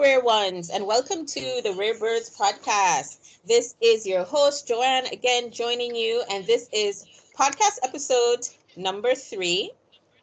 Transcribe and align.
Rare 0.00 0.20
ones, 0.22 0.70
and 0.70 0.86
welcome 0.86 1.26
to 1.26 1.60
the 1.62 1.74
Rare 1.74 1.98
Birds 1.98 2.34
podcast. 2.34 3.18
This 3.46 3.74
is 3.80 4.06
your 4.06 4.24
host, 4.24 4.66
Joanne, 4.66 5.06
again 5.06 5.50
joining 5.50 5.94
you, 5.94 6.24
and 6.30 6.46
this 6.46 6.68
is 6.72 7.04
podcast 7.38 7.78
episode 7.82 8.48
number 8.76 9.14
three 9.14 9.70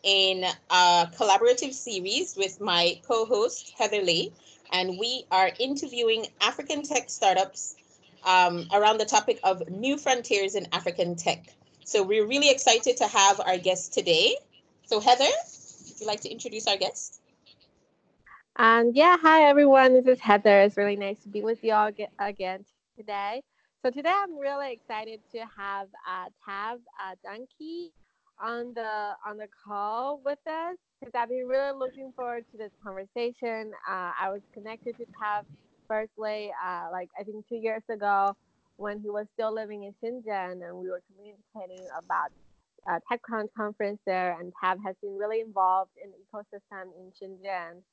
in 0.04 0.44
a 0.72 1.08
collaborative 1.18 1.74
series 1.74 2.36
with 2.36 2.60
my 2.60 3.00
co 3.08 3.26
host, 3.26 3.74
Heather 3.78 4.02
Lee, 4.02 4.34
and 4.72 4.98
we 5.00 5.26
are 5.32 5.52
interviewing 5.60 6.26
African 6.42 6.84
tech 6.84 7.10
startups 7.10 7.76
um, 8.24 8.68
around 8.74 8.98
the 8.98 9.06
topic 9.06 9.40
of 9.44 9.70
new 9.70 9.98
frontiers 9.98 10.56
in 10.56 10.68
African 10.74 11.16
tech. 11.16 11.46
So 11.86 12.04
we're 12.04 12.26
really 12.28 12.50
excited 12.50 12.98
to 12.98 13.08
have 13.08 13.40
our 13.40 13.58
guest 13.58 13.94
today. 13.94 14.36
So, 14.86 15.00
Heather, 15.00 15.24
would 15.26 16.00
you 16.02 16.08
like 16.08 16.22
to 16.22 16.30
introduce 16.30 16.68
our 16.68 16.78
guest? 16.78 17.17
Um, 18.60 18.90
yeah, 18.96 19.18
hi 19.22 19.44
everyone. 19.44 19.94
This 19.94 20.08
is 20.08 20.20
Heather. 20.20 20.62
It's 20.62 20.78
really 20.78 20.96
nice 20.96 21.20
to 21.20 21.30
be 21.30 21.44
with 21.44 21.64
you 21.64 21.74
all 21.74 21.92
again 22.18 22.66
today. 22.98 23.44
So 23.86 23.92
today 23.92 24.12
I'm 24.12 24.36
really 24.36 24.74
excited 24.74 25.20
to 25.34 25.42
have 25.56 25.90
uh, 26.10 26.30
Tav 26.44 26.80
uh, 27.00 27.14
Dunkey 27.24 27.92
on 28.42 28.74
the 28.74 29.12
on 29.24 29.38
the 29.38 29.48
call 29.64 30.22
with 30.26 30.40
us 30.48 30.76
because 31.00 31.14
I've 31.14 31.30
been 31.30 31.46
really 31.48 31.78
looking 31.78 32.12
forward 32.16 32.46
to 32.52 32.58
this 32.58 32.72
conversation. 32.84 33.74
Uh, 33.88 34.14
I 34.20 34.32
was 34.32 34.42
connected 34.56 34.98
to 34.98 35.06
Tav 35.22 35.46
firstly, 35.88 36.50
uh, 36.66 36.88
like 36.92 37.10
I 37.20 37.22
think 37.22 37.48
two 37.48 37.58
years 37.58 37.84
ago 37.92 38.36
when 38.78 39.00
he 39.00 39.12
was 39.12 39.28
still 39.36 39.54
living 39.54 39.84
in 39.84 39.94
Shenzhen, 40.04 40.68
and 40.68 40.76
we 40.78 40.90
were 40.90 41.04
communicating 41.14 41.86
about 41.96 42.32
uh, 42.90 42.98
conference 43.56 44.00
there, 44.08 44.36
and 44.40 44.52
Tav 44.60 44.80
has 44.84 44.96
been 45.04 45.16
really 45.16 45.42
involved 45.42 45.92
in 46.04 46.10
the 46.10 46.18
ecosystem 46.18 46.86
in 46.98 47.12
Shenzhen. 47.12 47.84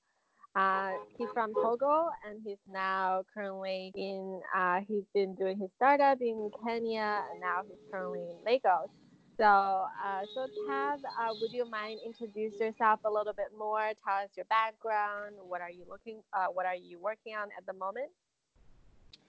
Uh, 0.54 0.92
he's 1.18 1.28
from 1.34 1.52
Togo, 1.52 2.10
and 2.28 2.40
he's 2.44 2.58
now 2.70 3.22
currently 3.34 3.90
in. 3.96 4.40
Uh, 4.56 4.80
he's 4.86 5.02
been 5.12 5.34
doing 5.34 5.58
his 5.58 5.70
startup 5.76 6.20
in 6.20 6.50
Kenya, 6.64 7.22
and 7.30 7.40
now 7.40 7.62
he's 7.66 7.78
currently 7.90 8.20
in 8.20 8.36
Lagos. 8.46 8.88
So, 9.36 9.44
uh, 9.44 10.22
so 10.32 10.46
Tav, 10.68 11.00
uh, 11.02 11.34
would 11.40 11.52
you 11.52 11.68
mind 11.68 11.98
introduce 12.06 12.54
yourself 12.60 13.00
a 13.04 13.10
little 13.10 13.32
bit 13.32 13.50
more? 13.58 13.90
Tell 14.06 14.22
us 14.22 14.30
your 14.36 14.46
background. 14.46 15.34
What 15.42 15.60
are 15.60 15.70
you 15.70 15.84
looking? 15.88 16.20
Uh, 16.32 16.46
what 16.52 16.66
are 16.66 16.76
you 16.76 17.00
working 17.00 17.34
on 17.34 17.48
at 17.58 17.66
the 17.66 17.72
moment? 17.72 18.10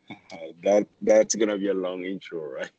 that 0.63 0.87
that's 1.01 1.35
gonna 1.35 1.57
be 1.57 1.69
a 1.69 1.73
long 1.73 2.03
intro, 2.03 2.39
right? 2.39 2.71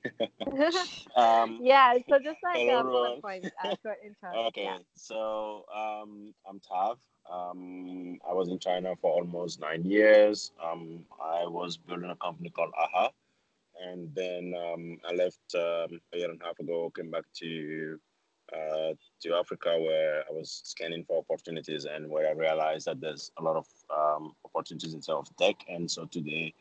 um, 1.16 1.58
yeah. 1.62 1.94
So 2.08 2.18
just 2.18 2.38
like 2.42 2.68
a 2.68 2.82
bullet 2.82 3.22
point, 3.22 3.46
uh, 3.64 3.74
short 3.82 3.98
intro. 4.04 4.46
Okay. 4.48 4.64
Yeah. 4.64 4.78
So 4.94 5.64
um, 5.74 6.34
I'm 6.48 6.60
Tav. 6.60 6.98
Um, 7.30 8.18
I 8.28 8.32
was 8.32 8.48
in 8.48 8.58
China 8.58 8.94
for 9.00 9.12
almost 9.12 9.60
nine 9.60 9.84
years. 9.84 10.52
Um, 10.62 11.04
I 11.20 11.46
was 11.46 11.76
building 11.76 12.10
a 12.10 12.16
company 12.16 12.50
called 12.50 12.72
AHA 12.78 13.10
and 13.84 14.14
then 14.14 14.54
um, 14.56 14.98
I 15.08 15.14
left 15.14 15.54
um, 15.54 16.00
a 16.12 16.18
year 16.18 16.30
and 16.30 16.40
a 16.40 16.44
half 16.44 16.58
ago. 16.58 16.90
Came 16.94 17.10
back 17.10 17.24
to 17.40 17.98
uh, 18.52 18.94
to 19.22 19.34
Africa 19.34 19.76
where 19.80 20.22
I 20.28 20.32
was 20.32 20.62
scanning 20.64 21.04
for 21.04 21.24
opportunities 21.28 21.84
and 21.84 22.08
where 22.08 22.28
I 22.28 22.32
realized 22.32 22.86
that 22.86 23.00
there's 23.00 23.32
a 23.38 23.42
lot 23.42 23.56
of 23.56 23.66
um, 23.94 24.34
opportunities 24.44 24.94
in 24.94 25.00
terms 25.00 25.30
of 25.30 25.36
tech. 25.36 25.56
And 25.68 25.90
so 25.90 26.04
today 26.06 26.54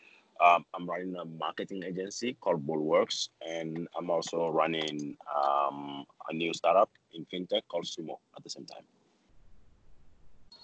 um, 0.44 0.66
I'm 0.74 0.90
running 0.90 1.16
a 1.16 1.26
marketing 1.26 1.84
agency 1.84 2.38
called 2.42 2.66
Bullworks, 2.66 3.30
and 3.46 3.88
I'm 3.98 4.10
also 4.10 4.50
running 4.50 5.18
um, 5.34 6.06
a 6.30 6.34
new 6.34 6.54
startup 6.54 6.90
in 7.14 7.26
fintech 7.26 7.62
called 7.70 7.86
Sumo 7.86 8.18
at 8.36 8.44
the 8.44 8.50
same 8.50 8.66
time. 8.66 8.84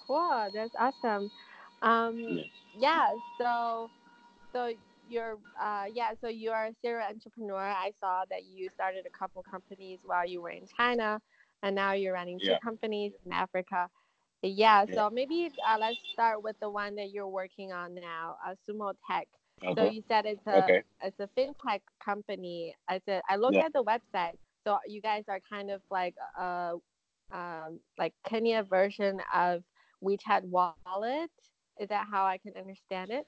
Wow, 0.08 0.50
that's 0.52 0.74
awesome. 0.78 1.30
Um, 1.80 2.18
yeah. 2.18 2.42
yeah. 2.78 3.08
So, 3.38 3.90
so 4.52 4.72
you're 5.12 5.38
uh, 5.60 5.84
yeah 5.92 6.10
so 6.20 6.28
you're 6.28 6.54
a 6.54 6.72
serial 6.82 7.06
entrepreneur 7.06 7.58
i 7.58 7.92
saw 8.00 8.22
that 8.30 8.44
you 8.44 8.68
started 8.74 9.04
a 9.06 9.10
couple 9.10 9.42
companies 9.42 9.98
while 10.04 10.26
you 10.26 10.40
were 10.40 10.50
in 10.50 10.64
china 10.76 11.20
and 11.62 11.76
now 11.76 11.92
you're 11.92 12.14
running 12.14 12.38
two 12.38 12.46
yeah. 12.46 12.58
companies 12.58 13.12
in 13.26 13.32
africa 13.32 13.88
yeah, 14.44 14.84
yeah. 14.88 14.94
so 14.94 15.10
maybe 15.10 15.52
uh, 15.68 15.76
let's 15.78 15.96
start 16.12 16.42
with 16.42 16.56
the 16.60 16.68
one 16.68 16.96
that 16.96 17.10
you're 17.10 17.28
working 17.28 17.72
on 17.72 17.94
now 17.94 18.36
uh, 18.46 18.54
sumo 18.68 18.94
tech 19.08 19.28
okay. 19.64 19.80
so 19.80 19.90
you 19.90 20.02
said 20.08 20.26
it's 20.26 20.46
a 20.46 20.64
okay. 20.64 20.82
it's 21.02 21.18
a 21.20 21.28
fintech 21.38 21.80
company 22.04 22.74
i 22.88 23.00
said 23.06 23.22
i 23.28 23.36
looked 23.36 23.54
yeah. 23.54 23.66
at 23.66 23.72
the 23.72 23.84
website 23.84 24.36
so 24.64 24.78
you 24.86 25.00
guys 25.00 25.24
are 25.28 25.40
kind 25.50 25.70
of 25.70 25.80
like 25.90 26.14
a 26.38 26.74
um, 27.32 27.80
like 27.98 28.12
kenya 28.24 28.62
version 28.62 29.20
of 29.34 29.62
wechat 30.02 30.42
wallet 30.44 31.30
is 31.80 31.88
that 31.88 32.06
how 32.10 32.24
i 32.24 32.38
can 32.38 32.52
understand 32.56 33.10
it 33.10 33.26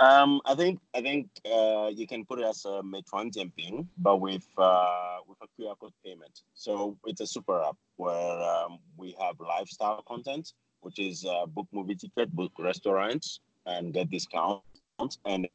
um, 0.00 0.40
I 0.46 0.54
think 0.54 0.80
I 0.94 1.02
think 1.02 1.28
uh, 1.44 1.90
you 1.92 2.06
can 2.06 2.24
put 2.24 2.40
it 2.40 2.46
as 2.46 2.64
a 2.64 2.80
Meituan 2.82 3.30
Dianping, 3.30 3.86
but 3.98 4.16
with 4.16 4.46
uh, 4.56 5.18
with 5.28 5.36
a 5.42 5.48
QR 5.60 5.78
code 5.78 5.92
payment. 6.02 6.40
So 6.54 6.96
it's 7.04 7.20
a 7.20 7.26
super 7.26 7.62
app 7.62 7.76
where 7.96 8.40
um, 8.40 8.78
we 8.96 9.14
have 9.20 9.38
lifestyle 9.38 10.02
content, 10.08 10.54
which 10.80 10.98
is 10.98 11.26
uh, 11.26 11.44
book 11.44 11.66
movie 11.70 11.96
ticket, 11.96 12.34
book 12.34 12.52
restaurants, 12.58 13.40
and 13.66 13.92
get 13.92 14.10
discounts, 14.10 15.18
and 15.26 15.46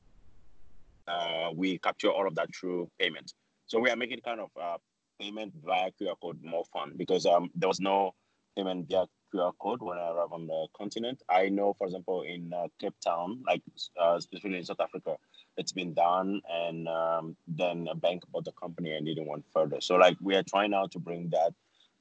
uh, 1.08 1.50
we 1.54 1.78
capture 1.80 2.10
all 2.10 2.28
of 2.28 2.36
that 2.36 2.50
through 2.56 2.90
payment. 3.00 3.34
So 3.68 3.80
we 3.80 3.90
are 3.90 3.96
making 3.96 4.20
kind 4.22 4.40
of 4.40 4.50
uh, 4.62 4.78
payment 5.20 5.54
via 5.64 5.92
QR 6.00 6.16
code 6.22 6.40
more 6.44 6.66
fun 6.72 6.94
because 6.98 7.26
um, 7.26 7.50
there 7.56 7.68
was 7.68 7.80
no 7.80 8.14
payment 8.56 8.88
via 8.88 9.06
QR 9.34 9.52
code 9.60 9.82
when 9.82 9.98
I 9.98 10.10
arrived 10.10 10.34
on 10.34 10.48
the 10.48 10.68
continent. 10.78 11.22
I 11.30 11.50
know, 11.50 11.74
for 11.78 11.88
example, 11.88 12.22
in 12.24 12.52
uh, 12.54 12.68
Cape 12.80 12.96
Town, 13.04 13.44
like 13.46 13.62
uh, 14.00 14.20
specifically 14.20 14.60
in 14.60 14.66
South 14.66 14.80
Africa, 14.80 15.18
it's 15.58 15.72
been 15.72 15.94
done, 15.94 16.42
and 16.50 16.88
um, 16.88 17.36
then 17.48 17.88
a 17.90 17.96
bank 17.96 18.24
bought 18.32 18.46
the 18.46 18.52
company 18.54 18.92
and 18.92 19.06
didn't 19.06 19.26
want 19.26 19.46
further. 19.54 19.80
So, 19.82 19.96
like, 19.96 20.18
we 20.22 20.36
are 20.36 20.44
trying 20.44 20.72
now 20.72 20.88
to 20.88 21.00
bring 21.00 21.30
that, 21.30 21.54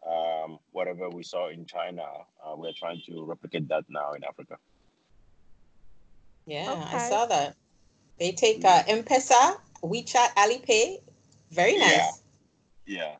um, 0.08 0.58
whatever 0.72 1.08
we 1.08 1.22
saw 1.22 1.48
in 1.48 1.64
China, 1.64 2.02
uh, 2.44 2.54
we're 2.56 2.72
trying 2.76 3.00
to 3.06 3.24
replicate 3.24 3.68
that 3.68 3.84
now 3.88 4.12
in 4.12 4.24
Africa. 4.24 4.56
Yeah, 6.46 6.72
okay. 6.72 6.96
I 6.96 7.08
saw 7.08 7.26
that. 7.26 7.56
They 8.18 8.32
take 8.32 8.64
uh, 8.64 8.82
M-Pesa, 8.86 9.56
WeChat, 9.82 10.34
Alipay. 10.36 10.98
Very 11.50 11.78
nice. 11.78 12.22
Yeah. 12.86 12.96
yeah. 12.96 13.14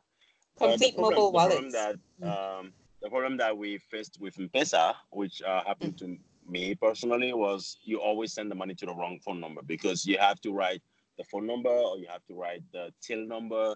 Complete 0.57 0.97
mobile 0.97 1.31
wallet. 1.31 1.71
That 1.71 1.95
mm. 2.21 2.27
um, 2.59 2.73
the 3.01 3.09
problem 3.09 3.37
that 3.37 3.57
we 3.57 3.77
faced 3.77 4.17
with 4.19 4.39
M-Pesa, 4.39 4.93
which 5.11 5.41
uh, 5.41 5.63
happened 5.65 5.97
to 5.99 6.17
me 6.47 6.75
personally, 6.75 7.33
was 7.33 7.77
you 7.83 7.99
always 7.99 8.33
send 8.33 8.49
the 8.49 8.55
money 8.55 8.73
to 8.75 8.85
the 8.85 8.93
wrong 8.93 9.19
phone 9.23 9.39
number 9.39 9.61
because 9.61 10.05
you 10.05 10.17
have 10.17 10.39
to 10.41 10.53
write 10.53 10.81
the 11.17 11.23
phone 11.25 11.45
number 11.45 11.69
or 11.69 11.97
you 11.97 12.07
have 12.09 12.25
to 12.27 12.33
write 12.35 12.63
the 12.71 12.91
till 13.01 13.25
number, 13.25 13.75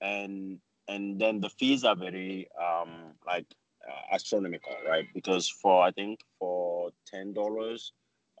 and 0.00 0.58
and 0.88 1.20
then 1.20 1.40
the 1.40 1.50
fees 1.50 1.84
are 1.84 1.96
very 1.96 2.48
um, 2.60 3.14
like 3.26 3.46
uh, 3.88 4.14
astronomical, 4.14 4.72
right? 4.88 5.06
Because 5.14 5.48
for 5.48 5.82
I 5.82 5.90
think 5.90 6.20
for 6.38 6.90
ten 7.06 7.32
dollars, 7.32 7.92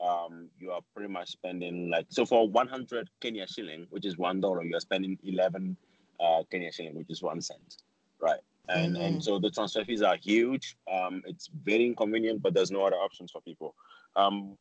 um, 0.02 0.48
you 0.58 0.70
are 0.70 0.80
pretty 0.94 1.12
much 1.12 1.30
spending 1.30 1.90
like 1.90 2.06
so 2.08 2.24
for 2.24 2.48
one 2.48 2.68
hundred 2.68 3.10
Kenya 3.20 3.46
shilling, 3.46 3.86
which 3.90 4.06
is 4.06 4.18
one 4.18 4.40
dollar, 4.40 4.62
you 4.64 4.76
are 4.76 4.80
spending 4.80 5.18
eleven 5.24 5.76
uh, 6.18 6.42
Kenya 6.50 6.72
shilling, 6.72 6.96
which 6.96 7.10
is 7.10 7.22
one 7.22 7.40
cent, 7.40 7.76
right? 8.20 8.40
and 8.70 8.94
mm-hmm. 8.94 9.04
and 9.04 9.24
so 9.24 9.38
the 9.38 9.50
transfer 9.50 9.84
fees 9.84 10.02
are 10.02 10.16
huge. 10.16 10.76
Um, 10.90 11.22
it's 11.26 11.48
very 11.64 11.86
inconvenient, 11.86 12.42
but 12.42 12.54
there's 12.54 12.70
no 12.70 12.84
other 12.84 12.96
options 12.96 13.30
for 13.30 13.40
people. 13.40 13.74
Um, 14.16 14.56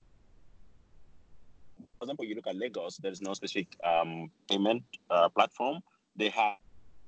for 1.97 2.05
example, 2.05 2.25
you 2.25 2.35
look 2.35 2.47
at 2.47 2.55
Lagos. 2.55 2.97
There's 2.97 3.21
no 3.21 3.33
specific 3.33 3.67
um, 3.83 4.31
payment 4.49 4.83
uh, 5.09 5.29
platform. 5.29 5.81
They 6.15 6.29
have 6.29 6.57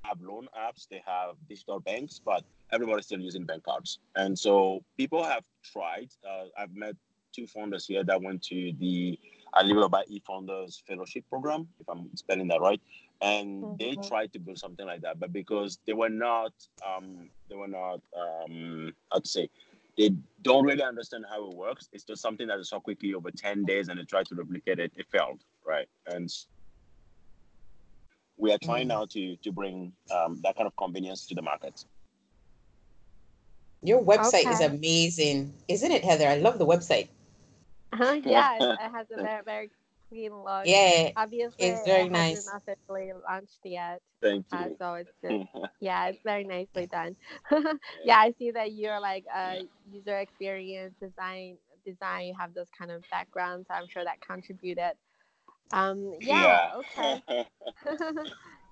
have 0.04 0.20
loan 0.22 0.48
apps, 0.58 0.88
they 0.90 1.02
have 1.06 1.36
digital 1.48 1.80
banks, 1.80 2.20
but 2.26 2.44
everybody's 2.72 3.06
still 3.06 3.20
using 3.20 3.44
bank 3.46 3.64
cards. 3.64 4.00
And 4.16 4.38
so 4.38 4.84
people 4.98 5.24
have 5.24 5.44
tried. 5.64 6.10
Uh, 6.28 6.46
I've 6.58 6.76
met 6.76 6.96
two 7.34 7.48
founders 7.48 7.86
here 7.88 8.04
that 8.04 8.22
went 8.22 8.42
to 8.44 8.74
the 8.80 9.20
Alibaba 9.56 10.04
e-founders 10.08 10.82
fellowship 10.88 11.26
program, 11.30 11.68
if 11.80 11.90
I'm 11.90 12.10
spelling 12.16 12.48
that 12.50 12.62
right 12.62 12.82
and 13.22 13.64
mm-hmm. 13.64 13.76
they 13.78 13.96
tried 14.08 14.34
to 14.34 14.40
build 14.40 14.58
something 14.58 14.88
like 14.88 15.00
that 15.02 15.20
but 15.20 15.32
because 15.32 15.78
they 15.86 15.94
were 15.94 16.10
not 16.10 16.52
um 16.84 17.30
they 17.50 17.56
were 17.56 17.68
not 17.68 18.02
um 18.20 18.92
i'd 19.12 19.28
say 19.28 19.48
they 19.98 20.10
don't 20.42 20.66
really 20.66 20.84
understand 20.84 21.26
how 21.30 21.50
it 21.50 21.56
works. 21.56 21.90
It's 21.92 22.06
just 22.06 22.22
something 22.22 22.48
that 22.48 22.60
is 22.60 22.70
so 22.70 22.80
quickly 22.80 23.14
over 23.14 23.30
10 23.30 23.66
days 23.66 23.90
and 23.90 24.00
they 24.00 24.04
tried 24.04 24.26
to 24.28 24.36
replicate 24.36 24.80
it. 24.80 24.92
It 24.96 25.06
failed 25.12 25.44
right? 25.66 25.88
And 26.08 26.32
we 28.38 28.52
are 28.52 28.58
trying 28.58 28.88
mm-hmm. 28.88 29.00
now 29.00 29.06
to 29.06 29.36
to 29.38 29.52
bring 29.52 29.94
um, 30.16 30.40
that 30.44 30.56
kind 30.56 30.68
of 30.68 30.76
convenience 30.76 31.28
to 31.28 31.36
the 31.36 31.42
market. 31.42 31.86
Your 33.84 34.02
website 34.04 34.46
okay. 34.46 34.50
is 34.50 34.62
amazing. 34.62 35.54
Isn't 35.68 35.92
it 35.92 36.04
heather? 36.04 36.28
I 36.28 36.38
love 36.38 36.60
the 36.60 36.66
website 36.66 37.10
uh, 37.94 38.14
yeah 38.26 38.58
it, 38.58 38.64
it 38.64 38.92
has 38.92 39.08
a 39.12 39.22
very 39.22 39.44
very 39.44 39.70
clean 40.10 40.36
look. 40.36 40.66
Yeah, 40.66 41.12
obviously, 41.16 41.68
it's 41.68 41.86
very 41.86 42.06
it 42.06 42.12
nice. 42.12 42.46
Not 42.46 42.62
officially 42.68 43.12
launched 43.28 43.60
yet. 43.64 44.02
Thank 44.22 44.46
uh, 44.52 44.58
you. 44.58 44.64
Uh, 44.66 44.70
so 44.78 44.94
it's 44.96 45.10
just, 45.22 45.68
yeah, 45.80 46.08
it's 46.08 46.20
very 46.24 46.44
nicely 46.44 46.88
done. 46.88 47.16
yeah, 48.06 48.18
I 48.18 48.34
see 48.38 48.52
that 48.52 48.74
you're 48.74 49.00
like 49.00 49.26
a 49.34 49.62
user 49.92 50.18
experience 50.20 50.94
design 51.00 51.58
design, 51.86 52.28
you 52.28 52.36
have 52.38 52.54
those 52.54 52.68
kind 52.78 52.92
of 52.92 53.04
backgrounds. 53.10 53.68
I'm 53.70 53.88
sure 53.88 54.04
that 54.04 54.22
contributed. 54.22 54.94
Um, 55.72 56.14
yeah, 56.22 56.70
yeah. 56.98 57.16
okay. 57.26 57.48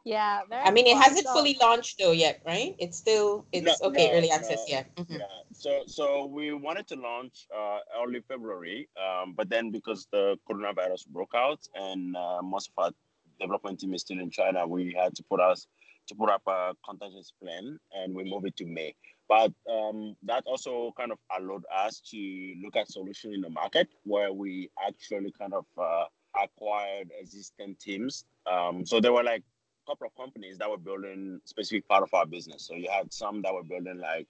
Yeah, 0.06 0.42
I 0.52 0.72
mean, 0.72 0.88
it 0.88 0.98
hasn't 0.98 1.26
So- 1.28 1.34
fully 1.34 1.58
launched 1.62 1.98
though 2.00 2.12
yet, 2.12 2.42
right? 2.46 2.76
It's 2.80 2.98
still 2.98 3.46
it's 3.52 3.66
No, 3.82 3.88
okay, 3.90 4.08
no, 4.08 4.14
early 4.18 4.32
access. 4.32 4.60
no, 4.60 4.66
Yeah. 4.68 4.84
Mhm. 4.96 5.20
yeah. 5.20 5.26
So 5.54 5.84
so 5.88 6.26
we 6.26 6.54
wanted 6.54 6.88
to 6.88 6.96
launch 6.96 7.48
uh, 7.56 7.80
early 8.02 8.22
February, 8.22 8.90
um, 8.98 9.34
but 9.34 9.50
then 9.50 9.72
because 9.72 10.08
the 10.12 10.38
coronavirus 10.50 11.08
broke 11.08 11.34
out 11.36 11.60
and 11.76 12.16
uh, 12.16 12.42
most 12.42 12.70
of 12.70 12.74
our 12.84 12.92
development 13.40 13.80
team 13.80 13.94
is 13.94 14.02
still 14.02 14.20
in 14.20 14.30
China, 14.30 14.68
we 14.68 14.94
had 14.94 15.16
to 15.16 15.24
put 15.24 15.40
us 15.40 15.68
to 16.08 16.16
put 16.16 16.30
up 16.30 16.42
a 16.48 16.74
contingency 16.84 17.34
plan 17.42 17.78
and 17.94 18.16
we 18.16 18.24
moved 18.24 18.48
it 18.48 18.56
to 18.58 18.66
May. 18.66 18.96
But 19.28 19.54
um, 19.70 20.16
that 20.24 20.44
also 20.48 20.92
kind 20.98 21.12
of 21.12 21.20
allowed 21.38 21.64
us 21.72 22.00
to 22.12 22.20
look 22.64 22.76
at 22.76 22.90
solution 22.90 23.32
in 23.32 23.42
the 23.42 23.50
market 23.50 23.88
where 24.04 24.34
we 24.34 24.72
actually 24.88 25.32
kind 25.38 25.54
of 25.54 25.66
uh, 25.78 26.06
acquired 26.44 27.12
existing 27.20 27.76
teams. 27.80 28.26
Um, 28.52 28.86
so 28.88 29.00
there 29.00 29.14
were 29.14 29.24
like 29.24 29.44
a 29.44 29.59
couple 29.90 30.08
of 30.08 30.16
companies 30.16 30.58
that 30.60 30.70
were 30.70 30.78
building 30.78 31.42
specific 31.46 31.88
part 31.88 32.04
of 32.04 32.14
our 32.14 32.26
business. 32.26 32.64
So 32.64 32.76
you 32.76 32.90
had 32.92 33.12
some 33.12 33.42
that 33.42 33.54
were 33.54 33.64
building 33.64 34.00
like 34.00 34.28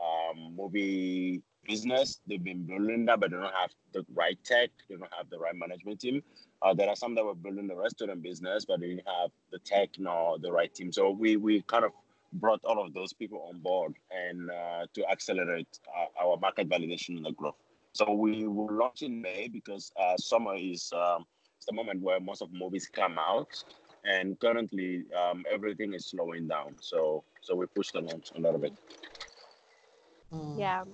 um, 0.00 0.54
movie 0.56 1.42
business. 1.66 2.20
They've 2.26 2.42
been 2.42 2.64
building 2.64 3.06
that, 3.06 3.18
but 3.18 3.30
they 3.30 3.36
don't 3.36 3.54
have 3.60 3.70
the 3.92 4.04
right 4.14 4.38
tech. 4.44 4.70
They 4.88 4.94
don't 4.96 5.12
have 5.16 5.28
the 5.28 5.38
right 5.38 5.56
management 5.56 6.00
team. 6.00 6.22
Uh, 6.62 6.72
there 6.72 6.88
are 6.88 6.94
some 6.94 7.16
that 7.16 7.24
were 7.24 7.34
building 7.34 7.66
the 7.66 7.74
restaurant 7.74 8.22
business, 8.22 8.64
but 8.64 8.80
they 8.80 8.88
didn't 8.90 9.08
have 9.20 9.30
the 9.50 9.58
tech 9.58 9.90
nor 9.98 10.38
the 10.38 10.52
right 10.52 10.72
team. 10.72 10.92
So 10.92 11.10
we 11.10 11.36
we 11.36 11.62
kind 11.62 11.84
of 11.84 11.90
brought 12.34 12.60
all 12.64 12.84
of 12.84 12.94
those 12.94 13.12
people 13.12 13.46
on 13.48 13.58
board 13.58 13.94
and 14.10 14.50
uh, 14.50 14.86
to 14.94 15.10
accelerate 15.10 15.68
uh, 15.98 16.24
our 16.24 16.36
market 16.38 16.68
validation 16.68 17.16
and 17.16 17.26
the 17.26 17.32
growth. 17.32 17.56
So 17.92 18.12
we 18.12 18.46
will 18.46 18.72
launch 18.72 19.02
in 19.02 19.20
May 19.20 19.48
because 19.48 19.92
uh, 20.00 20.16
summer 20.16 20.54
is 20.56 20.90
um, 20.94 21.26
the 21.66 21.74
moment 21.74 22.00
where 22.00 22.20
most 22.20 22.42
of 22.42 22.52
movies 22.52 22.88
come 22.92 23.18
out, 23.18 23.62
and 24.04 24.38
currently 24.40 25.04
um, 25.16 25.44
everything 25.50 25.94
is 25.94 26.06
slowing 26.06 26.48
down. 26.48 26.74
So 26.80 27.24
so 27.40 27.54
we 27.54 27.66
pushed 27.66 27.92
the 27.94 28.00
launch 28.00 28.32
a 28.36 28.40
little 28.40 28.58
bit. 28.60 28.72
Mm. 30.32 30.58
Yeah. 30.58 30.84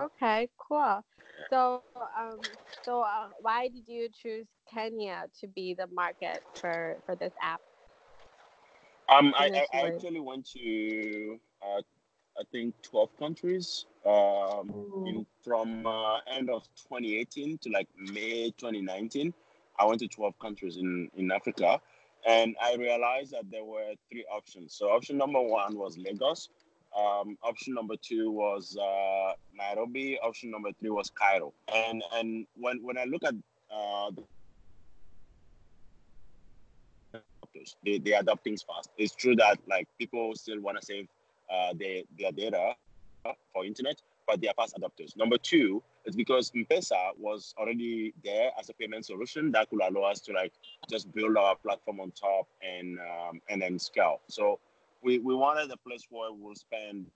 Okay, 0.00 0.48
cool. 0.58 1.04
So, 1.50 1.82
um, 2.18 2.40
so 2.84 3.02
uh, 3.02 3.28
why 3.40 3.68
did 3.68 3.88
you 3.88 4.08
choose 4.10 4.46
Kenya 4.72 5.24
to 5.40 5.46
be 5.48 5.74
the 5.74 5.86
market 5.92 6.42
for 6.60 6.96
for 7.06 7.14
this 7.16 7.32
app? 7.42 7.60
Um, 9.08 9.34
I, 9.38 9.50
I, 9.54 9.78
I 9.78 9.86
actually 9.86 10.20
went 10.20 10.46
to 10.52 11.38
uh, 11.62 11.80
I 12.38 12.42
think 12.52 12.74
twelve 12.82 13.16
countries. 13.18 13.86
Um, 14.04 14.74
in, 15.06 15.26
from 15.42 15.86
uh, 15.86 16.18
end 16.26 16.50
of 16.50 16.62
2018 16.76 17.58
to 17.58 17.70
like 17.70 17.88
May 17.96 18.50
2019, 18.56 19.32
I 19.78 19.84
went 19.84 20.00
to 20.00 20.08
12 20.08 20.38
countries 20.38 20.76
in 20.76 21.08
in 21.16 21.30
Africa, 21.30 21.80
and 22.26 22.56
I 22.62 22.74
realized 22.74 23.32
that 23.32 23.50
there 23.50 23.64
were 23.64 23.94
three 24.10 24.24
options. 24.30 24.74
So 24.74 24.90
option 24.90 25.16
number 25.16 25.40
one 25.40 25.76
was 25.78 25.96
Lagos. 25.96 26.48
Um, 26.96 27.36
option 27.42 27.74
number 27.74 27.94
two 28.00 28.30
was 28.30 28.76
uh, 28.76 29.32
Nairobi. 29.54 30.18
Option 30.22 30.50
number 30.50 30.70
three 30.80 30.90
was 30.90 31.10
Cairo. 31.10 31.52
And 31.72 32.02
and 32.14 32.46
when 32.56 32.82
when 32.82 32.98
I 32.98 33.04
look 33.04 33.24
at 33.24 33.34
uh. 33.70 34.10
They, 37.84 37.98
they 37.98 38.12
adopt 38.12 38.44
things 38.44 38.62
fast. 38.62 38.90
It's 38.98 39.14
true 39.14 39.34
that 39.36 39.58
like 39.66 39.88
people 39.98 40.34
still 40.34 40.60
want 40.60 40.78
to 40.78 40.84
save 40.84 41.08
uh, 41.50 41.72
their, 41.74 42.02
their 42.18 42.30
data 42.30 42.74
for 43.52 43.64
internet, 43.64 44.00
but 44.26 44.40
they 44.40 44.48
are 44.48 44.54
fast 44.54 44.76
adopters. 44.76 45.16
Number 45.16 45.38
two 45.38 45.82
is 46.04 46.16
because 46.16 46.50
M-Pesa 46.54 47.10
was 47.18 47.54
already 47.58 48.14
there 48.24 48.50
as 48.58 48.68
a 48.68 48.74
payment 48.74 49.06
solution 49.06 49.50
that 49.52 49.70
could 49.70 49.80
allow 49.80 50.02
us 50.02 50.20
to 50.20 50.32
like 50.32 50.52
just 50.88 51.12
build 51.12 51.36
our 51.36 51.56
platform 51.56 52.00
on 52.00 52.10
top 52.12 52.46
and 52.62 52.98
um, 52.98 53.40
and 53.48 53.62
then 53.62 53.78
scale. 53.78 54.20
So 54.28 54.58
we, 55.02 55.18
we 55.18 55.34
wanted 55.34 55.70
a 55.70 55.76
place 55.76 56.06
where 56.10 56.32
we'll 56.32 56.54
spend 56.54 57.06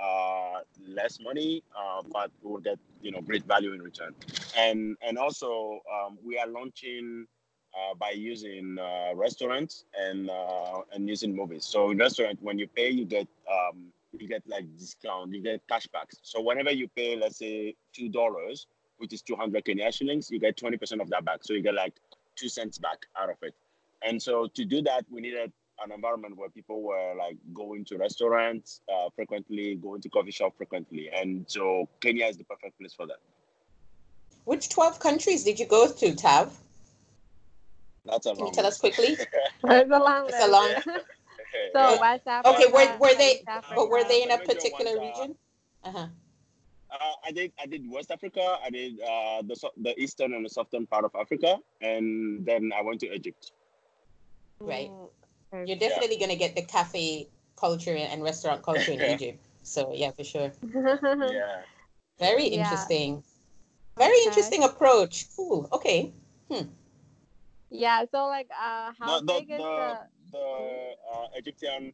uh, 0.00 0.60
less 0.86 1.18
money, 1.20 1.62
uh, 1.76 2.02
but 2.12 2.30
we'll 2.42 2.60
get 2.60 2.78
you 3.02 3.12
know 3.12 3.20
great 3.20 3.44
value 3.44 3.72
in 3.72 3.82
return. 3.82 4.14
And 4.56 4.96
and 5.06 5.18
also 5.18 5.80
um, 5.92 6.18
we 6.24 6.38
are 6.38 6.46
launching 6.46 7.26
uh, 7.74 7.94
by 7.94 8.10
using 8.10 8.78
uh, 8.78 9.14
restaurants 9.14 9.84
and 9.98 10.30
uh, 10.30 10.80
and 10.92 11.08
using 11.08 11.34
movies. 11.34 11.64
So 11.64 11.90
in 11.90 11.98
restaurant, 11.98 12.38
when 12.42 12.58
you 12.58 12.66
pay, 12.66 12.90
you 12.90 13.04
get 13.04 13.28
um, 13.50 13.92
you 14.18 14.28
get 14.28 14.42
like 14.46 14.64
discount, 14.76 15.32
you 15.34 15.42
get 15.42 15.66
cashbacks. 15.68 16.18
So 16.22 16.40
whenever 16.40 16.70
you 16.70 16.88
pay, 16.88 17.16
let's 17.16 17.38
say 17.38 17.74
two 17.92 18.08
dollars, 18.08 18.66
which 18.98 19.12
is 19.12 19.22
two 19.22 19.36
hundred 19.36 19.64
Kenya 19.64 19.90
shillings, 19.92 20.30
you 20.30 20.40
get 20.40 20.56
twenty 20.56 20.76
percent 20.76 21.00
of 21.00 21.08
that 21.10 21.24
back. 21.24 21.40
So 21.42 21.52
you 21.52 21.62
get 21.62 21.74
like 21.74 21.94
two 22.36 22.48
cents 22.48 22.78
back 22.78 23.06
out 23.20 23.30
of 23.30 23.36
it. 23.42 23.54
And 24.02 24.20
so 24.20 24.48
to 24.54 24.64
do 24.64 24.82
that, 24.82 25.04
we 25.10 25.20
needed 25.20 25.52
an 25.84 25.92
environment 25.92 26.36
where 26.36 26.50
people 26.50 26.82
were 26.82 27.14
like 27.16 27.36
going 27.54 27.84
to 27.86 27.96
restaurants 27.96 28.80
uh, 28.92 29.08
frequently, 29.14 29.76
going 29.76 30.00
to 30.02 30.08
coffee 30.08 30.30
shop 30.30 30.54
frequently, 30.56 31.10
and 31.14 31.44
so 31.48 31.88
Kenya 32.00 32.26
is 32.26 32.36
the 32.36 32.44
perfect 32.44 32.78
place 32.78 32.94
for 32.94 33.06
that. 33.06 33.18
Which 34.44 34.68
12 34.70 34.98
countries 34.98 35.44
did 35.44 35.58
you 35.58 35.66
go 35.66 35.90
to, 35.92 36.14
Tav? 36.14 36.58
That's 38.04 38.26
a 38.26 38.30
Can 38.30 38.38
you 38.38 38.44
long 38.46 38.54
tell 38.54 38.66
us 38.66 38.78
quickly? 38.78 39.16
It's 39.64 39.90
a 39.90 39.98
long 39.98 40.26
It's 40.28 40.42
a 40.42 40.48
list. 40.48 40.88
Long- 41.54 41.72
so 41.72 41.94
Yeah. 41.94 42.00
West 42.00 42.26
Africa. 42.26 42.50
Okay, 42.56 42.66
were, 42.72 42.98
were 42.98 43.14
they, 43.14 43.42
Africa. 43.46 43.74
but 43.74 43.90
were 43.90 44.04
they 44.04 44.22
in 44.22 44.30
a 44.30 44.38
particular 44.38 44.92
region? 45.00 45.34
Uh-huh. 45.84 46.06
Uh, 46.90 47.12
I 47.24 47.30
did 47.30 47.52
I 47.62 47.66
did 47.66 47.88
West 47.88 48.10
Africa, 48.10 48.58
I 48.64 48.70
did 48.70 49.00
uh, 49.00 49.42
the 49.42 49.54
the 49.78 49.94
eastern 50.00 50.34
and 50.34 50.44
the 50.44 50.50
southern 50.50 50.86
part 50.86 51.04
of 51.04 51.14
Africa, 51.14 51.58
and 51.80 52.44
then 52.44 52.72
I 52.76 52.82
went 52.82 52.98
to 53.00 53.14
Egypt. 53.14 53.52
Right. 54.60 54.90
You're 55.52 55.78
definitely 55.78 56.16
going 56.18 56.30
to 56.30 56.36
get 56.36 56.54
the 56.56 56.62
cafe 56.62 57.28
culture 57.56 57.94
and 57.94 58.22
restaurant 58.22 58.62
culture 58.62 58.92
in 58.92 59.00
Egypt. 59.14 59.38
So, 59.62 59.92
yeah, 59.94 60.10
for 60.12 60.24
sure. 60.24 60.50
Yeah. 61.30 61.62
Very 62.18 62.48
Yeah. 62.48 62.62
interesting. 62.62 63.22
Very 63.96 64.16
Okay. 64.18 64.26
interesting 64.26 64.64
approach. 64.64 65.26
Cool. 65.36 65.68
Okay. 65.72 66.12
Hmm. 66.50 66.68
yeah. 67.70 68.04
So 68.10 68.26
like, 68.26 68.48
uh, 68.50 68.92
how 68.98 69.20
The 69.20 69.26
the 69.26 69.32
big 69.40 69.50
is 69.50 69.56
the, 69.58 69.62
the? 69.62 69.98
The 70.30 70.94
uh, 71.14 71.26
Egyptian. 71.34 71.92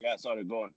Yeah, 0.00 0.16
sorry, 0.16 0.44
go 0.44 0.64
on. 0.64 0.74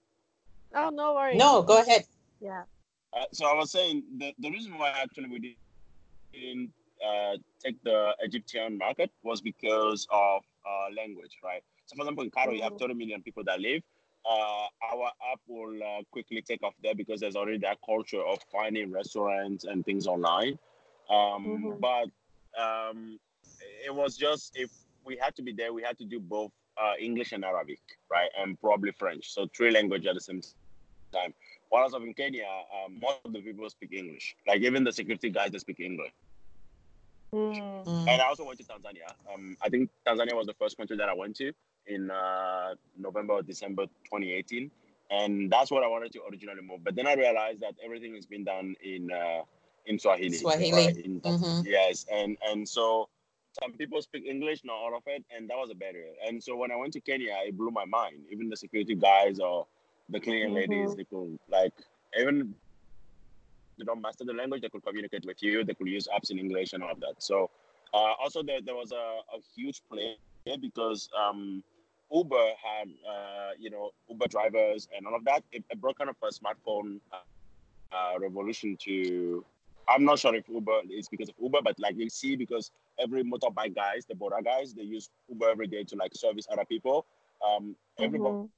Oh, 0.74 0.90
no 0.90 1.14
worries. 1.14 1.38
No, 1.38 1.62
go 1.62 1.80
ahead. 1.80 2.06
Yeah. 2.40 2.64
Uh, 3.12 3.24
so 3.32 3.46
I 3.46 3.54
was 3.54 3.70
saying 3.70 4.04
the, 4.18 4.32
the 4.38 4.50
reason 4.50 4.76
why 4.78 4.90
actually 4.90 5.28
we 5.28 5.38
didn't 5.38 5.82
uh, 6.22 6.66
take 6.78 6.82
the 6.94 7.30
Egyptian 7.34 8.78
market 8.78 9.10
was 9.22 9.40
because 9.40 9.40
of 9.50 9.82
uh, 10.18 10.42
language, 10.50 10.88
right? 10.98 11.18
So 11.40 11.50
for 11.50 11.58
example, 11.58 11.88
in 11.88 11.88
Cairo, 11.96 12.52
you 12.52 12.62
have 12.62 12.74
Mhm. 12.74 12.78
30 12.78 12.94
million 12.94 13.22
people 13.22 13.44
that 13.44 13.60
live. 13.60 13.82
Uh, 14.24 14.66
our 14.92 15.06
app 15.32 15.40
will 15.46 15.82
uh, 15.82 16.02
quickly 16.10 16.42
take 16.42 16.62
off 16.62 16.74
there 16.82 16.94
because 16.94 17.20
there's 17.20 17.34
already 17.36 17.58
that 17.58 17.78
culture 17.84 18.22
of 18.22 18.38
finding 18.52 18.90
restaurants 18.92 19.64
and 19.64 19.84
things 19.84 20.06
online. 20.06 20.58
Um, 21.10 21.44
Mhm. 21.46 21.80
But 21.80 22.08
um, 22.60 23.18
it 23.84 23.94
was 23.94 24.16
just 24.16 24.56
if 24.56 24.70
we 25.04 25.16
had 25.20 25.34
to 25.36 25.42
be 25.42 25.52
there, 25.52 25.72
we 25.72 25.82
had 25.82 25.98
to 25.98 26.04
do 26.04 26.20
both 26.20 26.50
uh, 26.80 26.92
English 26.98 27.32
and 27.32 27.44
Arabic, 27.44 27.80
right? 28.10 28.30
And 28.38 28.60
probably 28.60 28.92
French. 28.92 29.32
So 29.32 29.48
three 29.56 29.70
languages 29.70 30.06
at 30.08 30.14
the 30.14 30.20
same 30.20 30.40
time. 31.12 31.34
While 31.68 31.82
I 31.82 31.84
was 31.86 31.94
in 31.94 32.14
Kenya, 32.14 32.46
um, 32.84 32.98
most 33.00 33.18
of 33.24 33.32
the 33.32 33.40
people 33.40 33.68
speak 33.70 33.92
English. 33.92 34.36
Like 34.46 34.60
even 34.60 34.84
the 34.84 34.92
security 34.92 35.30
guys, 35.30 35.50
they 35.50 35.58
speak 35.58 35.80
English. 35.80 36.12
Mm. 37.34 38.08
And 38.08 38.20
I 38.20 38.26
also 38.26 38.44
went 38.44 38.58
to 38.58 38.64
Tanzania. 38.64 39.08
Um, 39.32 39.56
I 39.62 39.68
think 39.70 39.88
Tanzania 40.06 40.34
was 40.34 40.46
the 40.46 40.54
first 40.54 40.76
country 40.76 40.96
that 40.98 41.08
I 41.08 41.14
went 41.14 41.36
to 41.36 41.52
in 41.86 42.10
uh, 42.10 42.74
November 42.98 43.34
or 43.34 43.42
December 43.42 43.86
2018, 44.04 44.70
and 45.10 45.50
that's 45.50 45.70
what 45.70 45.82
I 45.82 45.86
wanted 45.86 46.12
to 46.12 46.20
originally 46.30 46.60
move. 46.60 46.84
But 46.84 46.94
then 46.94 47.06
I 47.06 47.14
realized 47.14 47.60
that 47.60 47.74
everything 47.82 48.14
is 48.16 48.26
being 48.26 48.44
done 48.44 48.74
in 48.82 49.10
uh, 49.10 49.42
in 49.86 49.98
Swahili. 49.98 50.36
Swahili. 50.36 50.72
right? 50.72 50.96
In 50.96 51.20
Mhm. 51.20 51.64
Yes, 51.66 52.06
and 52.12 52.36
and 52.46 52.68
so 52.68 53.08
some 53.60 53.72
people 53.72 54.00
speak 54.02 54.24
English, 54.26 54.64
not 54.64 54.74
all 54.74 54.96
of 54.96 55.02
it, 55.06 55.24
and 55.34 55.48
that 55.50 55.56
was 55.56 55.70
a 55.70 55.74
barrier. 55.74 56.12
And 56.26 56.42
so 56.42 56.56
when 56.56 56.70
I 56.70 56.76
went 56.76 56.92
to 56.94 57.00
Kenya, 57.00 57.34
it 57.44 57.56
blew 57.56 57.70
my 57.70 57.84
mind. 57.84 58.16
Even 58.30 58.48
the 58.48 58.56
security 58.56 58.94
guys 58.94 59.38
or 59.40 59.66
the 60.08 60.20
cleaning 60.20 60.54
ladies, 60.54 60.90
Mhm. 60.90 60.96
they 60.96 61.04
could 61.04 61.38
like 61.48 61.74
even 62.18 62.54
they 63.78 63.84
don't 63.84 64.00
master 64.02 64.24
the 64.24 64.32
language, 64.32 64.62
they 64.62 64.68
could 64.68 64.82
communicate 64.84 65.24
with 65.24 65.42
you. 65.42 65.64
They 65.64 65.74
could 65.74 65.88
use 65.88 66.06
apps 66.08 66.30
in 66.30 66.38
English 66.38 66.72
and 66.72 66.82
all 66.82 66.90
of 66.90 67.00
that. 67.00 67.22
So 67.22 67.50
uh, 67.94 68.14
also 68.22 68.42
there, 68.42 68.60
there 68.60 68.74
was 68.74 68.92
a, 68.92 69.20
a 69.34 69.38
huge 69.56 69.82
play 69.90 70.16
because 70.60 71.08
um, 71.18 71.62
Uber 72.12 72.50
had 72.62 72.88
uh, 73.08 73.50
you 73.58 73.70
know 73.70 73.90
Uber 74.08 74.28
drivers 74.28 74.88
and 74.96 75.06
all 75.06 75.14
of 75.14 75.24
that. 75.24 75.42
It, 75.52 75.64
it 75.70 75.80
brought 75.80 75.98
kind 75.98 76.10
of 76.10 76.16
a 76.22 76.28
smartphone 76.28 77.00
uh, 77.12 77.96
uh, 77.96 78.18
revolution 78.18 78.76
to. 78.84 79.44
I'm 79.88 80.04
not 80.04 80.18
sure 80.18 80.34
if 80.34 80.48
Uber 80.48 80.82
is 80.90 81.08
because 81.08 81.28
of 81.28 81.34
Uber, 81.40 81.60
but 81.62 81.78
like 81.78 81.96
you 81.96 82.08
see, 82.08 82.36
because 82.36 82.70
every 82.98 83.24
motorbike 83.24 83.74
guys, 83.74 84.04
the 84.06 84.14
boda 84.14 84.42
guys, 84.44 84.74
they 84.74 84.82
use 84.82 85.10
Uber 85.28 85.50
every 85.50 85.66
day 85.66 85.84
to 85.84 85.96
like 85.96 86.14
service 86.14 86.46
other 86.50 86.64
people. 86.64 87.06
Um, 87.44 87.76
everybody 87.98 88.34
Mhm. 88.34 88.48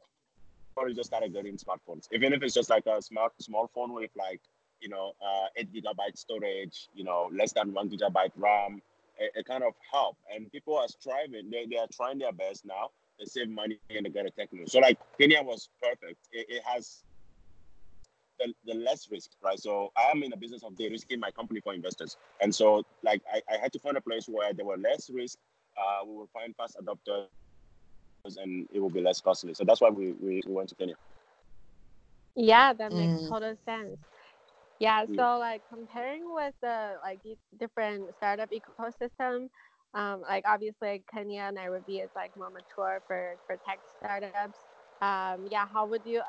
everybody 0.76 0.94
just 0.94 1.08
started 1.08 1.32
getting 1.32 1.56
smartphones, 1.56 2.08
even 2.12 2.32
if 2.32 2.42
it's 2.42 2.54
just 2.54 2.68
like 2.70 2.86
a 2.86 3.00
smart 3.00 3.32
small 3.40 3.68
phone 3.74 3.92
with 3.92 4.10
like 4.16 4.40
you 4.80 4.88
know, 4.90 5.12
uh, 5.24 5.46
eight 5.56 5.72
gigabyte 5.72 6.16
storage, 6.16 6.88
you 6.94 7.04
know, 7.04 7.30
less 7.32 7.52
than 7.52 7.72
one 7.72 7.88
gigabyte 7.88 8.32
RAM. 8.36 8.82
It, 9.18 9.32
it 9.34 9.46
kind 9.46 9.62
of 9.62 9.72
help, 9.90 10.16
and 10.34 10.50
people 10.52 10.76
are 10.76 10.88
striving. 10.88 11.48
They, 11.50 11.64
they 11.66 11.76
are 11.78 11.86
trying 11.90 12.18
their 12.18 12.32
best 12.32 12.66
now. 12.66 12.90
They 13.18 13.24
save 13.24 13.48
money 13.48 13.78
and 13.88 14.04
they 14.04 14.10
get 14.10 14.26
a 14.26 14.30
technology. 14.30 14.70
So 14.70 14.80
like 14.80 14.98
Kenya 15.18 15.42
was 15.42 15.70
perfect. 15.80 16.18
It, 16.32 16.46
it 16.50 16.62
has 16.66 17.04
the, 18.38 18.52
the 18.66 18.74
less 18.74 19.08
risk, 19.10 19.30
right? 19.42 19.58
So 19.58 19.92
I 19.96 20.10
am 20.10 20.22
in 20.22 20.30
the 20.30 20.36
business 20.36 20.62
of 20.62 20.76
de-risking 20.76 21.20
my 21.20 21.30
company 21.30 21.60
for 21.60 21.74
investors. 21.74 22.16
And 22.40 22.54
so 22.54 22.82
like 23.02 23.22
I, 23.32 23.42
I 23.52 23.58
had 23.58 23.72
to 23.72 23.78
find 23.78 23.96
a 23.96 24.00
place 24.00 24.26
where 24.28 24.52
there 24.52 24.66
were 24.66 24.76
less 24.76 25.10
risk. 25.10 25.38
Uh, 25.76 26.04
we 26.06 26.14
will 26.16 26.28
find 26.32 26.54
fast 26.56 26.76
adopters 26.80 27.26
and 28.38 28.66
it 28.72 28.80
will 28.80 28.90
be 28.90 29.00
less 29.00 29.20
costly. 29.20 29.54
So 29.54 29.64
that's 29.64 29.80
why 29.80 29.90
we, 29.90 30.12
we, 30.12 30.42
we 30.46 30.52
went 30.52 30.68
to 30.70 30.74
Kenya. 30.74 30.94
Yeah, 32.36 32.72
that 32.74 32.92
makes 32.92 33.14
Mm. 33.14 33.28
total 33.28 33.54
sense. 33.64 33.98
Yeah, 34.80 35.04
Mm. 35.08 35.16
so 35.16 35.38
like 35.38 35.62
comparing 35.72 36.22
with 36.34 36.54
the 36.62 36.94
like 37.02 37.20
the 37.24 37.36
different 37.58 38.14
startup 38.16 38.50
ecosystem, 38.50 39.48
um, 39.94 40.22
like 40.22 40.44
obviously 40.46 41.04
Kenya, 41.12 41.42
and 41.42 41.56
Nairobi 41.56 41.98
is 41.98 42.10
like 42.16 42.32
more 42.36 42.50
mature 42.50 43.00
for 43.06 43.36
for 43.46 43.56
tech 43.66 43.80
startups. 43.98 44.58
Um, 45.04 45.46
yeah, 45.50 45.66
how 45.72 45.86
would 45.86 46.04
you 46.06 46.22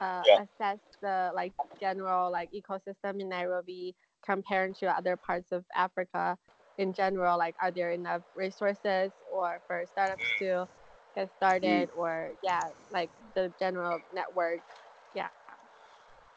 uh, 0.00 0.22
Yeah. 0.26 0.44
assess 0.44 0.78
the 1.02 1.32
like 1.34 1.52
general 1.80 2.30
like 2.30 2.50
ecosystem 2.52 3.20
in 3.20 3.28
Nairobi 3.28 3.96
compared 4.24 4.76
to 4.76 4.86
other 4.86 5.16
parts 5.16 5.50
of 5.52 5.64
Africa 5.74 6.36
in 6.78 6.92
general? 6.92 7.38
Like, 7.38 7.56
are 7.60 7.72
there 7.72 7.90
enough 7.90 8.22
resources 8.34 9.12
or 9.30 9.60
for 9.66 9.84
startups 9.90 10.22
to 10.38 10.66
get 11.16 11.30
started, 11.36 11.90
or 11.96 12.32
yeah, 12.42 12.68
like 12.90 13.10
the 13.34 13.52
general 13.58 13.98
network? 14.12 14.62
Yeah. 15.14 15.30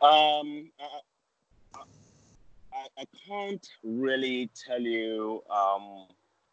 Um, 0.01 0.71
I, 0.79 0.99
I, 2.73 2.87
I 2.97 3.05
can't 3.27 3.65
really 3.83 4.49
tell 4.65 4.81
you 4.81 5.43
um, 5.49 6.07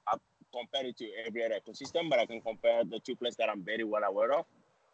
I 0.07 0.17
compare 0.53 0.87
it 0.87 0.97
to 0.99 1.07
every 1.27 1.45
other 1.45 1.59
ecosystem, 1.67 2.11
but 2.11 2.19
I 2.19 2.27
can 2.27 2.41
compare 2.43 2.85
the 2.85 3.01
two 3.01 3.17
places 3.17 3.37
that 3.39 3.49
I'm 3.49 3.65
very 3.65 3.85
well 3.85 4.05
aware 4.05 4.33
of, 4.33 4.45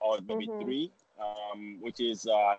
or 0.00 0.18
maybe 0.26 0.48
Mhm. 0.48 0.60
three, 0.60 0.92
um, 1.18 1.78
which 1.80 2.00
is 2.00 2.26
uh, 2.26 2.56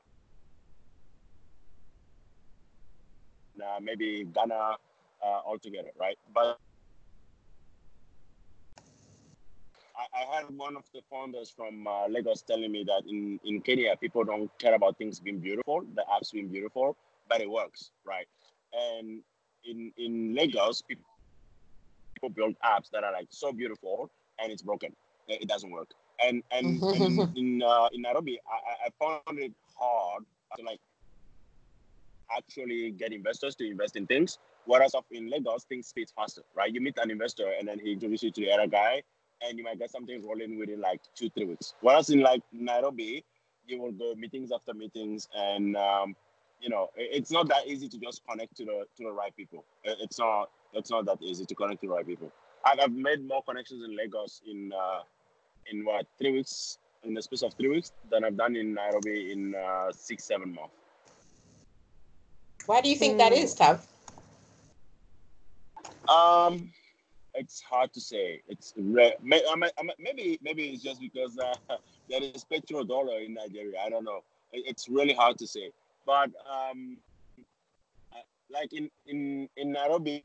uh, 3.64 3.80
maybe 3.82 4.26
Ghana 4.26 4.78
uh, 5.24 5.42
altogether, 5.46 5.92
right? 6.00 6.18
But 6.34 6.58
I, 9.96 10.22
I 10.22 10.36
had 10.36 10.46
one 10.58 10.76
of 10.78 10.84
the 10.94 11.02
founders 11.10 11.52
from 11.56 11.88
uh, 11.88 12.08
Lagos 12.08 12.42
telling 12.44 12.72
me 12.72 12.84
that 12.86 13.04
in, 13.08 13.40
in 13.44 13.62
Kenya, 13.62 13.96
people 13.98 14.24
don't 14.24 14.52
care 14.60 14.76
about 14.76 14.98
things 14.98 15.20
being 15.20 15.40
beautiful, 15.40 15.82
the 15.96 16.04
apps 16.14 16.32
being 16.32 16.48
beautiful, 16.50 16.98
but 17.30 17.42
it 17.42 17.50
works, 17.50 17.92
right? 18.06 18.28
And 18.74 19.22
in 19.66 19.92
in 19.98 20.36
Lagos, 20.36 20.82
people, 20.82 21.06
people 22.16 22.30
build 22.30 22.56
apps 22.64 22.90
that 22.92 23.04
are 23.04 23.14
like 23.14 23.28
so 23.30 23.52
beautiful 23.52 24.10
and 24.40 24.52
it's 24.52 24.62
broken. 24.62 24.96
It, 25.28 25.44
it 25.44 25.48
doesn't 25.50 25.72
work. 25.72 25.90
And 26.24 26.44
and, 26.52 26.82
and 26.84 27.38
in 27.38 27.62
uh, 27.64 27.90
in 27.94 28.02
Nairobi, 28.02 28.40
I, 28.48 28.56
I- 28.56 28.88
I 28.88 29.22
found 29.26 29.40
it 29.40 29.54
hard 29.78 30.24
to 30.58 30.64
like 30.64 30.80
actually 32.36 32.92
get 32.92 33.14
investors 33.14 33.56
to 33.56 33.70
invest 33.70 33.96
in 33.96 34.06
things. 34.08 34.40
Whereas 34.66 34.96
up 34.96 35.06
in 35.12 35.30
Lagos, 35.30 35.64
things 35.64 35.88
speed 35.88 36.10
faster, 36.16 36.42
right? 36.56 36.74
You 36.74 36.82
meet 36.82 36.98
an 37.02 37.10
investor 37.10 37.54
and 37.58 37.68
then 37.68 37.80
he 37.80 37.94
introduces 37.94 38.24
you 38.24 38.32
to 38.32 38.42
the 38.42 38.52
other 38.52 38.68
guy, 38.68 39.02
and 39.42 39.58
you 39.58 39.64
might 39.64 39.80
get 39.80 39.92
something 39.92 40.26
rolling 40.28 40.58
within 40.60 40.82
like 40.82 41.00
two, 41.16 41.30
three 41.30 41.46
weeks. 41.46 41.74
Whereas 41.82 42.10
in 42.10 42.20
like 42.20 42.42
Nairobi, 42.52 43.24
you 43.66 43.80
will 43.82 43.92
go 43.94 44.14
meetings 44.16 44.52
after 44.52 44.74
meetings, 44.74 45.28
and 45.36 45.78
um, 45.78 46.16
you 46.60 46.70
know 46.70 46.90
it's 46.98 47.32
not 47.32 47.48
that 47.50 47.68
easy 47.68 47.88
to 47.88 47.98
just 47.98 48.22
connect 48.30 48.58
to 48.58 48.66
the 48.66 48.86
to 48.98 49.04
the 49.04 49.12
right 49.12 49.36
people. 49.38 49.64
It's 49.84 50.20
not 50.20 50.50
it's 50.74 50.90
not 50.90 51.06
that 51.06 51.22
easy 51.22 51.46
to 51.46 51.56
connect 51.56 51.82
to 51.82 51.88
the 51.88 51.94
right 51.94 52.06
people. 52.08 52.32
I've, 52.66 52.80
I've 52.82 52.92
made 52.92 53.26
more 53.26 53.44
connections 53.44 53.84
in 53.86 53.96
Lagos 53.96 54.42
in 54.46 54.74
uh, 54.74 55.00
in 55.72 55.86
what 55.86 56.06
three 56.18 56.32
weeks 56.32 56.78
in 57.04 57.14
the 57.14 57.22
space 57.22 57.42
of 57.44 57.54
three 57.54 57.70
weeks 57.70 57.92
than 58.12 58.24
I've 58.24 58.38
done 58.38 58.56
in 58.56 58.74
Nairobi 58.74 59.32
in 59.32 59.56
uh, 59.56 59.92
six 59.92 60.24
seven 60.26 60.54
months. 60.54 60.74
Why 62.66 62.82
do 62.82 62.90
you 62.90 62.96
think 62.96 63.18
that 63.20 63.32
Mm. 63.32 63.38
is, 63.44 63.56
Tav? 63.56 63.86
Um, 66.08 66.72
it's 67.34 67.62
hard 67.62 67.94
to 67.94 68.02
say. 68.02 68.42
It's 68.48 68.74
rare. 68.78 69.14
May, 69.22 69.42
I 69.50 69.56
mean, 69.56 69.70
I 69.80 69.84
mean, 69.84 69.96
maybe 70.00 70.40
maybe 70.42 70.70
it's 70.70 70.84
just 70.84 71.00
because 71.00 71.38
uh, 71.38 71.56
there 72.10 72.22
is 72.24 72.46
petrodollar 72.52 73.26
in 73.26 73.34
Nigeria. 73.36 73.80
I 73.86 73.90
don't 73.90 74.04
know. 74.06 74.22
It's 74.52 74.88
really 74.90 75.14
hard 75.14 75.38
to 75.40 75.48
say. 75.48 75.72
But 76.06 76.32
um, 76.50 76.98
uh, 78.14 78.20
like 78.52 78.74
in 78.74 78.90
in 79.08 79.50
in 79.58 79.72
Nairobi, 79.74 80.24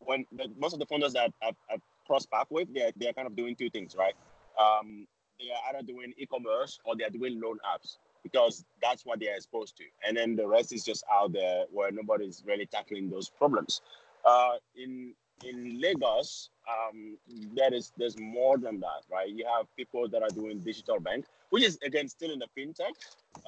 when 0.00 0.24
the, 0.32 0.50
most 0.58 0.72
of 0.72 0.78
the 0.78 0.86
founders 0.86 1.12
that 1.14 1.32
I've, 1.42 1.56
I've 1.72 1.82
crossed 2.10 2.28
path 2.28 2.48
with, 2.50 2.66
they're 2.74 2.90
they're 2.96 3.12
kind 3.12 3.28
of 3.28 3.36
doing 3.36 3.54
two 3.54 3.70
things, 3.70 3.94
right? 3.96 4.14
Um, 4.58 5.06
they 5.38 5.46
are 5.50 5.76
either 5.76 5.86
doing 5.86 6.12
e-commerce 6.18 6.80
or 6.84 6.96
they're 6.96 7.08
doing 7.10 7.40
loan 7.40 7.58
apps 7.72 7.98
because 8.24 8.64
that's 8.82 9.06
what 9.06 9.20
they're 9.20 9.36
exposed 9.36 9.76
to, 9.76 9.84
and 10.06 10.16
then 10.16 10.34
the 10.34 10.46
rest 10.46 10.72
is 10.72 10.84
just 10.84 11.04
out 11.10 11.32
there 11.32 11.64
where 11.70 11.92
nobody's 11.92 12.42
really 12.44 12.66
tackling 12.66 13.08
those 13.08 13.30
problems. 13.30 13.80
Uh, 14.26 14.54
in 14.74 15.14
in 15.44 15.80
Lagos, 15.80 16.50
um, 16.68 17.16
there 17.54 17.72
is 17.72 17.92
there's 17.96 18.18
more 18.18 18.58
than 18.58 18.80
that, 18.80 19.02
right? 19.10 19.28
You 19.28 19.46
have 19.56 19.66
people 19.76 20.08
that 20.08 20.22
are 20.22 20.34
doing 20.40 20.58
digital 20.58 20.98
bank, 20.98 21.26
which 21.50 21.62
is 21.62 21.78
again 21.86 22.08
still 22.08 22.32
in 22.32 22.40
the 22.40 22.48
fintech, 22.58 22.96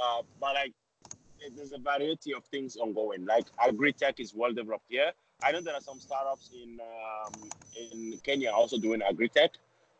uh, 0.02 0.22
but 0.40 0.54
like 0.54 0.72
there's 1.56 1.72
a 1.72 1.78
variety 1.78 2.32
of 2.32 2.44
things 2.44 2.76
ongoing. 2.76 3.24
Like 3.26 3.46
agri-tech 3.58 4.20
is 4.20 4.32
well 4.34 4.52
developed 4.52 4.86
here. 4.88 5.12
I 5.44 5.52
know 5.52 5.60
there 5.60 5.74
are 5.74 5.80
some 5.80 6.00
startups 6.00 6.50
in 6.54 6.78
um, 6.80 7.50
in 7.92 8.18
Kenya 8.22 8.50
also 8.50 8.78
doing 8.78 9.02
agri-tech, 9.02 9.50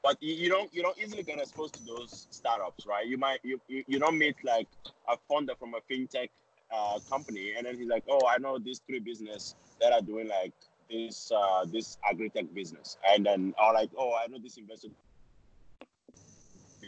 but 0.02 0.16
you, 0.20 0.34
you 0.34 0.48
don't 0.48 0.72
you 0.72 0.82
don't 0.82 0.96
easily 0.98 1.22
get 1.22 1.38
exposed 1.38 1.74
to 1.74 1.84
those 1.84 2.26
startups, 2.30 2.86
right? 2.86 3.06
You 3.06 3.18
might 3.18 3.40
you, 3.42 3.60
you, 3.68 3.98
don't 3.98 4.18
meet 4.18 4.36
like 4.44 4.68
a 5.08 5.16
founder 5.28 5.54
from 5.58 5.74
a 5.74 5.80
fintech 5.92 6.28
uh, 6.72 6.98
company, 7.10 7.54
and 7.56 7.66
then 7.66 7.76
he's 7.76 7.88
like, 7.88 8.04
oh, 8.08 8.26
I 8.26 8.38
know 8.38 8.58
these 8.58 8.80
three 8.86 9.00
business 9.00 9.54
that 9.80 9.92
are 9.92 10.00
doing 10.00 10.28
like 10.28 10.52
this 10.90 11.32
uh, 11.34 11.64
this 11.64 11.98
agri-tech 12.08 12.54
business, 12.54 12.98
and 13.08 13.26
then 13.26 13.54
or 13.62 13.72
like, 13.72 13.90
oh, 13.98 14.14
I 14.14 14.28
know 14.28 14.38
this 14.38 14.58
investor 14.58 14.88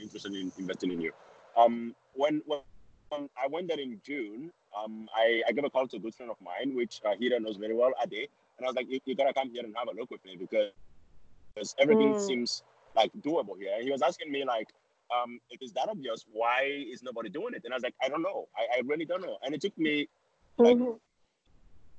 interested 0.01 0.33
in 0.35 0.53
investing 0.59 0.93
in 0.93 1.01
you. 1.01 1.13
Um, 1.57 1.95
when 2.15 2.43
when 2.47 2.61
when 3.09 3.29
I 3.37 3.47
went 3.49 3.69
there 3.69 3.81
in 3.81 4.01
June, 4.05 4.51
um, 4.77 5.09
I, 5.15 5.43
I 5.47 5.53
gave 5.53 5.65
a 5.65 5.71
call 5.71 5.87
to 5.89 5.97
a 5.97 6.01
good 6.01 6.15
friend 6.15 6.31
of 6.31 6.37
mine, 6.41 6.75
which 6.75 7.01
uh, 7.05 7.15
Hira 7.19 7.39
knows 7.39 7.57
very 7.57 7.75
well, 7.75 7.93
Ade, 8.03 8.29
and 8.65 8.69
I 8.69 8.71
was 8.71 8.77
like, 8.77 8.91
you, 8.91 9.01
you 9.05 9.15
gotta 9.15 9.35
come 9.35 9.51
here 9.53 9.65
and 9.65 9.75
have 9.77 9.89
a 9.95 10.01
look 10.01 10.11
with 10.11 10.25
me 10.25 10.37
because, 10.39 10.73
because 11.55 11.75
everything 11.79 12.15
Mm. 12.15 12.15
seems 12.15 12.63
like 12.97 13.13
doable 13.23 13.59
here. 13.59 13.73
And 13.75 13.85
he 13.85 13.91
was 13.91 14.03
asking 14.03 14.33
me 14.33 14.45
like, 14.45 14.69
um, 15.15 15.39
if 15.51 15.63
it's 15.63 15.73
that 15.75 15.89
obvious, 15.91 16.27
why 16.33 16.63
is 16.91 17.03
nobody 17.03 17.31
doing 17.31 17.55
it? 17.55 17.63
And 17.65 17.75
I 17.75 17.77
was 17.77 17.85
like, 17.85 17.95
I 18.03 18.09
don't 18.09 18.23
know. 18.23 18.49
I, 18.57 18.79
I 18.79 18.81
really 18.85 19.05
don't 19.07 19.23
know. 19.23 19.39
And 19.43 19.55
it 19.55 19.61
took 19.61 19.77
me 19.79 20.09
like 20.63 20.79
Mhm. 20.79 21.01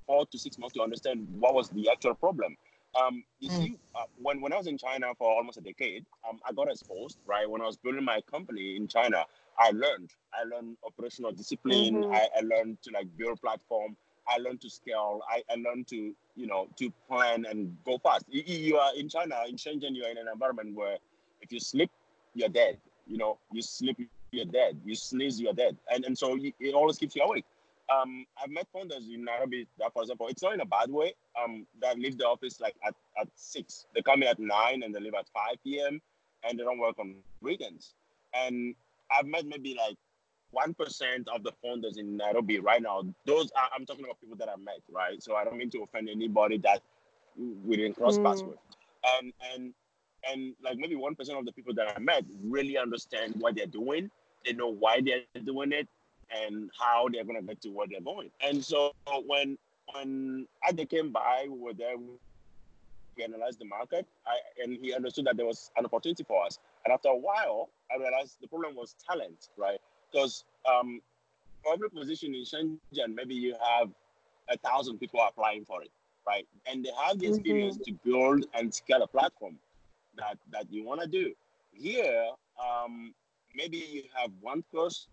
four 0.07 0.25
to 0.27 0.37
six 0.39 0.57
months 0.57 0.73
to 0.75 0.81
understand 0.83 1.27
what 1.39 1.53
was 1.53 1.69
the 1.69 1.89
actual 1.91 2.15
problem. 2.15 2.55
Um, 2.99 3.23
you 3.39 3.49
Mm. 3.49 3.69
see, 3.69 3.77
uh, 3.95 4.03
when, 4.21 4.41
when 4.41 4.53
I 4.53 4.57
was 4.57 4.67
in 4.67 4.77
China 4.77 5.07
for 5.17 5.29
almost 5.29 5.57
a 5.57 5.61
decade, 5.61 6.05
um, 6.27 6.39
I 6.47 6.53
got 6.53 6.69
exposed, 6.69 7.19
right? 7.25 7.49
When 7.49 7.61
I 7.61 7.65
was 7.65 7.77
building 7.77 8.05
my 8.05 8.21
company 8.21 8.75
in 8.77 8.87
China, 8.87 9.25
I 9.59 9.71
learned. 9.71 10.11
I 10.33 10.43
learned 10.43 10.77
operational 10.85 11.31
discipline. 11.31 12.03
Mhm. 12.03 12.21
I, 12.21 12.27
I 12.37 12.41
learned 12.41 12.81
to 12.83 12.91
like 12.93 13.07
build 13.17 13.41
platform. 13.41 13.97
I 14.27 14.37
learned 14.37 14.61
to 14.61 14.69
scale. 14.69 15.21
I, 15.29 15.43
I 15.51 15.55
learned 15.55 15.87
to, 15.89 16.13
you 16.35 16.47
know, 16.47 16.67
to 16.77 16.91
plan 17.07 17.45
and 17.45 17.75
go 17.85 17.97
fast. 17.97 18.25
You, 18.29 18.43
you 18.45 18.77
are 18.77 18.91
in 18.95 19.09
China, 19.09 19.35
in 19.47 19.55
Shenzhen, 19.55 19.95
you 19.95 20.03
are 20.03 20.09
in 20.09 20.17
an 20.17 20.27
environment 20.31 20.75
where 20.75 20.97
if 21.41 21.51
you 21.51 21.59
sleep, 21.59 21.91
you're 22.33 22.49
dead. 22.49 22.77
You 23.07 23.17
know, 23.17 23.37
you 23.51 23.61
sleep, 23.61 23.99
you're 24.31 24.45
dead. 24.45 24.79
You 24.83 24.95
sneeze, 24.95 25.39
you're 25.39 25.53
dead. 25.53 25.77
And, 25.91 26.05
and 26.05 26.17
so 26.17 26.37
it 26.59 26.73
always 26.73 26.97
keeps 26.97 27.15
you 27.15 27.23
awake 27.23 27.45
um, 27.93 28.25
I've 28.41 28.49
met 28.49 28.67
founders 28.73 29.07
in 29.07 29.23
Nairobi 29.23 29.67
that, 29.79 29.93
for 29.93 30.01
example, 30.01 30.27
it's 30.27 30.41
not 30.41 30.53
in 30.53 30.61
a 30.61 30.65
bad 30.65 30.89
way. 30.89 31.13
Um, 31.41 31.65
that 31.81 31.99
leave 31.99 32.17
the 32.17 32.25
office 32.25 32.59
like 32.59 32.75
at, 32.85 32.95
at 33.19 33.27
six. 33.35 33.85
They 33.93 34.01
come 34.01 34.23
in 34.23 34.29
at 34.29 34.39
nine 34.39 34.83
and 34.83 34.93
they 34.93 34.99
leave 34.99 35.13
at 35.13 35.27
five 35.33 35.57
p.m. 35.63 36.01
and 36.47 36.59
they 36.59 36.63
don't 36.63 36.79
work 36.79 36.97
on 36.99 37.15
weekends. 37.41 37.93
And 38.33 38.75
I've 39.15 39.27
met 39.27 39.45
maybe 39.45 39.75
like 39.77 39.97
one 40.55 40.73
percent 40.73 41.27
of 41.35 41.43
the 41.43 41.51
founders 41.61 41.97
in 41.97 42.17
Nairobi 42.17 42.59
right 42.59 42.81
now. 42.81 43.03
Those 43.25 43.51
are, 43.51 43.69
I'm 43.75 43.85
talking 43.85 44.05
about 44.05 44.19
people 44.21 44.37
that 44.37 44.49
I 44.49 44.55
met, 44.55 44.81
right? 44.89 45.21
So 45.21 45.35
I 45.35 45.43
don't 45.43 45.57
mean 45.57 45.69
to 45.71 45.83
offend 45.83 46.09
anybody 46.09 46.57
that 46.59 46.81
we 47.65 47.75
didn't 47.77 47.95
cross 47.95 48.17
paths 48.17 48.41
Mm. 48.41 48.47
with. 48.49 48.59
And 49.13 49.33
and 49.53 49.73
and 50.29 50.55
like 50.63 50.77
maybe 50.77 50.95
one 50.95 51.15
percent 51.15 51.37
of 51.37 51.45
the 51.45 51.51
people 51.51 51.73
that 51.75 51.93
I 51.95 51.99
met 51.99 52.23
really 52.43 52.77
understand 52.77 53.35
what 53.37 53.55
they're 53.55 53.75
doing. 53.81 54.09
They 54.45 54.53
know 54.53 54.71
why 54.83 55.01
they're 55.05 55.43
doing 55.43 55.71
it 55.71 55.87
and 56.31 56.71
how 56.79 57.09
they're 57.11 57.25
gonna 57.25 57.41
get 57.41 57.61
to 57.63 57.69
where 57.69 57.87
they're 57.89 58.01
going. 58.01 58.31
And 58.41 58.63
so 58.63 58.91
when 59.27 59.57
when 59.93 60.47
Ade 60.67 60.89
came 60.89 61.11
by, 61.11 61.47
we 61.49 61.59
were 61.59 61.73
there, 61.73 61.97
we 61.97 63.23
analyzed 63.23 63.59
the 63.59 63.65
market, 63.65 64.05
I, 64.25 64.35
and 64.63 64.77
he 64.81 64.93
understood 64.93 65.25
that 65.25 65.37
there 65.37 65.45
was 65.45 65.71
an 65.77 65.85
opportunity 65.85 66.23
for 66.23 66.43
us. 66.45 66.59
And 66.83 66.93
after 66.93 67.09
a 67.09 67.15
while, 67.15 67.69
I 67.91 67.97
realized 67.97 68.37
the 68.41 68.47
problem 68.47 68.75
was 68.75 68.95
talent, 69.07 69.49
right? 69.57 69.79
Because 70.15 70.45
um, 70.65 71.01
for 71.61 71.73
every 71.73 71.89
position 71.89 72.33
in 72.33 72.43
Shenzhen, 72.43 73.15
maybe 73.15 73.35
you 73.35 73.53
have 73.61 73.89
a 74.49 74.57
thousand 74.57 74.97
people 74.97 75.19
applying 75.27 75.65
for 75.65 75.81
it, 75.81 75.91
right? 76.25 76.47
And 76.65 76.85
they 76.85 76.91
have 77.05 77.19
the 77.19 77.27
experience 77.27 77.77
mm-hmm. 77.77 77.95
to 77.95 78.09
build 78.09 78.45
and 78.53 78.73
scale 78.73 79.03
a 79.03 79.07
platform 79.07 79.57
that 80.17 80.37
that 80.51 80.71
you 80.71 80.85
want 80.85 81.01
to 81.01 81.07
do. 81.07 81.33
Here, 81.73 82.29
um, 82.63 83.13
maybe 83.53 83.77
you 83.77 84.03
have 84.15 84.31
one 84.39 84.63
person 84.73 85.07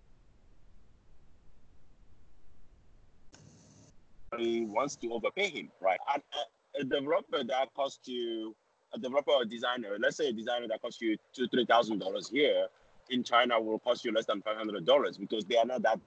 he 4.39 4.65
wants 4.65 4.97
to 4.97 5.13
overpay 5.13 5.51
him, 5.51 5.69
right? 5.81 5.99
And 6.15 6.23
a, 6.33 6.81
a 6.81 6.85
developer 6.85 7.43
that 7.45 7.75
costs 7.75 8.07
you 8.09 8.55
a 8.95 8.99
developer 8.99 9.33
or 9.33 9.45
designer, 9.45 9.97
let's 9.99 10.17
say 10.17 10.29
a 10.29 10.33
designer 10.33 10.69
that 10.69 10.81
costs 10.81 11.03
you 11.03 11.17
two, 11.35 11.49
three 11.49 11.67
thousand 11.67 11.99
dollars 11.99 12.29
here 12.29 12.69
in 13.13 13.23
China 13.23 13.61
will 13.61 13.79
cost 13.79 14.05
you 14.05 14.13
less 14.13 14.27
than 14.27 14.43
five 14.43 14.57
hundred 14.57 14.85
dollars 14.85 15.17
because 15.19 15.45
they 15.45 15.57
are 15.57 15.67
not 15.67 15.83
that 15.83 16.01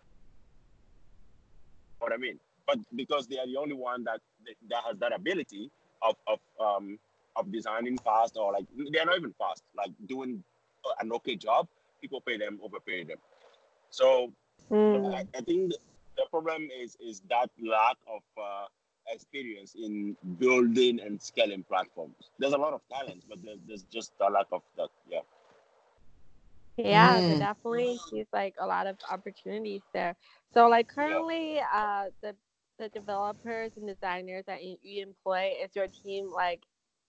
what 2.00 2.12
I 2.12 2.18
mean. 2.18 2.40
But 2.68 2.80
because 2.96 3.28
they 3.28 3.38
are 3.38 3.46
the 3.46 3.58
only 3.58 3.76
one 3.76 4.04
that 4.06 4.20
that 4.70 4.84
has 4.86 4.98
that 4.98 5.14
ability 5.14 5.72
of 6.02 6.16
of 6.28 6.40
um 6.60 7.00
of 7.36 7.52
designing 7.52 7.98
fast 7.98 8.38
or 8.38 8.52
like 8.52 8.66
they're 8.92 9.06
not 9.06 9.18
even 9.18 9.34
fast, 9.34 9.64
like 9.78 9.92
doing 10.08 10.44
an 11.00 11.12
okay 11.12 11.36
job, 11.36 11.68
people 12.02 12.22
pay 12.22 12.38
them, 12.38 12.60
overpay 12.64 13.04
them. 13.04 13.18
So 13.90 14.32
mm. 14.72 15.14
I, 15.14 15.26
I, 15.36 15.42
think 15.42 15.74
the 16.18 16.26
problem 16.30 16.70
is 16.82 16.98
is 17.00 17.22
that 17.30 17.50
lack 17.62 17.98
of 18.08 18.22
uh, 18.38 18.66
experience 19.08 19.76
in 19.76 20.16
building 20.40 21.00
and 21.00 21.22
scaling 21.22 21.64
platforms. 21.64 22.16
There's 22.40 22.54
a 22.54 22.58
lot 22.58 22.74
of 22.74 22.82
talent, 22.92 23.24
but 23.30 23.40
there's, 23.44 23.60
there's 23.68 23.84
just 23.84 24.14
a 24.22 24.30
lack 24.30 24.48
of 24.52 24.62
that. 24.78 24.90
Yeah. 25.10 25.20
Yeah, 26.78 27.18
mm. 27.18 27.30
there 27.30 27.40
definitely 27.40 27.98
seems 28.10 28.28
like 28.34 28.56
a 28.60 28.66
lot 28.66 28.88
of 28.88 28.98
opportunities 29.10 29.82
there. 29.94 30.16
So, 30.54 30.68
like 30.68 30.88
currently, 30.88 31.56
yeah. 31.56 31.68
uh, 31.74 32.06
the 32.22 32.36
the 32.78 32.90
developers 32.90 33.72
and 33.78 33.88
designers 33.88 34.44
that 34.48 34.62
you 34.62 35.04
employ 35.04 35.54
is 35.64 35.70
your 35.76 35.88
team 35.88 36.30
like 36.30 36.62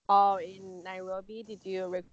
all 0.08 0.36
in 0.36 0.82
Nairobi? 0.84 1.42
Did 1.42 1.64
you 1.64 1.84
recruit 1.86 2.04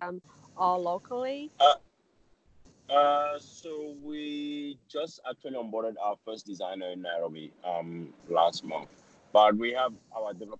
them 0.00 0.22
all 0.56 0.80
locally? 0.82 1.50
Uh, 1.60 2.92
uh, 2.92 3.38
so 3.38 3.94
we 4.02 4.78
just 4.88 5.20
actually 5.28 5.52
onboarded 5.52 5.94
our 6.02 6.16
first 6.24 6.46
designer 6.46 6.90
in 6.90 7.02
Nairobi 7.02 7.52
um, 7.64 8.12
last 8.28 8.64
month, 8.64 8.88
but 9.32 9.56
we 9.56 9.72
have 9.72 9.92
our 10.16 10.32
developer 10.32 10.58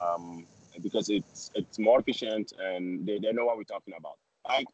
um, 0.00 0.46
because 0.82 1.08
it's 1.08 1.50
it's 1.54 1.78
more 1.78 2.00
efficient 2.00 2.52
and 2.58 3.06
they, 3.06 3.18
they 3.18 3.32
know 3.32 3.44
what 3.44 3.56
we're 3.56 3.64
talking 3.64 3.94
about. 3.96 4.18
I 4.46 4.64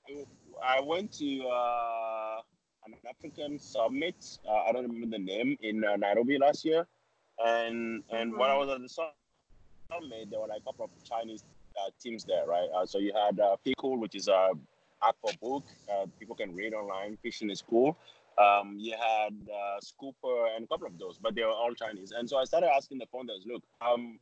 I 0.65 0.81
went 0.81 1.13
to 1.19 1.43
uh, 1.47 2.41
an 2.87 2.95
African 3.09 3.59
summit. 3.59 4.39
Uh, 4.49 4.63
I 4.69 4.73
don't 4.73 4.83
remember 4.83 5.17
the 5.17 5.23
name 5.23 5.57
in 5.63 5.85
uh, 5.85 5.97
Nairobi 5.97 6.39
last 6.39 6.65
year, 6.65 6.87
and 7.45 8.03
and 8.11 8.31
mm-hmm. 8.31 8.41
when 8.41 8.51
I 8.51 8.57
was 8.57 8.69
at 8.69 8.81
the 8.81 8.89
summit, 8.89 10.31
there 10.31 10.41
were 10.41 10.47
like 10.47 10.63
a 10.63 10.65
couple 10.65 10.85
of 10.85 10.91
Chinese 11.05 11.45
uh, 11.77 11.91
teams 12.01 12.25
there, 12.25 12.47
right? 12.47 12.69
Uh, 12.75 12.87
so 12.87 12.99
you 12.99 13.13
had 13.15 13.41
uh, 13.41 13.57
Cool, 13.79 13.99
which 13.99 14.15
is 14.15 14.29
a 14.29 14.51
app 15.03 15.17
for 15.21 15.33
book. 15.41 15.65
Uh, 15.91 16.07
people 16.19 16.37
can 16.37 16.55
read 16.55 16.75
online. 16.75 17.19
Fishing 17.23 17.51
is 17.51 17.63
cool. 17.63 17.97
Um, 18.39 18.77
you 18.79 18.93
had 18.93 19.35
uh, 19.49 19.81
Scooper 19.81 20.55
and 20.55 20.65
a 20.65 20.67
couple 20.67 20.87
of 20.87 20.99
those, 20.99 21.19
but 21.19 21.35
they 21.35 21.43
were 21.43 21.51
all 21.51 21.73
Chinese. 21.75 22.13
And 22.13 22.29
so 22.29 22.39
I 22.39 22.45
started 22.45 22.69
asking 22.75 22.99
the 22.99 23.07
founders, 23.07 23.45
look, 23.47 23.63
um, 23.81 24.19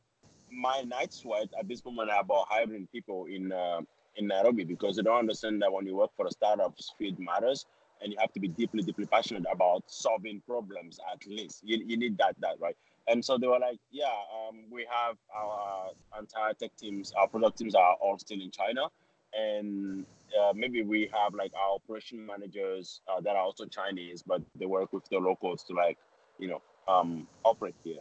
my 0.55 0.81
night 0.81 1.13
sweat 1.13 1.49
at 1.57 1.67
this 1.67 1.83
moment 1.83 2.09
about 2.17 2.45
hiring 2.49 2.87
people 2.91 3.25
in 3.25 3.51
uh, 3.51 3.81
in 4.15 4.27
Nairobi 4.27 4.63
because 4.63 4.95
they 4.95 5.01
don't 5.01 5.19
understand 5.19 5.61
that 5.61 5.71
when 5.71 5.85
you 5.85 5.95
work 5.95 6.11
for 6.15 6.27
a 6.27 6.31
startup, 6.31 6.79
speed 6.79 7.17
matters, 7.19 7.65
and 8.01 8.11
you 8.11 8.17
have 8.19 8.31
to 8.33 8.39
be 8.39 8.47
deeply, 8.47 8.83
deeply 8.83 9.05
passionate 9.05 9.45
about 9.51 9.83
solving 9.87 10.41
problems. 10.47 10.99
At 11.11 11.25
least 11.25 11.61
you, 11.63 11.83
you 11.85 11.97
need 11.97 12.17
that, 12.17 12.35
that 12.41 12.57
right. 12.59 12.75
And 13.07 13.23
so 13.23 13.37
they 13.37 13.47
were 13.47 13.59
like, 13.59 13.79
yeah, 13.91 14.05
um, 14.47 14.65
we 14.71 14.85
have 14.89 15.17
our 15.35 15.89
entire 16.17 16.53
tech 16.53 16.75
teams, 16.77 17.11
our 17.17 17.27
product 17.27 17.57
teams 17.57 17.75
are 17.75 17.95
all 17.95 18.17
still 18.17 18.41
in 18.41 18.51
China, 18.51 18.87
and 19.33 20.05
uh, 20.39 20.53
maybe 20.55 20.83
we 20.83 21.09
have 21.13 21.33
like 21.33 21.51
our 21.53 21.75
operation 21.75 22.25
managers 22.25 23.01
uh, 23.11 23.19
that 23.21 23.35
are 23.35 23.43
also 23.43 23.65
Chinese, 23.65 24.23
but 24.25 24.41
they 24.55 24.65
work 24.65 24.93
with 24.93 25.03
the 25.09 25.17
locals 25.17 25.63
to 25.63 25.73
like, 25.73 25.97
you 26.39 26.47
know, 26.47 26.61
um, 26.87 27.27
operate 27.43 27.75
here. 27.83 27.99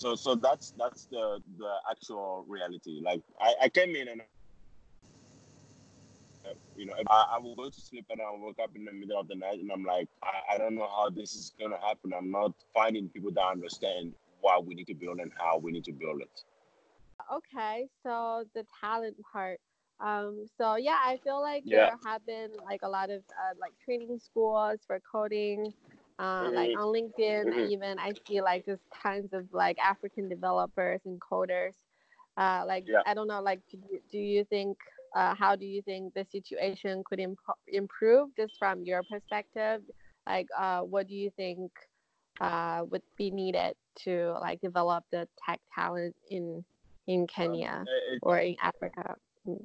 So, 0.00 0.14
so 0.14 0.34
that's 0.34 0.72
that's 0.78 1.04
the 1.06 1.42
the 1.58 1.72
actual 1.90 2.46
reality. 2.48 3.02
Like, 3.04 3.20
I, 3.38 3.54
I 3.64 3.68
came 3.68 3.94
in 3.94 4.08
and 4.08 4.22
you 6.74 6.86
know, 6.86 6.94
I, 7.10 7.34
I, 7.34 7.38
will 7.38 7.54
go 7.54 7.68
to 7.68 7.80
sleep 7.80 8.06
and 8.08 8.18
I'll 8.22 8.38
wake 8.40 8.58
up 8.62 8.70
in 8.74 8.86
the 8.86 8.92
middle 8.92 9.20
of 9.20 9.28
the 9.28 9.34
night 9.34 9.58
and 9.58 9.70
I'm 9.70 9.84
like, 9.84 10.08
I, 10.22 10.54
I 10.54 10.58
don't 10.58 10.74
know 10.74 10.88
how 10.88 11.10
this 11.10 11.34
is 11.34 11.52
gonna 11.60 11.76
happen. 11.86 12.14
I'm 12.16 12.30
not 12.30 12.54
finding 12.72 13.10
people 13.10 13.30
that 13.32 13.44
understand 13.44 14.14
why 14.40 14.58
we 14.58 14.74
need 14.74 14.86
to 14.86 14.94
build 14.94 15.20
and 15.20 15.30
how 15.36 15.58
we 15.58 15.70
need 15.70 15.84
to 15.84 15.92
build 15.92 16.22
it. 16.22 16.44
Okay, 17.30 17.86
so 18.02 18.44
the 18.54 18.64
talent 18.80 19.16
part. 19.30 19.60
Um, 20.00 20.46
so 20.56 20.76
yeah, 20.76 20.96
I 21.04 21.18
feel 21.22 21.42
like 21.42 21.64
yeah. 21.66 21.90
there 21.90 21.98
have 22.06 22.24
been 22.24 22.52
like 22.64 22.80
a 22.82 22.88
lot 22.88 23.10
of 23.10 23.18
uh, 23.18 23.54
like 23.60 23.72
training 23.84 24.18
schools 24.18 24.80
for 24.86 24.98
coding, 25.12 25.74
uh, 26.20 26.44
mm-hmm. 26.44 26.54
like 26.54 26.70
on 26.78 26.92
LinkedIn. 26.92 27.46
Mm-hmm. 27.46 27.72
Even 27.72 27.98
I 27.98 28.12
see 28.26 28.40
like 28.42 28.66
just 28.66 28.82
tons 29.02 29.30
of 29.32 29.46
like 29.52 29.78
African 29.78 30.28
developers 30.28 31.00
and 31.04 31.18
coders. 31.20 31.72
Uh, 32.36 32.64
like 32.66 32.84
yeah. 32.86 33.00
I 33.06 33.14
don't 33.14 33.26
know, 33.26 33.40
like 33.40 33.60
do 33.70 33.78
you, 33.90 34.00
do 34.12 34.18
you 34.18 34.44
think 34.44 34.76
uh, 35.16 35.34
how 35.34 35.56
do 35.56 35.66
you 35.66 35.82
think 35.82 36.14
the 36.14 36.24
situation 36.30 37.02
could 37.04 37.18
imp- 37.18 37.38
improve 37.68 38.28
just 38.36 38.58
from 38.58 38.84
your 38.84 39.02
perspective? 39.02 39.82
Like, 40.26 40.46
uh, 40.56 40.82
what 40.82 41.08
do 41.08 41.14
you 41.14 41.30
think 41.36 41.72
uh, 42.40 42.84
would 42.90 43.02
be 43.16 43.30
needed 43.30 43.74
to 44.04 44.36
like 44.40 44.60
develop 44.60 45.04
the 45.10 45.26
tech 45.44 45.60
talent 45.74 46.14
in 46.30 46.64
in 47.06 47.26
Kenya 47.26 47.78
um, 47.80 47.86
it, 48.12 48.20
or 48.22 48.38
in 48.38 48.56
Africa? 48.62 49.16
Mm. 49.48 49.64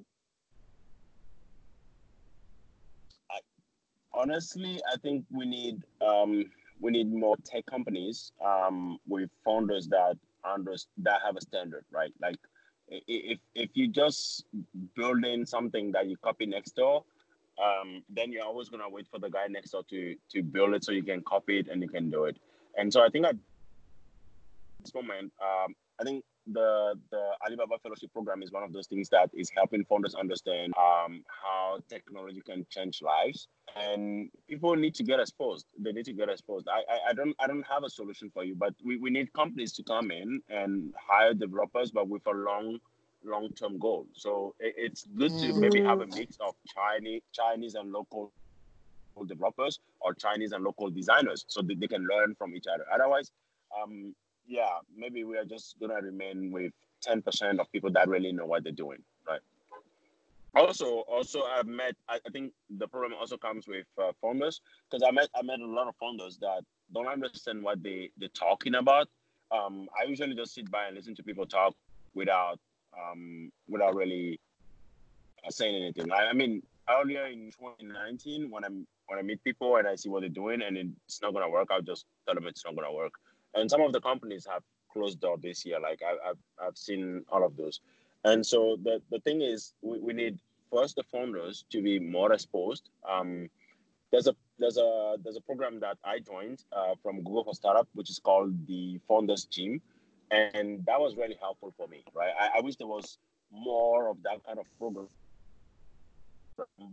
Honestly, 4.16 4.80
I 4.92 4.98
think 4.98 5.26
we 5.32 5.46
need 5.46 5.84
um, 6.02 6.46
we 6.80 6.92
need 6.92 7.12
more 7.12 7.36
tech 7.46 7.66
companies 7.66 8.32
um, 8.44 8.98
with 9.08 9.30
founders 9.44 9.88
that 9.88 10.18
under 10.44 10.76
that 10.98 11.22
have 11.26 11.38
a 11.38 11.42
standard, 11.42 11.86
right? 11.92 12.14
Like 12.22 12.38
if 12.88 13.40
if 13.56 13.70
you 13.74 13.88
just 13.88 14.46
building 14.96 15.46
something 15.46 15.92
that 15.92 16.08
you 16.08 16.18
copy 16.18 16.46
next 16.46 16.76
door, 16.76 17.04
um, 17.64 18.04
then 18.10 18.32
you're 18.32 18.46
always 18.46 18.70
gonna 18.70 18.90
wait 18.90 19.08
for 19.10 19.20
the 19.20 19.30
guy 19.30 19.48
next 19.48 19.72
door 19.72 19.84
to 19.90 20.16
to 20.32 20.44
build 20.44 20.74
it 20.74 20.84
so 20.84 20.92
you 20.92 21.04
can 21.04 21.22
copy 21.22 21.60
it 21.60 21.68
and 21.68 21.82
you 21.82 21.90
can 21.90 22.10
do 22.10 22.26
it. 22.26 22.38
And 22.78 22.92
so 22.92 23.04
I 23.04 23.10
think 23.10 23.26
at 23.26 23.36
this 24.82 24.94
moment, 24.94 25.32
um, 25.42 25.74
I 26.00 26.04
think 26.04 26.24
the 26.48 26.94
the 27.12 27.32
Alibaba 27.46 27.78
Fellowship 27.82 28.12
Program 28.14 28.44
is 28.44 28.52
one 28.52 28.64
of 28.64 28.72
those 28.72 28.88
things 28.88 29.10
that 29.10 29.30
is 29.34 29.50
helping 29.56 29.84
founders 29.86 30.16
understand 30.16 30.74
um, 30.78 31.24
how 31.28 31.80
technology 31.90 32.42
can 32.46 32.66
change 32.70 33.02
lives, 33.02 33.48
and 33.76 34.30
people 34.48 34.76
need 34.76 34.94
to 34.96 35.04
get 35.04 35.20
exposed. 35.20 35.66
They 35.80 35.92
need 35.92 36.06
to 36.06 36.14
get 36.14 36.30
exposed. 36.30 36.68
I, 36.68 36.80
I, 36.92 37.10
I 37.10 37.14
don't 37.14 37.36
I 37.40 37.48
don't 37.48 37.66
have 37.66 37.84
a 37.84 37.90
solution 37.90 38.30
for 38.30 38.44
you, 38.44 38.56
but 38.56 38.74
we, 38.84 38.98
we 38.98 39.10
need 39.10 39.34
companies 39.34 39.74
to 39.74 39.84
come 39.84 40.12
in 40.12 40.42
and 40.50 40.94
hire 41.00 41.34
developers, 41.34 41.92
but 41.92 42.08
with 42.08 42.26
a 42.28 42.32
long 42.32 42.80
long 43.24 43.50
term 43.50 43.80
goal. 43.80 44.06
So 44.14 44.54
it, 44.60 44.76
it's 44.78 45.08
good 45.18 45.36
to 45.40 45.54
maybe 45.54 45.82
have 45.82 46.02
a 46.02 46.08
mix 46.08 46.38
of 46.40 46.54
Chinese 46.68 47.22
Chinese 47.34 47.76
and 47.76 47.92
local 47.92 48.32
developers 49.28 49.80
or 50.02 50.14
Chinese 50.14 50.52
and 50.52 50.64
local 50.64 50.90
designers, 50.90 51.46
so 51.48 51.62
that 51.62 51.80
they 51.80 51.88
can 51.88 52.06
learn 52.06 52.36
from 52.36 52.56
each 52.56 52.66
other. 52.68 52.86
Otherwise, 52.94 53.32
um, 53.82 54.14
yeah, 54.48 54.80
maybe 54.96 55.24
we 55.24 55.38
are 55.38 55.46
just 55.46 55.80
gonna 55.80 55.96
remain 56.02 56.52
with 56.52 56.74
10% 57.06 57.60
of 57.60 57.72
people 57.72 57.92
that 57.92 58.08
really 58.08 58.32
know 58.32 58.46
what 58.46 58.64
they're 58.64 58.72
doing, 58.72 59.00
right? 59.28 59.40
Also, 60.56 61.00
also 61.08 61.44
I've 61.44 61.68
met. 61.68 61.96
I, 62.08 62.16
I 62.26 62.30
think 62.32 62.54
the 62.78 62.88
problem 62.88 63.14
also 63.20 63.36
comes 63.36 63.68
with 63.68 63.86
uh, 64.02 64.12
founders 64.22 64.62
because 64.90 65.04
I 65.06 65.12
met 65.12 65.28
I 65.36 65.42
met 65.42 65.60
a 65.60 65.66
lot 65.66 65.90
of 65.90 65.96
founders 65.98 66.38
that 66.38 66.62
don't 66.94 67.08
understand 67.08 67.62
what 67.62 67.84
they 67.84 68.10
they're 68.18 68.30
talking 68.30 68.76
about. 68.76 69.10
Um, 69.52 69.90
I 70.00 70.08
usually 70.08 70.34
just 70.34 70.54
sit 70.54 70.72
by 70.72 70.88
and 70.88 70.96
listen 70.96 71.14
to 71.16 71.24
people 71.24 71.46
talk 71.46 71.76
without 72.14 72.58
um, 72.98 73.52
without 73.68 73.96
really 73.96 74.40
uh, 75.46 75.50
saying 75.50 75.76
anything. 75.76 76.10
I, 76.10 76.28
I 76.28 76.34
mean, 76.34 76.64
earlier 76.90 77.26
in 77.26 77.52
2019, 77.52 78.50
when 78.50 78.64
I'm 78.64 78.88
when 79.08 79.20
I 79.20 79.24
meet 79.24 79.44
people 79.44 79.76
and 79.76 79.86
I 79.86 79.96
see 79.96 80.08
what 80.08 80.22
they're 80.22 80.30
doing 80.30 80.62
and 80.62 80.78
it's 80.78 81.22
not 81.22 81.34
gonna 81.34 81.50
work, 81.50 81.68
I'll 81.70 81.82
just 81.82 82.06
tell 82.26 82.36
them 82.36 82.48
it's 82.48 82.64
not 82.64 82.76
gonna 82.78 82.94
work 82.94 83.12
and 83.56 83.70
some 83.70 83.82
of 83.82 83.94
the 83.94 84.02
companies 84.02 84.46
have 84.50 84.64
closed 84.92 85.20
door 85.20 85.38
this 85.42 85.66
year. 85.66 85.80
Like 85.80 86.02
I, 86.04 86.28
have 86.28 86.38
I've 86.62 86.78
seen 86.78 87.24
all 87.30 87.46
of 87.46 87.56
those, 87.58 87.82
and 88.24 88.46
so 88.46 88.78
the 88.84 89.02
the 89.12 89.20
thing 89.20 89.42
is, 89.42 89.74
we, 89.82 90.00
we 90.00 90.14
need 90.14 90.38
first 90.72 90.96
the 90.96 91.04
founders 91.04 91.66
to 91.72 91.82
be 91.82 92.00
more 92.00 92.34
exposed. 92.34 92.90
Um, 93.10 93.50
there's 94.12 94.28
a 94.28 94.36
there's 94.60 94.78
a 94.78 95.16
there's 95.24 95.38
a 95.38 95.42
program 95.42 95.80
that 95.80 95.98
I 96.04 96.20
joined 96.20 96.64
uh, 96.72 96.96
from 97.02 97.18
Google 97.24 97.44
for 97.44 97.54
Startup, 97.54 97.88
which 97.94 98.10
is 98.10 98.20
called 98.20 98.68
the 98.68 99.00
Founders 99.08 99.46
Team, 99.46 99.82
and 100.32 100.86
that 100.86 101.00
was 101.00 101.16
really 101.16 101.38
helpful 101.42 101.74
for 101.78 101.88
me. 101.88 102.04
Right, 102.14 102.34
I, 102.40 102.60
I 102.60 102.62
wish 102.62 102.76
there 102.76 102.88
was 102.88 103.18
more 103.52 104.10
of 104.10 104.22
that 104.24 104.44
kind 104.46 104.60
of 104.60 104.66
program 104.78 105.08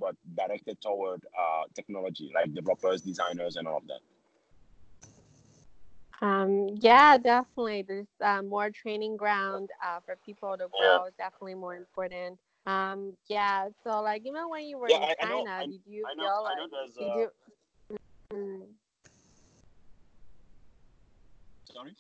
but 0.01 0.17
directed 0.35 0.81
toward 0.81 1.25
uh, 1.39 1.65
technology, 1.75 2.33
like 2.35 2.53
developers, 2.53 3.01
designers, 3.03 3.57
and 3.57 3.69
all 3.69 3.77
of 3.77 3.87
that. 3.87 4.01
Um, 6.23 6.69
yeah, 6.81 7.19
definitely. 7.19 7.83
There's 7.83 8.07
uh, 8.25 8.43
more 8.43 8.71
training 8.71 9.17
ground 9.17 9.69
uh, 9.85 9.99
for 10.07 10.17
people 10.25 10.57
to 10.57 10.69
grow. 10.79 11.07
Is 11.07 11.15
definitely 11.19 11.57
more 11.57 11.75
important. 11.75 12.39
Um, 12.65 13.15
yeah. 13.29 13.69
So, 13.83 14.01
like, 14.01 14.23
even 14.25 14.49
when 14.49 14.65
you 14.65 14.79
were 14.79 14.89
Yeah, 14.89 14.99
in 14.99 15.03
I- 15.03 15.17
I 15.21 15.29
know- 15.29 15.45
China, 15.45 15.67
did 15.67 15.81
you 15.85 16.05
I 16.07 16.15
know, 16.15 16.23
feel 16.23 16.45
I 16.47 16.55
know 16.55 16.67
like 16.69 16.95
did 16.97 17.07
uh, 17.07 17.17
you? 17.19 17.31
Mm. 18.33 18.67
sorry. 21.73 21.97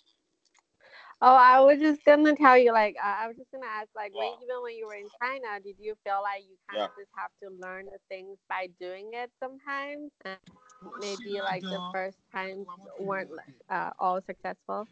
Oh, 1.20 1.37
I 1.37 1.61
was 1.61 1.78
just 1.80 2.04
gonna 2.04 2.35
tell 2.35 2.56
you, 2.58 2.72
like, 2.72 2.96
uh, 3.02 3.14
I 3.18 3.28
was 3.28 3.37
just 3.37 3.50
gonna 3.52 3.66
ask, 3.66 3.88
like, 3.94 4.12
when, 4.14 4.28
even 4.42 4.62
when 4.62 4.74
you 4.76 4.87
were 4.87 4.94
in 4.94 5.08
China, 5.20 5.61
did 5.62 5.76
you 5.78 5.94
feel 6.04 6.20
like 6.22 6.42
you 6.42 6.56
kind 6.70 6.78
Yeah. 6.80 6.87
of 6.87 6.90
just 6.98 7.11
have 7.16 7.30
to 7.42 7.50
learn 7.61 7.87
the 7.87 7.98
things 8.08 8.38
by 8.48 8.68
doing 8.80 9.11
it 9.14 9.30
sometimes? 9.40 10.11
And 10.82 10.92
maybe 11.00 11.40
like 11.40 11.62
the 11.62 11.80
first 11.92 12.18
times 12.32 12.66
weren't 12.98 13.30
uh, 13.70 13.90
all 13.98 14.20
successful, 14.20 14.88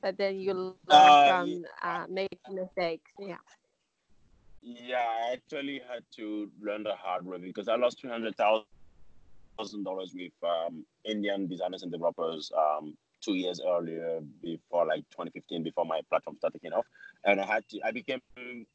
but 0.00 0.16
then 0.16 0.36
you 0.36 0.54
learn 0.54 0.76
Uh, 0.88 1.26
from 1.26 1.64
uh, 1.82 2.06
making 2.08 2.54
mistakes. 2.54 3.10
Yeah. 3.18 3.36
Yeah, 4.62 5.04
I 5.04 5.32
actually 5.32 5.80
had 5.88 6.04
to 6.16 6.50
learn 6.60 6.84
the 6.84 6.94
hard 6.94 7.26
way 7.26 7.38
because 7.38 7.68
I 7.68 7.74
lost 7.76 8.00
three 8.00 8.10
hundred 8.10 8.36
thousand 8.36 9.84
dollars 9.84 10.14
with 10.14 10.32
um, 10.42 10.84
Indian 11.04 11.46
designers 11.48 11.82
and 11.82 11.90
developers 11.90 12.50
um, 12.56 12.96
two 13.20 13.34
years 13.34 13.60
earlier, 13.64 14.20
before 14.42 14.86
like 14.86 15.04
2015, 15.10 15.62
before 15.62 15.84
my 15.84 16.00
platform 16.08 16.36
started 16.36 16.60
taking 16.60 16.72
off, 16.76 16.86
and 17.24 17.40
I 17.40 17.46
had 17.46 17.68
to. 17.70 17.80
I 17.84 17.90
became 17.90 18.20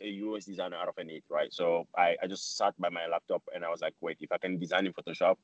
a 0.01 0.21
UX 0.23 0.45
designer 0.45 0.77
out 0.77 0.87
of 0.89 0.97
a 0.97 1.03
need, 1.03 1.23
right? 1.29 1.53
So 1.53 1.87
I, 1.97 2.15
I 2.21 2.27
just 2.27 2.57
sat 2.57 2.73
by 2.79 2.89
my 2.89 3.07
laptop 3.07 3.43
and 3.53 3.63
I 3.63 3.69
was 3.69 3.81
like, 3.81 3.93
wait, 4.01 4.17
if 4.19 4.31
I 4.31 4.37
can 4.37 4.57
design 4.59 4.85
in 4.87 4.93
Photoshop, 4.93 5.35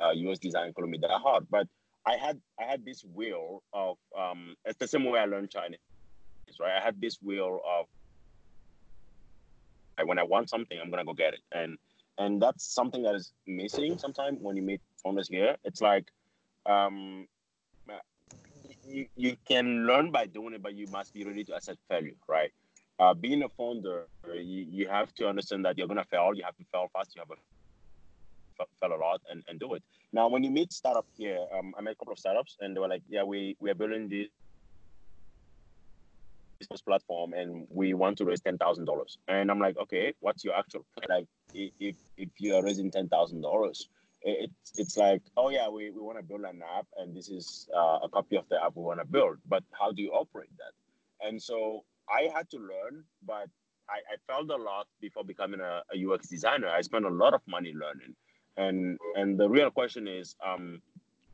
uh, 0.00 0.12
UX 0.12 0.38
design 0.38 0.72
be 0.90 0.98
that 0.98 1.10
hard. 1.10 1.46
But 1.50 1.66
I 2.06 2.16
had 2.16 2.40
I 2.60 2.64
had 2.64 2.84
this 2.84 3.04
will 3.04 3.62
of 3.72 3.96
um, 4.18 4.54
it's 4.64 4.78
the 4.78 4.88
same 4.88 5.04
way 5.04 5.18
I 5.18 5.24
learned 5.24 5.50
Chinese, 5.50 5.78
right? 6.60 6.80
I 6.80 6.84
had 6.84 7.00
this 7.00 7.18
will 7.22 7.60
of 7.66 7.86
like, 9.98 10.06
when 10.06 10.18
I 10.18 10.22
want 10.22 10.50
something, 10.50 10.78
I'm 10.80 10.90
gonna 10.90 11.04
go 11.04 11.14
get 11.14 11.34
it, 11.34 11.40
and 11.52 11.78
and 12.18 12.40
that's 12.40 12.72
something 12.74 13.02
that 13.02 13.14
is 13.14 13.32
missing 13.46 13.98
sometimes 13.98 14.38
when 14.40 14.56
you 14.56 14.62
meet 14.62 14.80
founders 15.02 15.28
here. 15.28 15.56
It's 15.64 15.80
like 15.80 16.06
um, 16.66 17.26
you, 18.84 19.06
you 19.16 19.36
can 19.46 19.86
learn 19.86 20.10
by 20.10 20.26
doing 20.26 20.54
it, 20.54 20.62
but 20.62 20.74
you 20.74 20.86
must 20.88 21.12
be 21.12 21.24
ready 21.24 21.44
to 21.44 21.54
accept 21.54 21.78
failure, 21.88 22.14
right? 22.28 22.50
Uh, 22.98 23.12
being 23.12 23.42
a 23.42 23.48
founder, 23.50 24.06
you, 24.34 24.66
you 24.70 24.88
have 24.88 25.12
to 25.14 25.28
understand 25.28 25.64
that 25.64 25.76
you're 25.76 25.88
gonna 25.88 26.04
fail. 26.04 26.32
You 26.34 26.44
have 26.44 26.56
to 26.56 26.64
fail 26.72 26.88
fast. 26.92 27.14
You 27.14 27.20
have 27.20 27.28
to 27.28 27.36
fail 28.80 28.94
a 28.94 29.00
lot 29.00 29.20
and, 29.30 29.42
and 29.48 29.60
do 29.60 29.74
it. 29.74 29.82
Now, 30.12 30.28
when 30.28 30.42
you 30.42 30.50
meet 30.50 30.72
startup 30.72 31.06
here, 31.16 31.38
um, 31.56 31.74
I 31.78 31.82
met 31.82 31.92
a 31.92 31.96
couple 31.96 32.12
of 32.12 32.18
startups, 32.18 32.56
and 32.60 32.74
they 32.74 32.80
were 32.80 32.88
like, 32.88 33.02
"Yeah, 33.08 33.22
we 33.22 33.56
we 33.60 33.70
are 33.70 33.74
building 33.74 34.08
this 34.08 34.28
business 36.58 36.80
platform, 36.80 37.34
and 37.34 37.66
we 37.70 37.94
want 37.94 38.18
to 38.18 38.24
raise 38.24 38.40
ten 38.40 38.58
thousand 38.58 38.84
dollars." 38.86 39.18
And 39.28 39.50
I'm 39.50 39.60
like, 39.60 39.76
"Okay, 39.78 40.14
what's 40.20 40.44
your 40.44 40.54
actual 40.54 40.84
like? 41.08 41.26
If 41.54 41.96
if 42.16 42.28
you 42.38 42.54
are 42.56 42.62
raising 42.62 42.90
ten 42.90 43.08
thousand 43.08 43.42
dollars, 43.42 43.88
it's 44.22 44.72
it's 44.76 44.96
like, 44.96 45.22
oh 45.36 45.50
yeah, 45.50 45.68
we, 45.68 45.90
we 45.90 46.00
want 46.00 46.18
to 46.18 46.24
build 46.24 46.42
an 46.42 46.60
app, 46.76 46.86
and 46.98 47.14
this 47.16 47.28
is 47.28 47.68
uh, 47.74 48.00
a 48.02 48.08
copy 48.08 48.36
of 48.36 48.48
the 48.48 48.62
app 48.62 48.72
we 48.74 48.82
want 48.82 49.00
to 49.00 49.06
build. 49.06 49.38
But 49.48 49.62
how 49.78 49.92
do 49.92 50.02
you 50.02 50.10
operate 50.10 50.50
that? 50.58 51.26
And 51.26 51.40
so 51.40 51.84
I 52.10 52.28
had 52.34 52.50
to 52.50 52.58
learn, 52.58 53.04
but 53.24 53.48
I, 53.88 53.98
I 54.12 54.16
felt 54.26 54.50
a 54.50 54.56
lot 54.56 54.86
before 55.00 55.24
becoming 55.24 55.60
a, 55.60 55.82
a 55.94 56.12
UX 56.12 56.28
designer. 56.28 56.68
I 56.68 56.80
spent 56.80 57.04
a 57.04 57.10
lot 57.10 57.34
of 57.34 57.40
money 57.46 57.72
learning, 57.72 58.14
and 58.56 58.98
and 59.16 59.38
the 59.38 59.48
real 59.48 59.70
question 59.70 60.08
is, 60.08 60.34
um, 60.46 60.80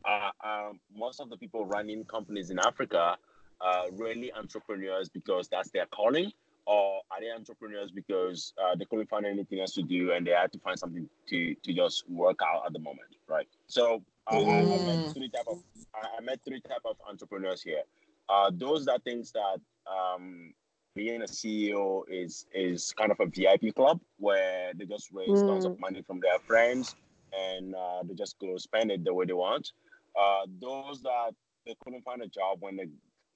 uh, 0.05 0.31
uh, 0.45 0.71
most 0.95 1.21
of 1.21 1.31
the 1.31 1.37
people 1.37 1.65
running 1.67 2.05
companies 2.05 2.51
in 2.51 2.59
Africa 2.59 3.17
are 3.61 3.85
really 3.93 4.33
entrepreneurs 4.33 5.09
because 5.09 5.49
that's 5.49 5.71
their 5.71 5.87
calling, 5.87 6.33
or 6.67 7.01
are 7.11 7.21
they 7.21 7.31
entrepreneurs 7.31 7.91
because 7.93 8.53
uh, 8.63 8.75
they 8.77 8.85
couldn't 8.87 9.09
find 9.09 9.27
anything 9.27 9.61
else 9.61 9.73
to 9.75 9.83
do 9.83 10.13
and 10.13 10.27
they 10.27 10.33
had 10.33 10.53
to 10.53 10.59
find 10.61 10.79
something 10.79 11.09
to 11.29 11.55
to 11.65 11.73
just 11.73 12.09
work 12.11 12.41
out 12.45 12.67
at 12.67 12.73
the 12.73 12.79
moment, 12.81 13.09
right? 13.29 13.47
So 13.69 14.03
uh, 14.27 14.41
I, 14.41 14.67
I 14.75 14.79
met 14.79 15.01
Mm. 15.01 15.15
three 15.15 15.31
type 15.31 15.47
of 15.49 15.59
I, 15.95 16.21
met 16.23 16.41
three 16.47 16.61
type 16.61 16.83
of 16.85 16.97
entrepreneurs 17.09 17.63
here. 17.63 17.83
Uh, 18.29 18.51
those 18.55 18.85
that 18.87 19.05
things 19.05 19.33
that 19.33 19.59
um, 19.91 20.53
being 20.95 21.23
a 21.23 21.27
CEO 21.27 22.03
is 22.09 22.47
is 22.55 22.93
kind 22.99 23.13
of 23.13 23.21
a 23.21 23.27
VIP 23.27 23.75
club 23.75 24.01
where 24.19 24.73
they 24.75 24.87
just 24.87 25.11
raise 25.13 25.43
tons 25.43 25.65
of 25.65 25.73
Mm. 25.73 25.79
money 25.79 26.03
from 26.03 26.21
their 26.21 26.39
friends 26.47 26.97
and 27.33 27.75
uh, 27.75 28.03
they 28.05 28.15
just 28.15 28.39
go 28.39 28.57
spend 28.57 28.91
it 28.91 29.05
the 29.05 29.13
way 29.13 29.25
they 29.25 29.33
want. 29.33 29.73
Uh, 30.19 30.47
those 30.61 31.03
that 31.03 31.33
they 31.67 31.77
couldn't 31.83 32.03
find 32.03 32.23
a 32.23 32.27
job 32.27 32.59
when 32.61 32.77
they 32.77 32.87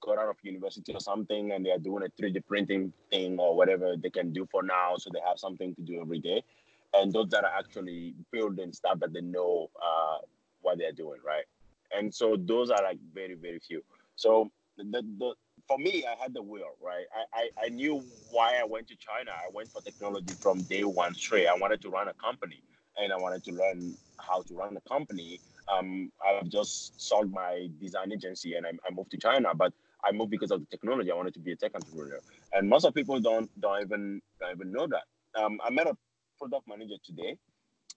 got 0.01 0.17
out 0.17 0.29
of 0.29 0.37
university 0.43 0.93
or 0.93 0.99
something 0.99 1.51
and 1.51 1.65
they 1.65 1.71
are 1.71 1.79
doing 1.79 2.03
a 2.03 2.21
3D 2.21 2.45
printing 2.45 2.93
thing 3.09 3.39
or 3.39 3.55
whatever 3.55 3.95
they 3.97 4.09
can 4.09 4.31
do 4.31 4.47
for 4.51 4.61
now, 4.63 4.95
so 4.97 5.09
they 5.11 5.19
have 5.25 5.39
something 5.39 5.73
to 5.75 5.81
do 5.81 5.99
every 6.01 6.19
day. 6.19 6.43
And 6.93 7.11
those 7.11 7.29
that 7.29 7.43
are 7.43 7.53
actually 7.57 8.13
building 8.31 8.73
stuff 8.73 8.99
that 8.99 9.13
they 9.13 9.21
know 9.21 9.69
uh, 9.81 10.17
what 10.61 10.77
they're 10.77 10.91
doing, 10.91 11.19
right? 11.25 11.43
And 11.95 12.13
so 12.13 12.37
those 12.37 12.69
are 12.69 12.81
like 12.83 12.99
very, 13.13 13.35
very 13.35 13.59
few. 13.59 13.81
So 14.15 14.49
the, 14.77 15.03
the 15.17 15.33
for 15.67 15.77
me, 15.77 16.05
I 16.05 16.21
had 16.21 16.33
the 16.33 16.41
will, 16.41 16.75
right? 16.81 17.05
I, 17.33 17.39
I, 17.39 17.65
I 17.65 17.69
knew 17.69 18.05
why 18.29 18.57
I 18.61 18.63
went 18.63 18.87
to 18.87 18.95
China. 18.95 19.31
I 19.31 19.49
went 19.53 19.71
for 19.73 19.81
technology 19.81 20.35
from 20.39 20.63
day 20.63 20.83
one 20.83 21.13
straight. 21.13 21.47
I 21.47 21.55
wanted 21.55 21.81
to 21.81 21.89
run 21.89 22.07
a 22.07 22.13
company 22.13 22.61
and 22.97 23.13
I 23.13 23.17
wanted 23.17 23.43
to 23.45 23.51
learn 23.51 23.95
how 24.19 24.41
to 24.43 24.53
run 24.55 24.77
a 24.77 24.89
company. 24.89 25.39
Um, 25.71 26.11
I've 26.25 26.49
just 26.49 26.99
sold 26.99 27.31
my 27.31 27.67
design 27.81 28.11
agency 28.11 28.55
and 28.55 28.65
I, 28.65 28.69
I 28.69 28.93
moved 28.93 29.11
to 29.11 29.17
China, 29.17 29.49
but 29.53 29.73
I 30.03 30.11
moved 30.11 30.31
because 30.31 30.51
of 30.51 30.59
the 30.59 30.65
technology. 30.67 31.11
I 31.11 31.15
wanted 31.15 31.33
to 31.33 31.39
be 31.39 31.51
a 31.51 31.55
tech 31.55 31.71
entrepreneur, 31.75 32.19
and 32.53 32.69
most 32.69 32.85
of 32.85 32.93
people 32.93 33.19
don't 33.19 33.49
don't 33.59 33.81
even 33.81 34.21
don't 34.39 34.51
even 34.55 34.71
know 34.71 34.87
that. 34.87 35.41
Um, 35.41 35.59
I 35.63 35.69
met 35.69 35.87
a 35.87 35.97
product 36.39 36.67
manager 36.67 36.95
today 37.03 37.37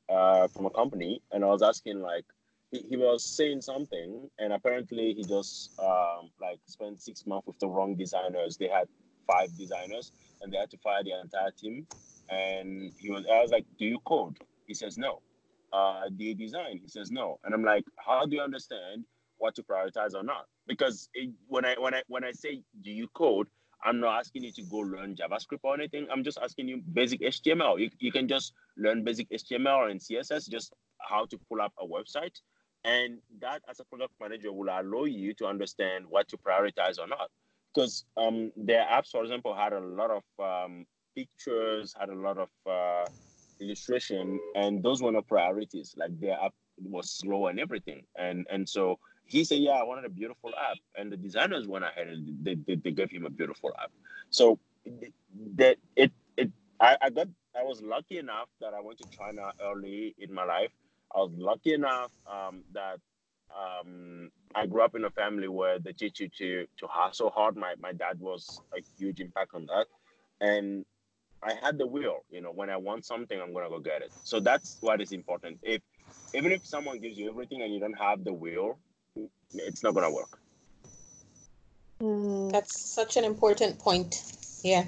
uh, 0.08 0.48
from 0.48 0.66
a 0.66 0.70
company, 0.70 1.22
and 1.32 1.44
I 1.44 1.48
was 1.48 1.62
asking 1.62 2.00
like, 2.00 2.24
he, 2.70 2.84
he 2.88 2.96
was 2.96 3.24
saying 3.24 3.60
something, 3.62 4.28
and 4.38 4.52
apparently 4.52 5.14
he 5.14 5.24
just 5.24 5.72
um, 5.78 6.30
like 6.40 6.58
spent 6.66 7.00
six 7.02 7.26
months 7.26 7.46
with 7.46 7.58
the 7.58 7.68
wrong 7.68 7.94
designers. 7.94 8.56
They 8.56 8.68
had 8.68 8.88
five 9.26 9.56
designers, 9.56 10.12
and 10.40 10.52
they 10.52 10.56
had 10.56 10.70
to 10.70 10.78
fire 10.78 11.02
the 11.04 11.20
entire 11.20 11.50
team. 11.50 11.86
And 12.28 12.92
he 12.98 13.10
was, 13.10 13.24
I 13.30 13.42
was 13.42 13.50
like, 13.50 13.66
"Do 13.78 13.84
you 13.84 13.98
code?" 14.06 14.38
He 14.70 14.74
says, 14.74 14.96
"No." 14.96 15.20
Uh, 15.72 16.02
you 16.16 16.32
design? 16.32 16.78
He 16.80 16.88
says, 16.88 17.10
"No." 17.10 17.40
And 17.42 17.52
I'm 17.52 17.64
like, 17.64 17.84
"How 17.96 18.24
do 18.24 18.36
you 18.36 18.42
understand 18.42 19.04
what 19.38 19.56
to 19.56 19.64
prioritize 19.64 20.14
or 20.14 20.22
not?" 20.22 20.46
Because 20.68 21.08
it, 21.12 21.30
when 21.48 21.64
I 21.64 21.74
when 21.76 21.92
I 21.92 22.02
when 22.06 22.22
I 22.22 22.30
say, 22.30 22.62
"Do 22.84 22.92
you 22.92 23.08
code?" 23.08 23.48
I'm 23.82 23.98
not 23.98 24.20
asking 24.20 24.44
you 24.44 24.52
to 24.52 24.62
go 24.62 24.76
learn 24.76 25.16
JavaScript 25.16 25.64
or 25.64 25.74
anything. 25.74 26.06
I'm 26.12 26.22
just 26.22 26.38
asking 26.40 26.68
you 26.68 26.82
basic 26.92 27.20
HTML. 27.20 27.80
You, 27.80 27.90
you 27.98 28.12
can 28.12 28.28
just 28.28 28.52
learn 28.76 29.02
basic 29.02 29.28
HTML 29.30 29.90
and 29.90 29.98
CSS, 29.98 30.48
just 30.50 30.72
how 30.98 31.24
to 31.26 31.38
pull 31.48 31.60
up 31.60 31.72
a 31.80 31.86
website. 31.86 32.36
And 32.84 33.18
that, 33.40 33.62
as 33.68 33.80
a 33.80 33.84
product 33.84 34.12
manager, 34.20 34.52
will 34.52 34.68
allow 34.68 35.04
you 35.04 35.34
to 35.34 35.46
understand 35.46 36.04
what 36.06 36.28
to 36.28 36.36
prioritize 36.36 36.98
or 37.00 37.08
not. 37.08 37.30
Because 37.74 38.04
um, 38.16 38.52
their 38.54 38.84
apps, 38.84 39.08
for 39.10 39.22
example, 39.22 39.54
had 39.54 39.72
a 39.72 39.80
lot 39.80 40.10
of 40.10 40.24
um, 40.38 40.86
pictures, 41.16 41.94
had 41.98 42.10
a 42.10 42.14
lot 42.14 42.36
of 42.38 42.50
uh, 42.68 43.06
illustration, 43.60 44.38
and 44.54 44.82
those 44.82 45.02
were 45.02 45.12
not 45.12 45.28
priorities. 45.28 45.94
Like 45.96 46.18
their 46.20 46.34
app 46.40 46.54
was 46.82 47.10
slow 47.10 47.46
and 47.48 47.60
everything. 47.60 48.04
And 48.18 48.46
and 48.50 48.68
so 48.68 48.98
he 49.26 49.44
said, 49.44 49.58
"Yeah, 49.58 49.72
I 49.72 49.84
wanted 49.84 50.04
a 50.04 50.10
beautiful 50.10 50.50
app," 50.70 50.78
and 50.96 51.12
the 51.12 51.16
designers 51.16 51.66
went 51.68 51.84
ahead 51.84 52.08
and 52.08 52.44
they, 52.44 52.56
they, 52.66 52.76
they 52.76 52.90
gave 52.90 53.10
him 53.10 53.26
a 53.26 53.30
beautiful 53.30 53.70
app. 53.82 53.90
So 54.30 54.58
that 55.56 55.76
it 55.96 56.12
it 56.36 56.50
I, 56.80 56.96
I 57.02 57.10
got 57.10 57.28
I 57.58 57.62
was 57.62 57.82
lucky 57.82 58.18
enough 58.18 58.48
that 58.60 58.74
I 58.74 58.80
went 58.80 58.98
to 58.98 59.06
China 59.10 59.52
early 59.62 60.14
in 60.18 60.32
my 60.32 60.44
life. 60.44 60.70
I 61.14 61.18
was 61.18 61.32
lucky 61.36 61.74
enough 61.74 62.12
um, 62.26 62.62
that 62.72 62.98
um, 63.50 64.30
I 64.54 64.66
grew 64.66 64.82
up 64.82 64.94
in 64.94 65.04
a 65.04 65.10
family 65.10 65.48
where 65.48 65.78
they 65.78 65.92
teach 65.92 66.20
you 66.20 66.28
to 66.38 66.66
to 66.78 66.86
hustle 66.88 67.30
hard. 67.30 67.56
My 67.56 67.74
my 67.80 67.92
dad 67.92 68.20
was 68.20 68.62
a 68.76 68.80
huge 68.98 69.20
impact 69.20 69.54
on 69.54 69.66
that, 69.66 69.86
and 70.40 70.84
I 71.42 71.54
had 71.54 71.78
the 71.78 71.86
will. 71.86 72.24
You 72.30 72.40
know, 72.40 72.50
when 72.52 72.70
I 72.70 72.76
want 72.76 73.04
something, 73.04 73.40
I'm 73.40 73.52
gonna 73.52 73.68
go 73.68 73.78
get 73.78 74.02
it. 74.02 74.12
So 74.22 74.40
that's 74.40 74.78
what 74.80 75.00
is 75.00 75.12
important. 75.12 75.58
If 75.62 75.82
even 76.34 76.52
if 76.52 76.66
someone 76.66 77.00
gives 77.00 77.18
you 77.18 77.30
everything 77.30 77.62
and 77.62 77.72
you 77.72 77.80
don't 77.80 77.98
have 77.98 78.24
the 78.24 78.32
will, 78.32 78.78
it's 79.54 79.82
not 79.82 79.94
gonna 79.94 80.10
work. 80.12 80.38
Mm. 82.02 82.52
That's 82.52 82.80
such 82.80 83.16
an 83.16 83.24
important 83.24 83.78
point. 83.78 84.22
Yeah. 84.62 84.86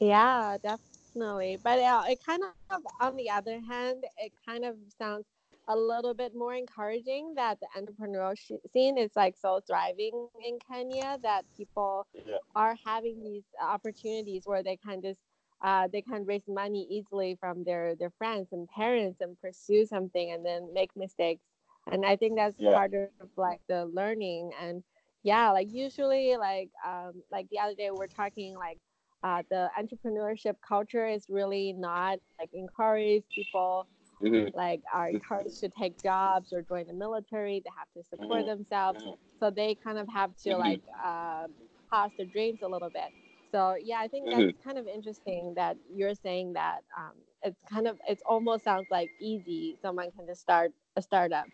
Yeah, 0.00 0.56
definitely. 0.62 1.58
But 1.62 1.78
uh, 1.78 2.02
it 2.08 2.18
kind 2.24 2.42
of, 2.70 2.82
on 3.00 3.16
the 3.16 3.30
other 3.30 3.60
hand, 3.60 4.04
it 4.18 4.32
kind 4.46 4.64
of 4.64 4.76
sounds 4.98 5.24
a 5.68 5.76
little 5.76 6.14
bit 6.14 6.32
more 6.34 6.54
encouraging 6.54 7.34
that 7.36 7.58
the 7.60 7.66
entrepreneurial 7.78 8.36
scene 8.72 8.98
is 8.98 9.10
like 9.16 9.36
so 9.36 9.60
thriving 9.66 10.28
in 10.44 10.58
Kenya 10.70 11.18
that 11.22 11.44
people 11.56 12.06
Yeah. 12.14 12.38
are 12.54 12.76
having 12.84 13.22
these 13.22 13.44
opportunities 13.60 14.42
where 14.44 14.62
they 14.62 14.76
can 14.76 15.00
just 15.02 15.20
uh, 15.62 15.88
they 15.92 16.02
can 16.02 16.24
raise 16.24 16.42
money 16.48 16.86
easily 16.90 17.36
from 17.40 17.64
their 17.64 17.94
their 17.96 18.10
friends 18.18 18.48
and 18.52 18.68
parents 18.68 19.20
and 19.20 19.38
pursue 19.40 19.84
something 19.86 20.30
and 20.32 20.44
then 20.44 20.68
make 20.72 20.90
mistakes 20.96 21.42
and 21.90 22.04
i 22.04 22.16
think 22.16 22.36
that's 22.36 22.56
Yeah. 22.58 22.70
part 22.70 22.92
of 22.94 23.08
like 23.36 23.60
the 23.68 23.86
learning 23.86 24.50
and 24.60 24.82
yeah 25.22 25.50
like 25.50 25.68
usually 25.70 26.36
like 26.36 26.70
um 26.86 27.12
like 27.30 27.46
the 27.50 27.58
other 27.58 27.74
day 27.74 27.90
we 27.90 27.96
we're 27.96 28.06
talking 28.06 28.54
like 28.56 28.78
uh, 29.22 29.42
the 29.50 29.68
entrepreneurship 29.78 30.54
culture 30.66 31.06
is 31.06 31.26
really 31.28 31.72
not 31.72 32.18
like 32.38 32.50
encourage 32.52 33.24
people 33.34 33.86
Mhm. 34.24 34.54
like 34.54 34.82
are 34.92 35.08
encouraged 35.08 35.60
to 35.60 35.68
take 35.68 36.00
jobs 36.02 36.52
or 36.52 36.62
join 36.62 36.86
the 36.86 36.92
military 36.92 37.60
they 37.64 37.70
have 37.76 37.88
to 37.96 38.02
support 38.08 38.44
Mhm. 38.44 38.46
themselves 38.46 39.04
so 39.40 39.50
they 39.50 39.74
kind 39.74 39.98
of 39.98 40.08
have 40.08 40.34
to 40.36 40.50
Mhm. 40.50 40.58
like 40.58 40.80
uh, 41.04 41.46
pause 41.90 42.10
their 42.16 42.26
dreams 42.26 42.60
a 42.62 42.68
little 42.68 42.90
bit 42.90 43.12
so 43.52 43.76
yeah 43.82 43.98
i 44.00 44.08
think 44.08 44.26
Mhm. 44.26 44.50
that's 44.50 44.64
kind 44.64 44.78
of 44.78 44.86
interesting 44.86 45.52
that 45.56 45.76
you're 45.94 46.14
saying 46.14 46.52
that 46.54 46.82
um, 46.96 47.12
it's 47.42 47.60
kind 47.70 47.86
of 47.86 47.98
it 48.08 48.20
almost 48.26 48.64
sounds 48.64 48.86
like 48.90 49.10
easy 49.20 49.76
someone 49.82 50.10
can 50.12 50.26
just 50.26 50.40
start 50.40 50.72
a 50.96 51.02
startup 51.02 51.46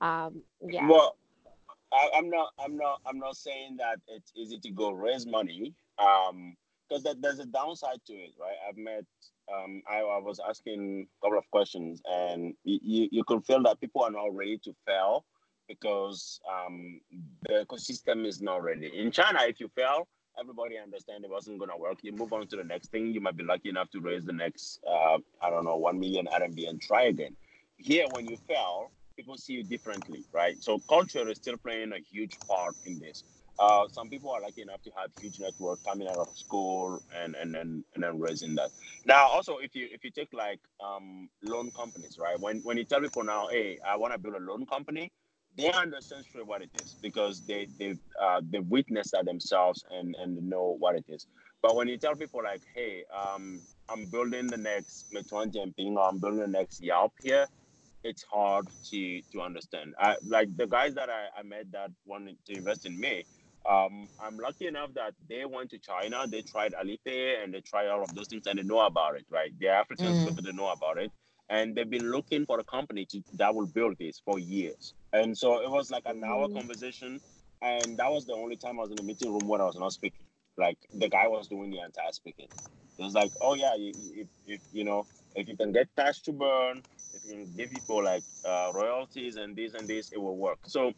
um, 0.00 0.42
yeah 0.70 0.88
Well, 0.88 1.16
I, 1.92 2.10
I'm 2.16 2.30
not. 2.30 2.52
I'm 2.58 2.76
not. 2.76 3.00
I'm 3.06 3.18
not 3.18 3.36
saying 3.36 3.76
that 3.78 4.00
it's 4.08 4.32
easy 4.34 4.58
to 4.60 4.70
go 4.70 4.90
raise 4.90 5.26
money. 5.26 5.74
Um, 5.98 6.56
because 6.88 7.04
that, 7.04 7.22
there's 7.22 7.38
a 7.38 7.46
downside 7.46 8.00
to 8.06 8.12
it, 8.14 8.32
right? 8.40 8.56
I've 8.68 8.76
met. 8.76 9.04
Um, 9.52 9.82
I, 9.90 9.98
I 9.98 10.18
was 10.18 10.40
asking 10.46 11.06
a 11.06 11.26
couple 11.26 11.38
of 11.38 11.50
questions, 11.50 12.00
and 12.04 12.54
you, 12.64 13.08
you, 13.10 13.24
could 13.24 13.44
feel 13.44 13.62
that 13.64 13.80
people 13.80 14.02
are 14.02 14.10
not 14.10 14.34
ready 14.34 14.58
to 14.58 14.74
fail 14.86 15.24
because 15.68 16.40
um, 16.50 17.00
the 17.42 17.64
ecosystem 17.66 18.26
is 18.26 18.40
not 18.40 18.62
ready. 18.62 18.90
In 18.94 19.10
China, 19.10 19.40
if 19.42 19.60
you 19.60 19.68
fail, 19.74 20.08
everybody 20.38 20.78
understand 20.78 21.24
it 21.24 21.30
wasn't 21.30 21.58
gonna 21.58 21.76
work. 21.76 21.98
You 22.02 22.12
move 22.12 22.32
on 22.32 22.46
to 22.48 22.56
the 22.56 22.64
next 22.64 22.90
thing. 22.90 23.08
You 23.08 23.20
might 23.20 23.36
be 23.36 23.44
lucky 23.44 23.68
enough 23.68 23.90
to 23.90 24.00
raise 24.00 24.24
the 24.24 24.32
next, 24.32 24.80
uh, 24.88 25.18
I 25.40 25.50
don't 25.50 25.64
know, 25.64 25.76
one 25.76 25.98
million 25.98 26.26
RMB 26.26 26.68
and 26.68 26.80
try 26.80 27.04
again. 27.04 27.36
Here, 27.76 28.06
when 28.12 28.26
you 28.26 28.36
fail, 28.48 28.90
people 29.16 29.36
see 29.36 29.54
you 29.54 29.64
differently, 29.64 30.24
right? 30.32 30.56
So 30.62 30.78
culture 30.88 31.28
is 31.28 31.36
still 31.36 31.56
playing 31.56 31.92
a 31.92 31.98
huge 31.98 32.38
part 32.48 32.74
in 32.86 32.98
this. 32.98 33.24
Uh, 33.58 33.88
some 33.88 34.10
people 34.10 34.30
are 34.30 34.42
lucky 34.42 34.62
enough 34.62 34.82
to 34.82 34.90
have 34.96 35.10
huge 35.20 35.40
network 35.40 35.80
coming 35.84 36.08
out 36.08 36.18
of 36.18 36.28
school 36.34 37.02
and 37.16 37.36
and 37.36 37.56
and, 37.56 37.84
and 37.94 38.04
then 38.04 38.18
raising 38.20 38.54
that. 38.56 38.70
Now, 39.06 39.28
also, 39.28 39.58
if 39.58 39.74
you 39.74 39.88
if 39.92 40.04
you 40.04 40.10
take 40.12 40.32
like 40.34 40.60
um, 40.84 41.28
loan 41.42 41.72
companies, 41.72 42.18
right? 42.20 42.40
When 42.40 42.60
when 42.64 42.76
you 42.78 42.84
tell 42.84 43.00
people 43.00 43.24
now, 43.24 43.48
hey, 43.50 43.78
I 43.86 43.96
want 43.96 44.12
to 44.14 44.20
build 44.20 44.36
a 44.36 44.40
loan 44.40 44.66
company, 44.66 45.12
they 45.56 45.72
understand 45.72 46.24
straight 46.26 46.46
what 46.46 46.62
it 46.62 46.70
is 46.74 46.96
because 47.02 47.42
they 47.46 47.68
they 47.78 47.96
uh, 48.22 48.42
they 48.50 48.60
witnessed 48.60 49.12
that 49.12 49.26
themselves 49.26 49.84
and 49.90 50.16
and 50.20 50.36
know 50.48 50.76
what 50.78 50.96
it 50.96 51.06
is. 51.08 51.26
But 51.62 51.76
when 51.76 51.88
you 51.88 51.98
tell 51.98 52.16
people 52.16 52.42
like, 52.44 52.62
hey, 52.74 53.04
um, 53.16 53.62
I'm 53.88 54.06
building 54.06 54.50
the 54.50 54.58
next 54.58 55.06
Meituan 55.14 55.52
Dianping 55.52 55.96
or 55.96 56.08
I'm 56.08 56.18
building 56.20 56.40
the 56.40 56.46
next 56.48 56.82
Yelp 56.82 57.12
here, 57.22 57.46
it's 58.04 58.24
hard 58.24 58.66
to 58.90 59.22
to 59.32 59.42
understand. 59.42 59.94
I, 59.98 60.16
like 60.26 60.56
the 60.56 60.66
guys 60.66 60.94
that 60.94 61.10
I, 61.10 61.26
I 61.38 61.42
met 61.42 61.72
that 61.72 61.90
wanted 62.06 62.38
to 62.46 62.56
invest 62.56 62.86
in 62.86 62.98
me. 63.00 63.24
Um, 63.68 64.08
I'm 64.18 64.38
lucky 64.38 64.66
enough 64.66 64.94
that 64.94 65.14
they 65.28 65.44
went 65.44 65.70
to 65.70 65.78
China, 65.78 66.26
they 66.28 66.42
tried 66.42 66.74
Alipay, 66.74 67.42
and 67.42 67.54
they 67.54 67.60
tried 67.60 67.88
all 67.88 68.04
of 68.04 68.14
those 68.14 68.28
things, 68.28 68.46
and 68.46 68.58
they 68.58 68.62
know 68.64 68.80
about 68.80 69.16
it, 69.16 69.26
right? 69.30 69.52
They're 69.58 69.74
Africans, 69.74 70.24
Mm. 70.24 70.36
they 70.44 70.52
know 70.52 70.68
about 70.70 70.98
it, 70.98 71.12
and 71.48 71.76
they've 71.76 71.88
been 71.88 72.10
looking 72.10 72.46
for 72.46 72.58
a 72.58 72.64
company 72.64 73.06
to 73.06 73.22
that 73.34 73.54
will 73.54 73.66
build 73.66 73.96
this 73.98 74.20
for 74.24 74.38
years. 74.38 74.94
And 75.12 75.38
so 75.38 75.62
it 75.62 75.70
was 75.70 75.90
like 75.90 76.02
an 76.06 76.24
hour 76.24 76.48
Mhm. 76.48 76.54
conversation, 76.54 77.20
and 77.62 77.98
that 77.98 78.10
was 78.10 78.26
the 78.26 78.34
only 78.34 78.56
time 78.56 78.78
I 78.80 78.82
was 78.82 78.90
in 78.90 78.96
the 78.96 79.04
meeting 79.04 79.32
room 79.32 79.48
when 79.48 79.60
I 79.60 79.64
was 79.64 79.78
not 79.78 79.92
speaking. 79.92 80.26
Like 80.58 80.78
the 80.92 81.08
guy 81.08 81.28
was 81.28 81.48
doing 81.48 81.70
the 81.70 81.80
entire 81.80 82.12
speaking. 82.12 82.48
It 82.98 83.02
was 83.04 83.14
like, 83.14 83.32
oh 83.40 83.54
yeah, 83.54 83.74
you- 83.76 83.94
if, 84.22 84.28
if 84.46 84.60
you 84.72 84.84
know, 84.84 85.06
if 85.34 85.48
you 85.48 85.56
can 85.56 85.72
get 85.72 85.88
cash 85.96 86.20
to 86.22 86.32
burn, 86.32 86.82
if 87.14 87.22
you 87.24 87.32
can 87.32 87.54
give 87.56 87.70
people 87.70 88.04
like 88.04 88.24
uh, 88.44 88.72
royalties 88.74 89.36
and 89.36 89.56
this 89.56 89.74
and 89.74 89.88
this, 89.88 90.12
it 90.12 90.18
will 90.20 90.36
work. 90.36 90.58
So 90.66 90.92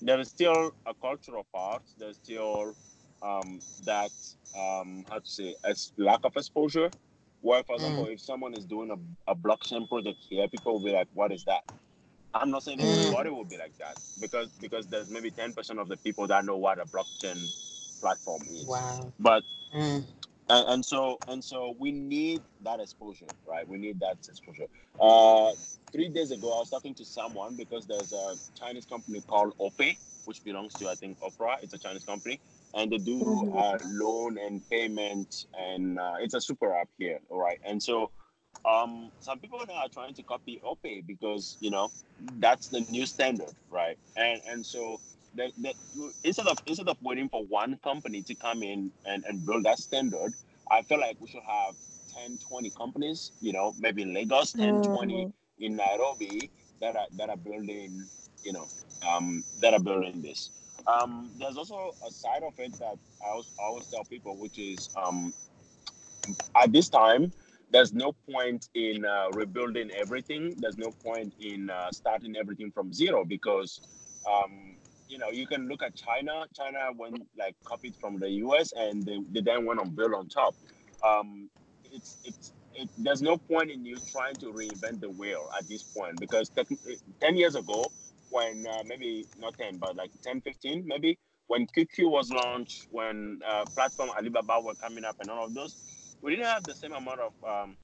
there 0.00 0.20
is 0.20 0.28
still 0.30 0.72
a 0.86 0.94
cultural 0.94 1.46
part. 1.54 1.82
There's 1.98 2.16
still 2.16 2.74
um, 3.22 3.60
that 3.84 4.12
um, 4.56 5.04
how 5.10 5.18
to 5.18 5.28
say 5.28 5.56
a 5.64 5.70
s- 5.70 5.92
lack 5.96 6.20
of 6.24 6.36
exposure. 6.36 6.92
Where, 7.40 7.62
for 7.64 7.76
example, 7.76 8.06
if 8.06 8.20
someone 8.20 8.54
is 8.54 8.64
doing 8.66 8.90
a, 8.90 9.30
a 9.32 9.34
blockchain 9.34 9.88
project 9.88 10.18
here, 10.28 10.48
people 10.48 10.72
will 10.74 10.80
be 10.84 10.92
like, 10.92 11.08
"What 11.12 11.32
is 11.32 11.44
that?" 11.44 11.62
I'm 12.34 12.50
not 12.50 12.62
saying 12.64 12.80
Mm. 12.80 12.92
everybody 12.92 13.30
will 13.30 13.44
be 13.44 13.56
like 13.58 13.76
that 13.78 13.96
because 14.20 14.48
because 14.60 14.86
there's 14.88 15.08
maybe 15.08 15.30
10% 15.30 15.80
of 15.80 15.88
the 15.88 15.96
people 15.98 16.26
that 16.28 16.44
know 16.44 16.56
what 16.56 16.78
a 16.78 16.84
blockchain 16.86 17.52
platform 18.00 18.42
is. 18.50 18.64
Wow. 18.66 19.12
But 19.18 19.44
Mm. 19.74 20.04
And, 20.48 20.68
and 20.68 20.84
so 20.84 21.20
and 21.26 21.42
so 21.44 21.74
we 21.78 21.92
need 21.92 22.42
that 22.62 22.80
exposure 22.80 23.32
right? 23.46 23.66
We 23.68 23.78
need 23.78 24.00
that 24.00 24.18
exposure. 24.28 24.66
Uh 25.00 25.52
three 25.92 26.08
days 26.08 26.30
ago 26.30 26.52
i 26.54 26.58
was 26.58 26.70
talking 26.70 26.94
to 26.94 27.04
someone 27.04 27.56
because 27.56 27.86
there's 27.86 28.12
a 28.12 28.36
chinese 28.58 28.84
company 28.86 29.22
called 29.28 29.54
OPay 29.60 29.98
which 30.24 30.42
belongs 30.44 30.76
to 30.76 30.88
i 30.88 30.94
think 30.96 31.18
opera. 31.22 31.56
It's 31.62 31.74
a 31.74 31.78
chinese 31.78 32.04
company. 32.04 32.40
And 32.74 32.92
they 32.92 32.98
do 32.98 33.44
Mhm. 33.44 33.52
uh, 33.54 33.78
loan 33.86 34.36
and 34.38 34.62
payment 34.68 35.46
and 35.58 35.98
uh, 35.98 36.16
it's 36.20 36.34
a 36.34 36.40
super 36.40 36.74
app 36.74 36.88
here 36.98 37.20
all 37.30 37.40
right? 37.40 37.58
And 37.64 37.82
so 37.82 38.10
um 38.64 39.12
some 39.20 39.38
people 39.40 39.60
now 39.68 39.74
are 39.84 39.88
trying 39.88 40.14
to 40.14 40.22
copy 40.24 40.60
OPay 40.64 41.06
because 41.06 41.56
you 41.60 41.70
know 41.70 41.90
that's 42.38 42.68
the 42.68 42.80
new 42.90 43.06
standard 43.06 43.54
right? 43.70 43.98
And 44.16 44.40
and 44.46 44.66
so 44.66 45.00
that, 45.36 45.52
that 45.58 45.74
instead 46.24 46.46
of 46.46 46.58
instead 46.66 46.88
of 46.88 46.96
waiting 47.02 47.28
for 47.28 47.44
one 47.46 47.78
company 47.82 48.22
to 48.22 48.34
come 48.34 48.62
in 48.62 48.92
and, 49.04 49.24
and 49.26 49.44
build 49.46 49.64
that 49.64 49.78
standard 49.78 50.32
i 50.70 50.82
feel 50.82 51.00
like 51.00 51.16
we 51.20 51.28
should 51.28 51.42
have 51.46 51.74
10 52.14 52.38
20 52.38 52.70
companies 52.70 53.32
you 53.40 53.52
know 53.52 53.74
maybe 53.78 54.02
in 54.02 54.14
lagos 54.14 54.54
10 54.54 54.80
20 54.80 55.26
Mhm. 55.26 55.32
in 55.58 55.76
nairobi 55.76 56.50
that 56.80 56.96
are 56.96 57.06
that 57.16 57.30
are 57.30 57.36
building 57.36 58.08
you 58.42 58.52
know 58.52 58.66
um 59.08 59.44
that 59.60 59.74
are 59.74 59.80
building 59.80 60.22
this 60.22 60.50
um 60.86 61.32
there's 61.38 61.56
also 61.56 61.92
a 62.06 62.10
side 62.10 62.42
of 62.42 62.52
it 62.58 62.72
that 62.78 62.96
i 63.24 63.28
always, 63.30 63.52
I 63.58 63.62
always 63.64 63.86
tell 63.86 64.04
people 64.04 64.36
which 64.38 64.58
is 64.58 64.90
um 64.96 65.32
at 66.54 66.72
this 66.72 66.88
time 66.88 67.32
there's 67.70 67.92
no 67.92 68.12
point 68.30 68.68
in 68.74 69.04
uh, 69.04 69.28
rebuilding 69.32 69.90
everything 69.90 70.54
there's 70.58 70.78
no 70.78 70.92
point 71.04 71.34
in 71.40 71.70
uh, 71.70 71.90
starting 71.90 72.36
everything 72.36 72.70
from 72.70 72.92
zero 72.92 73.24
because 73.24 73.80
um, 74.30 74.75
you 75.08 75.18
know 75.18 75.30
you 75.30 75.46
can 75.46 75.68
look 75.68 75.82
at 75.82 75.94
china 75.94 76.44
china 76.56 76.78
went 76.96 77.22
like 77.38 77.56
copied 77.64 77.96
from 77.96 78.18
the 78.18 78.28
us 78.28 78.72
and 78.76 79.04
they, 79.06 79.18
they 79.32 79.40
then 79.40 79.66
went 79.66 79.80
on 79.80 79.90
build 79.90 80.14
on 80.14 80.28
top 80.28 80.54
um, 81.06 81.50
it's 81.84 82.18
it's 82.24 82.52
it, 82.74 82.90
there's 82.98 83.22
no 83.22 83.38
point 83.38 83.70
in 83.70 83.84
you 83.84 83.98
trying 84.10 84.36
to 84.38 84.46
reinvent 84.46 85.00
the 85.00 85.10
wheel 85.10 85.48
at 85.58 85.68
this 85.68 85.84
point 85.84 86.18
because 86.20 86.50
tec- 86.50 86.68
10 87.20 87.36
years 87.36 87.54
ago 87.56 87.86
when 88.30 88.66
uh, 88.66 88.82
maybe 88.86 89.26
not 89.38 89.56
10 89.58 89.78
but 89.78 89.96
like 89.96 90.10
10 90.22 90.40
15 90.42 90.84
maybe 90.86 91.18
when 91.48 91.66
qq 91.68 92.10
was 92.10 92.30
launched 92.30 92.88
when 92.90 93.40
uh, 93.48 93.64
platform 93.76 94.10
alibaba 94.18 94.60
were 94.60 94.74
coming 94.74 95.04
up 95.04 95.16
and 95.20 95.30
all 95.30 95.46
of 95.46 95.54
those 95.54 95.76
we 96.22 96.32
didn't 96.32 96.46
have 96.46 96.64
the 96.66 96.74
same 96.74 96.92
amount 96.92 97.20
of 97.20 97.32
um, 97.48 97.76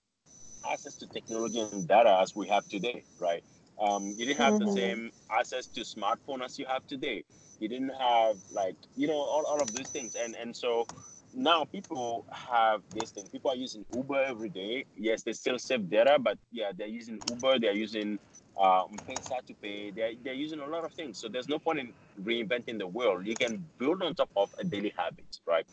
access 0.70 0.96
to 0.96 1.06
technology 1.08 1.60
and 1.60 1.88
data 1.88 2.18
as 2.20 2.34
we 2.34 2.48
have 2.48 2.66
today, 2.68 3.04
right? 3.18 3.44
Um, 3.82 4.14
you 4.18 4.26
didn't 4.26 4.40
have 4.42 4.58
the 4.58 4.66
Mhm. 4.66 4.68
same 4.68 5.12
access 5.30 5.68
to 5.70 5.82
smartphone 5.82 6.44
as 6.44 6.58
you 6.58 6.66
have 6.66 6.86
today. 6.86 7.24
You 7.60 7.68
didn't 7.68 7.94
have 7.98 8.36
like 8.50 8.76
you 8.96 9.08
know 9.08 9.18
all, 9.20 9.44
all 9.46 9.62
of 9.62 9.72
these 9.72 9.90
things, 9.90 10.14
and 10.14 10.36
and 10.36 10.56
so 10.56 10.88
now 11.32 11.64
people 11.66 12.26
have 12.32 12.82
this 12.90 13.12
thing. 13.12 13.28
People 13.30 13.50
are 13.52 13.56
using 13.56 13.84
Uber 13.92 14.22
every 14.22 14.50
day. 14.50 14.86
Yes, 14.96 15.22
they 15.24 15.32
still 15.32 15.58
save 15.58 15.90
data, 15.90 16.18
but 16.20 16.38
yeah, 16.52 16.72
they're 16.76 16.88
using 16.88 17.20
Uber. 17.26 17.58
They're 17.60 17.74
using 17.74 18.18
uh, 18.60 18.84
M-Pesa 18.86 19.44
to 19.46 19.54
pay. 19.62 19.90
They're 19.92 20.12
they're 20.22 20.34
using 20.34 20.60
a 20.60 20.66
lot 20.66 20.84
of 20.84 20.92
things. 20.94 21.20
So 21.20 21.28
there's 21.28 21.48
no 21.48 21.58
point 21.58 21.80
in 21.80 21.94
reinventing 22.20 22.78
the 22.78 22.88
world. 22.88 23.26
You 23.26 23.36
can 23.36 23.70
build 23.78 24.02
on 24.02 24.14
top 24.14 24.30
of 24.36 24.50
a 24.58 24.64
daily 24.64 24.92
habit, 24.96 25.26
right? 25.46 25.66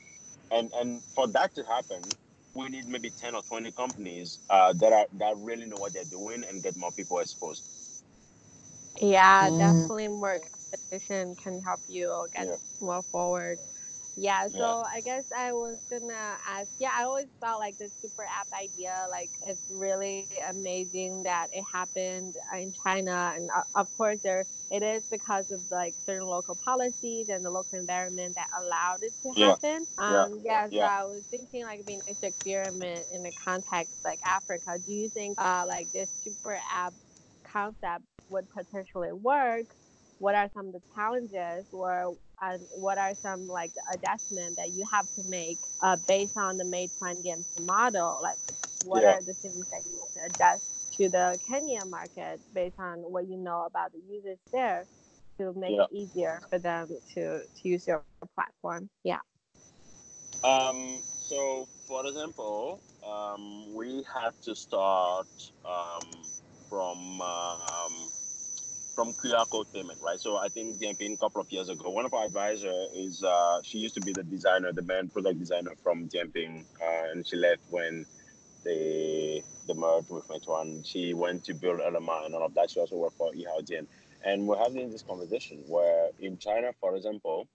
and 0.52 0.72
and 0.74 1.04
for 1.16 1.28
that 1.28 1.54
to 1.56 1.64
happen 1.64 2.16
we 2.56 2.70
need 2.70 2.88
maybe 2.88 3.12
10 3.12 3.36
or 3.36 3.44
20 3.44 3.72
companies 3.74 4.40
uh, 4.50 4.74
that 4.74 4.94
are 4.94 5.08
that 5.14 5.36
really 5.38 5.66
know 5.66 5.78
what 5.78 5.94
they're 5.94 6.06
doing 6.06 6.44
and 6.44 6.64
get 6.64 6.76
more 6.76 6.92
people 6.94 7.20
exposed 7.20 7.64
Yeah, 8.98 9.50
Mm. 9.50 9.58
definitely 9.58 10.08
more 10.08 10.40
competition 10.72 11.36
can 11.36 11.62
help 11.62 11.82
you 11.88 12.28
get 12.34 12.48
Yeah. 12.48 12.56
more 12.80 13.04
forward. 13.12 13.60
Yeah, 14.16 14.50
so 14.50 14.58
Yeah. 14.60 14.84
I 14.92 15.02
guess 15.02 15.24
I 15.36 15.54
was 15.54 15.78
gonna 15.90 16.38
ask. 16.46 16.68
Yeah, 16.78 16.92
I 16.94 17.04
always 17.04 17.28
felt 17.40 17.60
like 17.60 17.78
the 17.78 17.90
super 18.02 18.24
app 18.24 18.48
idea, 18.52 19.08
like 19.10 19.32
it's 19.46 19.62
really 19.70 20.28
amazing 20.48 21.24
that 21.24 21.48
it 21.54 21.64
happened 21.72 22.36
in 22.54 22.74
China, 22.74 23.34
and 23.36 23.50
uh, 23.52 23.64
of 23.76 23.88
course 23.96 24.20
there 24.22 24.46
it 24.70 24.84
is 24.84 25.04
because 25.10 25.52
of 25.52 25.62
like 25.72 25.96
certain 26.06 26.28
local 26.28 26.56
policies 26.56 27.30
and 27.30 27.44
the 27.46 27.50
local 27.50 27.80
environment 27.80 28.36
that 28.36 28.50
allowed 28.60 29.04
it 29.04 29.14
to 29.24 29.30
happen. 29.40 29.86
Yeah. 29.98 30.26
Um, 30.26 30.42
yeah, 30.44 30.68
so 30.70 30.76
Yeah. 30.76 30.88
I 30.92 31.04
was 31.06 31.24
thinking 31.32 31.64
like 31.64 31.76
it'd 31.76 31.86
be 31.86 31.98
nice 32.06 32.18
to 32.20 32.28
experiment 32.28 33.08
in 33.12 33.26
a 33.26 33.32
context 33.32 33.94
like 34.04 34.20
Africa. 34.26 34.78
Do 34.86 34.92
you 34.92 35.10
think 35.10 35.40
uh 35.40 35.64
like 35.68 35.92
this 35.94 36.10
super 36.24 36.60
app 36.74 36.94
concept 37.46 38.04
would 38.30 38.48
potentially 38.50 39.12
work 39.12 39.66
what 40.20 40.36
are 40.36 40.50
some 40.54 40.68
of 40.68 40.74
the 40.74 40.82
challenges 40.94 41.66
or 41.72 42.16
uh, 42.42 42.58
what 42.76 42.98
are 42.98 43.14
some 43.22 43.48
like 43.48 43.72
adjustments 43.94 44.56
that 44.58 44.72
you 44.72 44.86
have 44.92 45.08
to 45.16 45.24
make 45.24 45.60
uh, 45.82 45.98
based 46.08 46.38
on 46.38 46.58
the 46.58 46.64
Meituan 46.64 47.24
Dianping 47.24 47.66
model? 47.66 48.20
Like, 48.22 48.38
what 48.84 49.04
Yeah. 49.04 49.06
are 49.06 49.22
the 49.22 49.34
things 49.34 49.66
that 49.72 49.82
you 49.86 49.92
need 49.94 50.12
to 50.16 50.26
adjust 50.26 50.64
to 50.98 51.10
the 51.10 51.40
Kenya 51.48 51.86
market 51.86 52.42
based 52.54 52.80
on 52.80 53.00
what 53.00 53.28
you 53.28 53.38
know 53.38 53.66
about 53.66 53.92
the 53.92 54.00
users 54.10 54.40
there 54.52 54.86
to 55.40 55.54
make 55.56 55.78
Yeah. 55.78 55.80
it 55.80 55.88
easier 55.92 56.42
for 56.50 56.60
them 56.60 56.88
to, 57.16 57.42
to 57.42 57.68
use 57.68 57.88
your 57.88 58.04
platform? 58.36 58.90
Yeah. 59.04 59.20
Um, 60.44 61.00
so, 61.04 61.68
for 61.88 62.06
example, 62.06 62.80
um, 63.06 63.74
we 63.74 64.04
have 64.14 64.40
to 64.42 64.56
start 64.56 65.28
um, 65.66 66.08
from 66.70 67.22
um, 67.22 67.94
from 69.00 69.14
QR 69.14 69.50
code 69.50 69.72
payment, 69.74 69.98
right? 70.04 70.20
So, 70.20 70.36
I 70.36 70.50
think 70.50 70.78
Dianping 70.78 71.14
a 71.14 71.18
couple 71.18 71.40
of 71.40 71.50
years 71.54 71.70
ago, 71.70 71.90
one 71.90 72.04
of 72.04 72.14
our 72.14 72.26
advisor 72.26 72.74
is 72.94 73.24
uh, 73.24 73.62
she 73.64 73.78
used 73.78 73.96
to 73.96 74.02
be 74.02 74.12
the 74.12 74.24
designer, 74.24 74.74
the 74.74 74.82
main 74.82 75.08
product 75.08 75.40
designer 75.40 75.72
from 75.82 76.10
Dianping, 76.10 76.66
uh, 76.82 77.12
and 77.14 77.26
she 77.26 77.38
left 77.38 77.62
when 77.70 78.06
they 78.66 79.42
the 79.68 79.74
merge 79.74 80.10
with 80.10 80.28
Meituan. 80.28 80.86
She 80.86 81.14
went 81.14 81.46
to 81.46 81.54
build 81.54 81.80
LMI 81.80 82.26
and 82.26 82.36
all 82.36 82.46
of 82.46 82.54
that. 82.56 82.72
She 82.72 82.82
also 82.82 82.98
worked 82.98 83.16
for 83.16 83.32
Yihaodian. 83.32 83.88
And 84.26 84.46
we're 84.46 84.58
having 84.58 84.92
this 84.92 85.04
conversation 85.04 85.64
where 85.68 86.10
in 86.20 86.38
China, 86.38 86.72
for 86.82 86.98
example, 86.98 87.48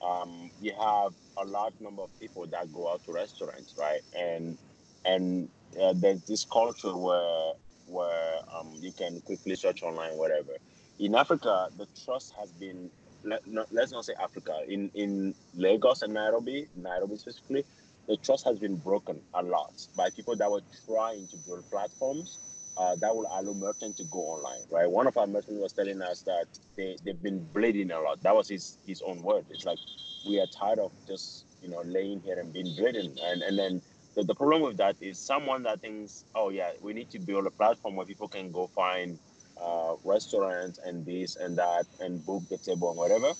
um, 0.00 0.50
you 0.60 0.72
have 0.80 1.12
a 1.38 1.44
large 1.44 1.74
number 1.80 2.02
of 2.02 2.10
people 2.20 2.46
that 2.46 2.72
go 2.72 2.92
out 2.92 3.04
to 3.06 3.12
restaurants, 3.12 3.74
right? 3.78 4.00
And 4.16 4.58
and 5.04 5.48
uh, 5.82 5.94
there's 5.96 6.22
this 6.22 6.44
culture 6.44 6.96
where 6.96 7.52
where 7.88 8.36
um, 8.56 8.72
you 8.80 8.92
can 8.92 9.20
quickly 9.22 9.56
search 9.56 9.82
online, 9.82 10.16
whatever. 10.16 10.52
In 10.98 11.14
Africa, 11.14 11.68
the 11.76 11.86
trust 12.04 12.32
has 12.38 12.52
been 12.52 12.90
let, 13.24 13.40
not, 13.46 13.66
let's 13.72 13.92
not 13.92 14.04
say 14.04 14.14
Africa 14.22 14.60
in 14.68 14.90
in 14.94 15.34
Lagos 15.54 16.02
and 16.02 16.14
Nairobi, 16.14 16.68
Nairobi 16.76 17.16
specifically, 17.16 17.64
the 18.06 18.16
trust 18.18 18.44
has 18.44 18.58
been 18.58 18.76
broken 18.76 19.20
a 19.34 19.42
lot 19.42 19.72
by 19.96 20.10
people 20.10 20.36
that 20.36 20.50
were 20.50 20.62
trying 20.86 21.26
to 21.28 21.36
build 21.38 21.68
platforms 21.70 22.38
uh, 22.76 22.96
that 22.96 23.14
will 23.14 23.26
allow 23.32 23.52
merchants 23.54 23.98
to 23.98 24.04
go 24.04 24.20
online, 24.20 24.60
right? 24.70 24.90
One 24.90 25.06
of 25.06 25.16
our 25.16 25.26
merchants 25.26 25.60
was 25.60 25.72
telling 25.72 26.02
us 26.02 26.22
that 26.22 26.46
they, 26.76 26.96
they've 27.04 27.22
been 27.22 27.44
bleeding 27.52 27.90
a 27.90 28.00
lot. 28.00 28.22
That 28.22 28.34
was 28.34 28.48
his, 28.48 28.78
his 28.86 29.02
own 29.02 29.22
word. 29.22 29.46
It's 29.50 29.64
like, 29.64 29.78
we 30.26 30.40
are 30.40 30.46
tired 30.46 30.78
of 30.78 30.92
just, 31.06 31.46
you 31.62 31.68
know, 31.68 31.82
laying 31.84 32.20
here 32.20 32.38
and 32.38 32.52
being 32.52 32.74
bleeding. 32.76 33.16
And, 33.22 33.42
and 33.42 33.58
then 33.58 33.82
the, 34.16 34.24
the 34.24 34.34
problem 34.34 34.62
with 34.62 34.76
that 34.78 34.96
is 35.00 35.18
someone 35.18 35.62
that 35.64 35.80
thinks, 35.80 36.24
oh, 36.34 36.50
yeah, 36.50 36.72
we 36.80 36.92
need 36.92 37.10
to 37.10 37.18
build 37.20 37.46
a 37.46 37.50
platform 37.50 37.96
where 37.96 38.06
people 38.06 38.28
can 38.28 38.50
go 38.50 38.66
find 38.74 39.18
uh, 39.62 39.94
restaurants 40.04 40.78
and 40.84 41.04
this 41.04 41.36
and 41.36 41.56
that 41.58 41.86
and 42.00 42.24
book 42.26 42.42
the 42.50 42.58
table 42.58 42.90
and 42.90 42.98
whatever. 42.98 43.32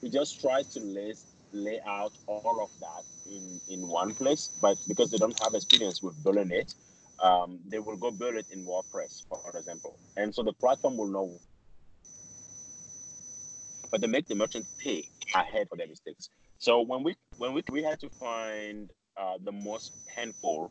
He 0.00 0.08
just 0.08 0.40
tries 0.40 0.66
to 0.74 0.80
lay, 0.80 1.14
lay 1.52 1.80
out 1.86 2.12
all 2.26 2.60
of 2.62 2.70
that 2.80 3.04
in, 3.30 3.60
in 3.68 3.86
one 3.86 4.14
place, 4.14 4.50
but 4.60 4.78
because 4.88 5.10
they 5.10 5.18
don't 5.18 5.38
have 5.42 5.54
experience 5.54 6.02
with 6.02 6.22
building 6.24 6.50
it, 6.50 6.74
um, 7.22 7.58
they 7.68 7.78
will 7.78 7.96
go 7.96 8.10
build 8.10 8.34
it 8.34 8.46
in 8.50 8.64
WordPress, 8.64 9.26
for 9.28 9.40
example. 9.56 9.96
And 10.16 10.34
so 10.34 10.42
the 10.42 10.54
platform 10.54 10.96
will 10.96 11.08
know. 11.08 11.30
But 13.90 14.00
they 14.00 14.06
make 14.06 14.26
the 14.26 14.34
merchant 14.34 14.66
pay 14.78 15.04
ahead 15.34 15.68
for 15.68 15.76
their 15.76 15.88
mistakes. 15.88 16.30
So 16.58 16.80
when 16.82 17.02
we 17.02 17.16
when 17.38 17.52
we 17.54 17.62
we 17.70 17.82
had 17.82 17.98
to 18.00 18.08
find 18.10 18.90
uh, 19.16 19.38
the 19.42 19.52
most 19.52 19.92
painful 20.14 20.70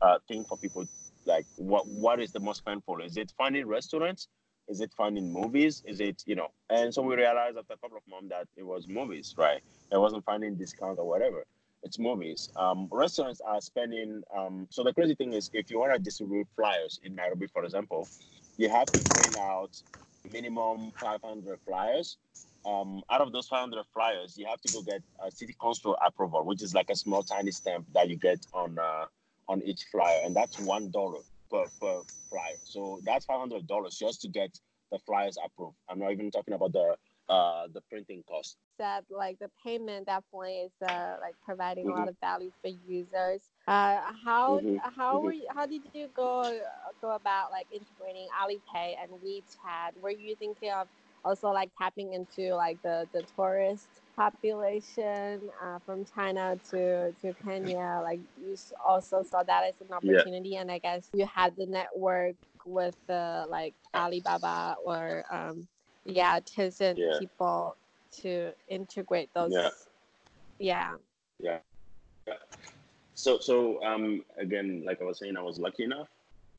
uh, 0.00 0.18
thing 0.28 0.44
for 0.44 0.56
people, 0.56 0.86
like 1.26 1.46
what 1.56 1.86
what 1.86 2.20
is 2.20 2.32
the 2.32 2.40
most 2.40 2.64
painful? 2.64 3.00
Is 3.00 3.16
it 3.16 3.32
finding 3.36 3.66
restaurants? 3.66 4.28
Is 4.70 4.80
it 4.80 4.92
finding 4.96 5.32
movies? 5.32 5.82
Is 5.86 6.00
it 6.00 6.22
you 6.26 6.36
know? 6.36 6.48
And 6.70 6.94
so 6.94 7.02
we 7.02 7.16
realized 7.16 7.58
after 7.58 7.74
a 7.74 7.78
couple 7.78 7.98
of 7.98 8.04
months 8.08 8.30
that 8.30 8.48
it 8.56 8.64
was 8.64 8.88
movies, 8.88 9.34
right? 9.38 9.62
It 9.92 9.98
wasn't 9.98 10.24
finding 10.24 10.56
discounts 10.56 11.00
or 11.00 11.08
whatever 11.08 11.44
it's 11.82 11.98
movies. 11.98 12.50
Um, 12.56 12.88
restaurants 12.92 13.40
are 13.42 13.60
spending. 13.60 14.22
Um, 14.36 14.68
so 14.70 14.84
the 14.84 14.94
crazy 14.94 15.14
thing 15.14 15.32
is, 15.32 15.50
if 15.52 15.70
you 15.70 15.78
want 15.80 15.94
to 15.94 15.98
distribute 15.98 16.48
flyers 16.56 17.00
in 17.04 17.14
Nairobi, 17.14 17.46
for 17.48 17.64
example, 17.64 18.10
you 18.58 18.68
have 18.70 18.90
to 18.92 19.00
print 19.00 19.36
out 19.36 19.82
minimum 20.30 20.92
500 21.00 21.58
flyers. 21.66 22.18
Um, 22.66 23.02
out 23.10 23.22
of 23.22 23.32
those 23.32 23.48
500 23.48 23.84
flyers, 23.94 24.36
you 24.36 24.46
have 24.46 24.60
to 24.62 24.68
go 24.68 24.82
get 24.82 25.02
a 25.26 25.30
city 25.30 25.56
council 25.60 25.96
approval, 26.06 26.44
which 26.44 26.62
is 26.62 26.74
like 26.74 26.90
a 26.90 26.96
small 26.96 27.22
tiny 27.22 27.52
stamp 27.52 27.86
that 27.94 28.10
you 28.10 28.16
get 28.16 28.46
on 28.52 28.78
uh, 28.78 29.06
on 29.48 29.62
each 29.62 29.84
flyer, 29.90 30.20
and 30.24 30.36
that's 30.36 30.58
one 30.58 30.90
dollar 30.90 31.20
per, 31.50 31.66
per 31.80 32.02
flyer. 32.30 32.58
So 32.64 33.00
that's 33.04 33.24
500 33.26 33.66
dollars 33.66 33.96
just 33.96 34.20
to 34.22 34.28
get 34.28 34.58
the 34.90 34.98
flyers 35.06 35.36
approved. 35.44 35.76
I'm 35.88 35.98
not 35.98 36.12
even 36.12 36.30
talking 36.30 36.54
about 36.54 36.72
the 36.72 36.96
uh, 37.28 37.68
the 37.72 37.80
printing 37.90 38.22
cost. 38.28 38.58
That 38.78 39.04
like 39.10 39.38
the 39.38 39.50
payment 39.64 40.06
definitely 40.06 40.60
is 40.66 40.72
uh, 40.82 41.16
like 41.20 41.36
providing 41.44 41.88
a 41.88 41.92
lot 41.92 42.08
of 42.08 42.16
value 42.20 42.50
for 42.62 42.68
users. 42.68 43.42
Uh, 43.68 44.00
how 44.24 44.60
Mhm, 44.62 44.80
how 44.96 45.20
mhm. 45.20 45.22
were 45.22 45.32
you, 45.32 45.46
how 45.54 45.66
did 45.66 45.82
you 45.92 46.08
go 46.14 46.58
go 47.00 47.10
about 47.14 47.50
like 47.50 47.66
integrating 47.70 48.28
Alipay 48.40 48.94
and 49.02 49.12
WeChat? 49.12 49.96
Were 50.00 50.10
you 50.10 50.34
thinking 50.36 50.70
of 50.72 50.88
also 51.24 51.48
like 51.48 51.70
tapping 51.78 52.14
into 52.14 52.54
like 52.54 52.78
the 52.82 53.08
the 53.12 53.22
tourist 53.36 53.88
population 54.16 55.40
uh, 55.62 55.78
from 55.84 56.04
China 56.04 56.58
to 56.70 57.12
to 57.20 57.34
Kenya? 57.44 58.00
Like 58.02 58.20
you 58.40 58.56
also 58.86 59.22
saw 59.22 59.42
that 59.42 59.64
as 59.64 59.74
an 59.80 59.92
Yeah. 60.02 60.22
opportunity, 60.22 60.56
and 60.56 60.70
I 60.70 60.78
guess 60.78 61.08
you 61.12 61.26
had 61.26 61.56
the 61.56 61.66
network 61.66 62.36
with 62.64 62.96
the 63.06 63.46
like 63.48 63.74
Alibaba 63.94 64.76
or 64.84 65.24
um, 65.30 65.66
yeah, 66.04 66.40
Tencent 66.40 66.96
Yeah. 66.96 67.18
people 67.18 67.76
to 68.22 68.52
integrate 68.68 69.30
those. 69.34 69.52
Yeah. 69.52 69.70
Yeah. 70.58 70.96
Yeah. 71.40 71.58
yeah. 72.26 72.34
So 73.14 73.38
so 73.38 73.82
um 73.82 74.24
again, 74.38 74.82
like 74.84 75.00
I 75.00 75.04
was 75.04 75.18
saying, 75.18 75.36
I 75.36 75.42
was 75.42 75.58
lucky 75.58 75.84
enough 75.84 76.08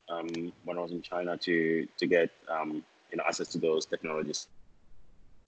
um 0.08 0.52
when 0.64 0.78
I 0.78 0.80
was 0.80 0.92
in 0.92 1.02
China 1.02 1.36
to 1.38 1.86
to 1.98 2.06
get 2.06 2.30
um 2.48 2.84
you 3.10 3.16
know 3.18 3.24
access 3.26 3.48
to 3.48 3.58
those 3.58 3.86
technologies. 3.86 4.48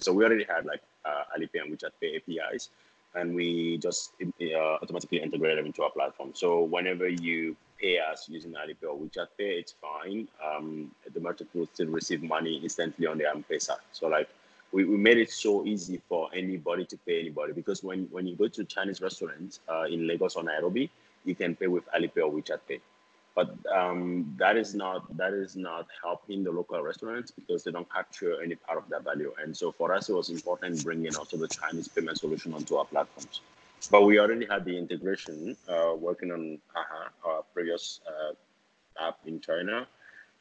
So 0.01 0.13
we 0.13 0.25
already 0.25 0.45
had 0.45 0.67
like 0.67 0.83
uh, 1.05 1.25
Alipay 1.37 1.63
and 1.63 1.73
WeChat 1.73 1.93
Pay 2.01 2.17
APIs, 2.17 2.71
and 3.15 3.35
we 3.35 3.79
just 3.79 4.13
uh, 4.23 4.57
automatically 4.83 5.19
integrate 5.23 5.57
them 5.57 5.67
into 5.67 5.83
our 5.83 5.91
platform. 5.91 6.31
So 6.35 6.63
whenever 6.63 7.09
you 7.09 7.57
pay 7.81 7.99
us 7.99 8.29
using 8.29 8.53
Alipay 8.53 8.89
or 8.89 8.97
WeChat 8.99 9.29
Pay, 9.39 9.59
it's 9.59 9.75
fine. 9.81 10.29
Um, 10.45 10.91
the 11.13 11.21
merchant 11.21 11.51
will 11.55 11.67
still 11.73 11.89
receive 11.89 12.23
money 12.23 12.57
instantly 12.63 13.07
on 13.07 13.19
their 13.19 13.29
M-Pesa. 13.29 13.77
So 13.93 14.09
like 14.09 14.29
we, 14.73 14.85
we 14.85 14.97
made 14.97 15.19
it 15.19 15.31
so 15.31 15.65
easy 15.65 16.01
for 16.09 16.29
anybody 16.35 16.85
to 16.87 16.97
pay 17.07 17.21
anybody 17.21 17.53
because 17.53 17.85
when, 17.85 18.09
when 18.11 18.27
you 18.27 18.35
go 18.35 18.49
to 18.49 18.65
Chinese 18.65 19.01
restaurants 19.01 19.61
uh, 19.69 19.83
in 19.83 20.07
Lagos 20.07 20.35
or 20.35 20.43
Nairobi, 20.43 20.91
you 21.25 21.35
can 21.35 21.55
pay 21.55 21.69
with 21.69 21.85
Alipay 21.93 22.19
or 22.19 22.33
WeChat 22.33 22.59
Pay. 22.69 22.81
But 23.35 23.51
um, 23.75 24.33
that 24.39 24.57
is 24.57 24.75
not 24.75 25.17
that 25.17 25.33
is 25.33 25.57
not 25.57 25.89
helping 26.03 26.45
the 26.45 26.53
local 26.53 26.81
restaurants 26.83 27.33
because 27.33 27.65
they 27.65 27.73
don't 27.73 27.91
capture 27.93 28.41
any 28.41 28.55
part 28.55 28.79
of 28.79 28.89
that 28.91 29.03
value. 29.03 29.33
And 29.43 29.57
so 29.57 29.73
for 29.73 29.93
us, 29.93 30.09
it 30.09 30.13
was 30.15 30.31
important 30.31 30.85
bringing 30.85 31.17
also 31.17 31.37
the 31.37 31.49
Chinese 31.49 31.89
payment 31.89 32.19
solution 32.19 32.55
onto 32.55 32.77
our 32.77 32.85
platforms. 32.85 33.41
But 33.91 34.03
we 34.05 34.19
already 34.21 34.47
had 34.47 34.65
the 34.65 34.79
integration 34.79 35.57
uh, 35.69 35.95
working 35.99 36.31
on 36.31 36.59
Aha, 36.77 37.11
our 37.25 37.43
previous 37.53 38.01
uh, 38.07 38.35
app 39.09 39.19
in 39.27 39.41
China, 39.41 39.87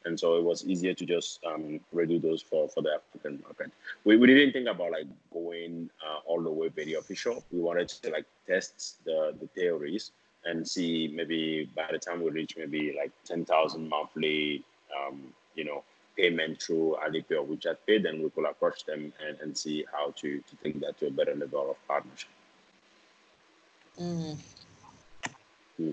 and 0.04 0.18
so 0.18 0.36
it 0.36 0.44
was 0.44 0.64
easier 0.64 0.94
to 0.94 1.04
just 1.04 1.44
um, 1.44 1.80
redo 1.94 2.22
those 2.22 2.42
for, 2.42 2.68
for 2.68 2.82
the 2.82 2.90
African 2.94 3.40
market. 3.42 3.70
We, 4.04 4.16
we 4.16 4.26
didn't 4.28 4.52
think 4.52 4.68
about 4.68 4.92
like 4.92 5.06
going 5.32 5.90
uh, 6.06 6.20
all 6.26 6.40
the 6.40 6.50
way 6.50 6.68
very 6.68 6.94
official. 6.94 7.44
We 7.50 7.60
wanted 7.60 7.88
to 7.88 8.10
like 8.10 8.26
test 8.46 9.04
the, 9.04 9.34
the 9.40 9.46
theories 9.48 10.12
and 10.44 10.66
see 10.66 11.12
maybe 11.14 11.68
by 11.74 11.88
the 11.90 11.98
time 11.98 12.22
we 12.22 12.30
reach 12.30 12.56
maybe 12.56 12.94
like 12.96 13.12
10,000 13.24 13.88
monthly, 13.88 14.64
um, 14.96 15.22
you 15.54 15.64
know, 15.64 15.84
payment 16.16 16.62
through 16.62 16.96
Alipay 17.04 17.32
or 17.32 17.44
WeChat 17.44 17.76
Pay, 17.86 17.98
then 17.98 18.22
we 18.22 18.30
could 18.30 18.44
approach 18.44 18.84
them 18.84 19.12
and, 19.26 19.38
and 19.40 19.56
see 19.56 19.84
how 19.92 20.12
to, 20.16 20.38
to 20.38 20.56
take 20.62 20.80
that 20.80 20.98
to 20.98 21.06
a 21.06 21.10
better 21.10 21.34
level 21.34 21.70
of 21.70 21.88
partnership. 21.88 22.28
Mm. 24.00 24.38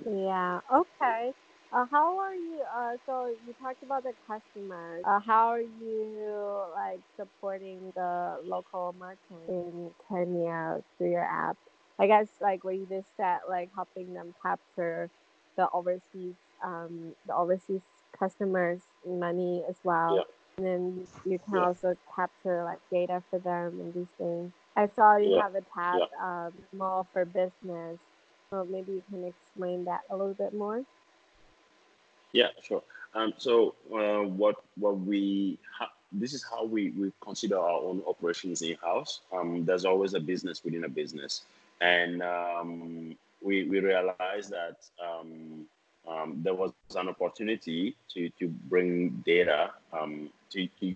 Yeah. 0.06 0.60
Okay. 0.74 1.32
Uh, 1.74 1.86
how 1.90 2.20
are 2.20 2.36
you? 2.36 2.62
Uh, 2.76 2.98
so 3.06 3.28
you 3.48 3.56
talked 3.62 3.82
about 3.84 4.04
the 4.04 4.14
customers. 4.28 5.04
Uh, 5.08 5.20
how 5.26 5.48
are 5.48 5.62
you 5.62 6.64
like 6.76 7.00
supporting 7.18 7.92
the 7.96 8.38
local 8.44 8.94
market 9.00 9.48
in 9.48 9.92
Kenya 10.10 10.82
through 10.98 11.12
your 11.12 11.24
app? 11.24 11.58
I 12.02 12.08
guess 12.08 12.30
like 12.42 12.64
what 12.64 12.76
you 12.76 12.88
just 12.90 13.08
said, 13.18 13.40
like 13.48 13.70
helping 13.76 14.14
them 14.14 14.34
capture 14.44 15.10
the 15.58 15.70
overseas, 15.72 16.36
um, 16.66 17.14
the 17.28 17.36
overseas 17.36 17.82
customers' 18.18 18.82
money 19.06 19.64
as 19.70 19.76
well. 19.84 20.16
Yeah. 20.18 20.24
And 20.58 20.66
then 20.68 21.08
you 21.26 21.40
can 21.40 21.60
Yeah. 21.60 21.66
also 21.68 21.96
capture 22.16 22.64
like 22.64 22.80
data 22.92 23.24
for 23.30 23.40
them 23.40 23.80
and 23.80 23.94
these 23.94 24.10
things. 24.18 24.52
I 24.76 24.88
saw 24.88 25.18
you 25.18 25.30
Yeah. 25.32 25.42
have 25.44 25.56
a 25.56 25.62
tab, 25.78 26.02
um, 26.22 26.54
more 26.74 27.06
for 27.14 27.26
business. 27.26 28.00
So 28.52 28.66
maybe 28.70 28.94
you 28.94 29.04
can 29.10 29.26
explain 29.26 29.86
that 29.86 30.02
a 30.10 30.18
little 30.18 30.34
bit 30.34 30.54
more. 30.54 30.84
Yeah, 32.34 32.48
sure. 32.64 32.84
Um, 33.14 33.34
so 33.38 33.76
uh, 33.94 34.24
what 34.28 34.56
what 34.78 35.00
we 35.00 35.60
ha- 35.78 35.92
this 36.12 36.34
is 36.34 36.44
how 36.44 36.66
we, 36.66 36.92
we 36.92 37.12
consider 37.22 37.58
our 37.58 37.82
own 37.82 38.02
operations 38.08 38.62
in 38.62 38.76
house. 38.78 39.22
Um, 39.34 39.66
there's 39.66 39.86
always 39.86 40.14
a 40.14 40.20
business 40.20 40.64
within 40.64 40.84
a 40.86 40.90
business, 40.90 41.44
and 41.82 42.22
um, 42.22 43.16
we 43.42 43.66
we 43.66 43.80
realized 43.80 44.52
that 44.52 44.78
um, 45.04 45.66
um, 46.08 46.40
there 46.44 46.54
was 46.54 46.72
an 46.96 47.10
opportunity 47.10 47.96
to 48.14 48.30
to 48.40 48.48
bring 48.48 49.10
data 49.26 49.72
um, 49.92 50.30
to 50.52 50.68
to 50.80 50.96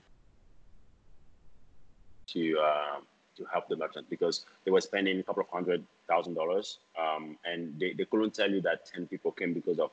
to, 2.27 2.57
uh, 2.59 2.99
to 3.37 3.45
help 3.45 3.67
the 3.69 3.75
merchant 3.75 4.09
because 4.09 4.45
they 4.63 4.71
were 4.71 4.81
spending 4.81 5.19
a 5.19 5.23
couple 5.23 5.41
of 5.41 5.49
hundred 5.49 5.83
thousand 6.07 6.35
dollars, 6.35 6.79
and 7.45 7.79
they, 7.79 7.93
they 7.93 8.05
couldn't 8.05 8.33
tell 8.33 8.49
you 8.49 8.61
that 8.61 8.85
ten 8.85 9.07
people 9.07 9.31
came 9.31 9.53
because 9.53 9.79
of 9.79 9.91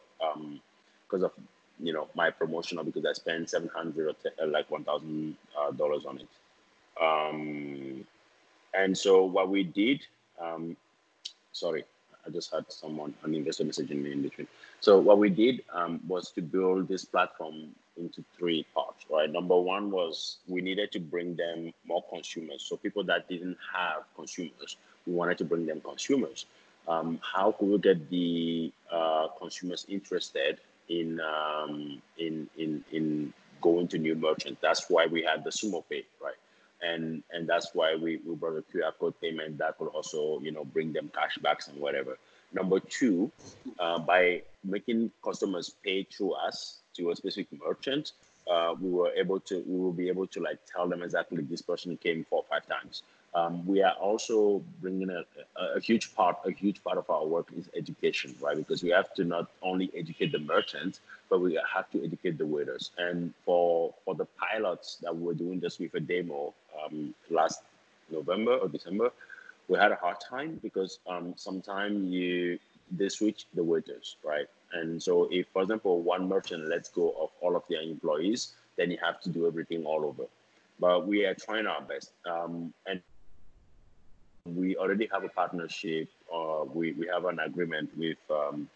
because 1.08 1.24
of 1.24 1.32
you 1.80 1.92
know 1.92 2.08
my 2.14 2.30
promotion 2.30 2.78
or 2.78 2.84
because 2.84 3.04
I 3.06 3.12
spent 3.12 3.48
seven 3.50 3.70
hundred 3.74 4.08
or 4.08 4.12
t- 4.14 4.44
like 4.46 4.70
one 4.70 4.84
thousand 4.84 5.36
uh, 5.58 5.70
dollars 5.72 6.04
on 6.06 6.18
it. 6.18 6.28
Um, 7.02 8.06
and 8.74 8.96
so 8.96 9.24
what 9.24 9.48
we 9.48 9.64
did, 9.64 10.06
um, 10.40 10.76
sorry, 11.52 11.84
I 12.26 12.30
just 12.30 12.52
had 12.52 12.70
someone, 12.70 13.14
an 13.24 13.34
investor 13.34 13.64
messaging 13.64 14.02
me 14.02 14.12
in 14.12 14.22
between. 14.22 14.46
So 14.80 14.98
what 14.98 15.18
we 15.18 15.28
did 15.30 15.62
um, 15.72 16.00
was 16.06 16.30
to 16.32 16.42
build 16.42 16.88
this 16.88 17.04
platform 17.04 17.68
into 17.96 18.24
three 18.38 18.64
parts, 18.74 19.04
right? 19.10 19.30
Number 19.30 19.58
one 19.58 19.90
was 19.90 20.38
we 20.48 20.60
needed 20.60 20.92
to 20.92 21.00
bring 21.00 21.34
them 21.36 21.72
more 21.86 22.02
consumers. 22.10 22.62
So 22.62 22.76
people 22.76 23.04
that 23.04 23.28
didn't 23.28 23.58
have 23.74 24.04
consumers, 24.16 24.76
we 25.06 25.14
wanted 25.14 25.38
to 25.38 25.44
bring 25.44 25.66
them 25.66 25.80
consumers. 25.80 26.46
Um, 26.88 27.20
how 27.22 27.52
could 27.52 27.68
we 27.68 27.78
get 27.78 28.10
the 28.10 28.72
uh, 28.90 29.28
consumers 29.38 29.86
interested 29.88 30.58
in, 30.88 31.20
um, 31.20 32.00
in, 32.18 32.48
in, 32.56 32.84
in 32.92 33.32
going 33.60 33.88
to 33.88 33.98
new 33.98 34.14
merchants? 34.14 34.60
That's 34.62 34.88
why 34.88 35.06
we 35.06 35.22
had 35.22 35.44
the 35.44 35.50
Sumo 35.50 35.84
Pay, 35.88 36.04
right? 36.22 36.34
And 36.82 37.22
and 37.30 37.48
that's 37.48 37.70
why 37.74 37.94
we, 37.94 38.20
we 38.26 38.34
brought 38.34 38.56
a 38.56 38.62
QR 38.62 38.92
code 38.98 39.14
payment 39.20 39.58
that 39.58 39.78
could 39.78 39.88
also 39.88 40.40
you 40.40 40.52
know 40.52 40.64
bring 40.64 40.92
them 40.92 41.10
cashbacks 41.14 41.68
and 41.68 41.78
whatever. 41.80 42.18
Number 42.52 42.80
two, 42.80 43.30
uh, 43.78 43.98
by 43.98 44.42
making 44.62 45.10
customers 45.24 45.74
pay 45.82 46.02
through 46.04 46.32
us 46.32 46.80
to 46.94 47.10
a 47.10 47.16
specific 47.16 47.48
merchant, 47.66 48.12
uh, 48.50 48.74
we 48.78 48.90
were 48.90 49.10
able 49.12 49.40
to 49.40 49.62
we 49.66 49.78
will 49.80 49.92
be 49.92 50.08
able 50.08 50.26
to 50.26 50.40
like 50.40 50.58
tell 50.66 50.88
them 50.88 51.02
exactly 51.02 51.42
this 51.42 51.62
person 51.62 51.96
came 51.96 52.24
four 52.28 52.40
or 52.40 52.44
five 52.50 52.66
times. 52.66 53.02
Um, 53.34 53.66
we 53.66 53.82
are 53.82 53.94
also 53.94 54.62
bringing 54.82 55.08
a, 55.08 55.24
a, 55.56 55.76
a, 55.76 55.80
huge 55.80 56.14
part 56.14 56.36
a 56.44 56.50
huge 56.50 56.84
part 56.84 56.98
of 56.98 57.08
our 57.08 57.24
work 57.24 57.48
is 57.56 57.70
education, 57.74 58.34
right? 58.42 58.56
Because 58.56 58.82
we 58.82 58.90
have 58.90 59.14
to 59.14 59.24
not 59.24 59.50
only 59.62 59.90
educate 59.96 60.32
the 60.32 60.38
merchants 60.38 61.00
but 61.30 61.40
we 61.40 61.58
have 61.74 61.90
to 61.90 62.04
educate 62.04 62.36
the 62.36 62.44
waiters. 62.44 62.90
And 62.98 63.32
for 63.44 63.94
for 64.04 64.14
the 64.14 64.26
pilots 64.36 64.98
that 65.02 65.16
we 65.16 65.22
were 65.24 65.34
doing 65.34 65.60
this 65.60 65.78
with 65.78 65.94
a 65.94 66.00
demo 66.00 66.52
um, 66.78 67.14
last 67.30 67.62
November 68.10 68.56
or 68.56 68.68
December, 68.68 69.10
we 69.68 69.78
had 69.78 69.92
a 69.92 69.96
hard 69.96 70.18
time 70.20 70.60
because 70.62 70.98
um, 71.06 71.32
sometimes 71.36 72.12
you 72.12 72.58
they 72.98 73.08
switch 73.08 73.46
the 73.54 73.64
waiters, 73.64 74.16
right? 74.22 74.46
And 74.74 75.02
so 75.02 75.28
if, 75.30 75.46
for 75.54 75.62
example, 75.62 76.02
one 76.02 76.28
merchant 76.28 76.68
lets 76.68 76.90
go 76.90 77.14
of 77.18 77.30
all 77.40 77.56
of 77.56 77.62
their 77.70 77.80
employees, 77.80 78.52
then 78.76 78.90
you 78.90 78.98
have 79.02 79.20
to 79.22 79.30
do 79.30 79.46
everything 79.46 79.86
all 79.86 80.04
over. 80.04 80.24
But 80.78 81.06
we 81.06 81.24
are 81.24 81.34
trying 81.34 81.66
our 81.66 81.80
best. 81.80 82.10
Um, 82.26 82.74
and 82.86 83.00
we 84.46 84.76
already 84.76 85.08
have 85.12 85.24
a 85.24 85.28
partnership. 85.28 86.08
Uh, 86.32 86.64
we, 86.72 86.92
we 86.92 87.06
have 87.06 87.24
an 87.26 87.38
agreement 87.40 87.90
with 87.96 88.18
um, 88.30 88.68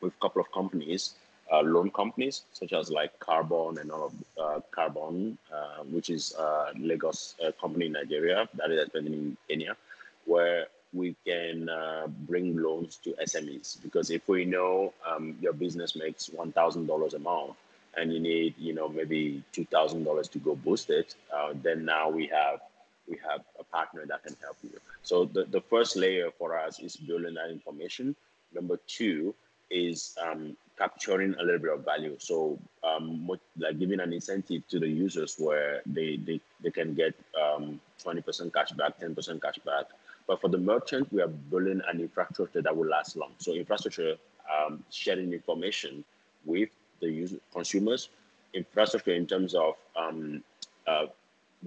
with 0.00 0.12
a 0.14 0.20
couple 0.20 0.40
of 0.40 0.50
companies, 0.52 1.14
uh, 1.52 1.60
loan 1.60 1.90
companies 1.90 2.42
such 2.52 2.72
as 2.72 2.90
like 2.90 3.18
Carbon 3.18 3.78
and 3.78 3.90
all 3.90 4.06
of 4.06 4.12
uh, 4.40 4.60
Carbon, 4.70 5.38
uh, 5.52 5.82
which 5.84 6.10
is 6.10 6.34
a 6.38 6.72
Lagos 6.78 7.34
uh, 7.44 7.50
company 7.60 7.86
in 7.86 7.92
Nigeria 7.92 8.48
that 8.54 8.70
is 8.70 8.80
expanding 8.82 9.14
in 9.14 9.36
Kenya, 9.48 9.76
where 10.24 10.66
we 10.92 11.14
can 11.26 11.68
uh, 11.68 12.06
bring 12.26 12.56
loans 12.56 12.96
to 13.04 13.10
SMEs 13.22 13.82
because 13.82 14.10
if 14.10 14.26
we 14.28 14.44
know 14.44 14.92
um, 15.06 15.36
your 15.40 15.52
business 15.52 15.94
makes 15.96 16.28
one 16.28 16.52
thousand 16.52 16.86
dollars 16.86 17.14
a 17.14 17.18
month 17.18 17.54
and 17.96 18.12
you 18.12 18.20
need 18.20 18.54
you 18.58 18.72
know 18.72 18.88
maybe 18.88 19.42
two 19.52 19.64
thousand 19.66 20.04
dollars 20.04 20.28
to 20.28 20.38
go 20.38 20.54
boost 20.56 20.90
it, 20.90 21.14
uh, 21.34 21.52
then 21.62 21.84
now 21.84 22.08
we 22.08 22.26
have 22.26 22.60
we 23.08 23.18
have 23.28 23.42
a 23.58 23.64
partner 23.64 24.04
that 24.06 24.22
can 24.24 24.36
help 24.42 24.56
you. 24.62 24.78
So 25.02 25.24
the, 25.24 25.44
the 25.44 25.60
first 25.60 25.96
layer 25.96 26.30
for 26.38 26.58
us 26.58 26.80
is 26.80 26.96
building 26.96 27.34
that 27.34 27.50
information. 27.50 28.14
Number 28.54 28.78
two 28.86 29.34
is 29.70 30.16
um, 30.22 30.56
capturing 30.78 31.34
a 31.34 31.42
little 31.42 31.58
bit 31.58 31.72
of 31.72 31.84
value. 31.84 32.16
So 32.18 32.58
um, 32.84 33.28
like 33.58 33.78
giving 33.78 34.00
an 34.00 34.12
incentive 34.12 34.66
to 34.68 34.78
the 34.78 34.88
users 34.88 35.36
where 35.38 35.82
they, 35.86 36.16
they, 36.16 36.40
they 36.62 36.70
can 36.70 36.94
get 36.94 37.14
um, 37.40 37.80
20% 38.04 38.52
cash 38.52 38.70
back, 38.72 38.98
10% 39.00 39.42
cash 39.42 39.58
back, 39.64 39.86
but 40.26 40.40
for 40.40 40.48
the 40.48 40.58
merchant, 40.58 41.10
we 41.12 41.22
are 41.22 41.28
building 41.28 41.80
an 41.88 42.00
infrastructure 42.00 42.60
that 42.60 42.76
will 42.76 42.86
last 42.86 43.16
long. 43.16 43.30
So 43.38 43.54
infrastructure 43.54 44.16
um, 44.48 44.84
sharing 44.90 45.32
information 45.32 46.04
with 46.44 46.68
the 47.00 47.08
user, 47.10 47.38
consumers, 47.52 48.10
infrastructure 48.52 49.14
in 49.14 49.26
terms 49.26 49.54
of 49.54 49.74
um, 49.96 50.42
uh, 50.86 51.06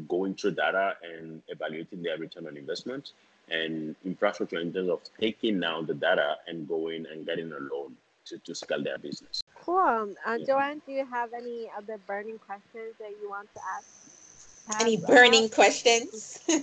going 0.07 0.35
through 0.35 0.51
data 0.51 0.95
and 1.03 1.41
evaluating 1.47 2.01
their 2.01 2.17
return 2.17 2.47
on 2.47 2.57
investment, 2.57 3.11
and 3.49 3.95
infrastructure 4.05 4.59
in 4.59 4.71
terms 4.71 4.89
of 4.89 5.01
taking 5.19 5.59
now 5.59 5.81
the 5.81 5.93
data 5.93 6.35
and 6.47 6.67
going 6.67 7.05
and 7.11 7.25
getting 7.25 7.51
a 7.51 7.57
loan 7.73 7.95
to, 8.25 8.37
to 8.39 8.55
scale 8.55 8.83
their 8.83 8.97
business. 8.97 9.41
Cool. 9.55 10.13
Uh, 10.25 10.37
yeah. 10.39 10.45
Joanne, 10.45 10.81
do 10.85 10.91
you 10.93 11.05
have 11.05 11.33
any 11.33 11.69
other 11.77 11.97
burning 12.07 12.39
questions 12.39 12.95
that 12.99 13.11
you 13.21 13.29
want 13.29 13.49
to 13.53 13.59
ask? 13.77 14.81
Any 14.81 14.97
burning 14.97 15.49
questions? 15.49 16.39
I 16.49 16.57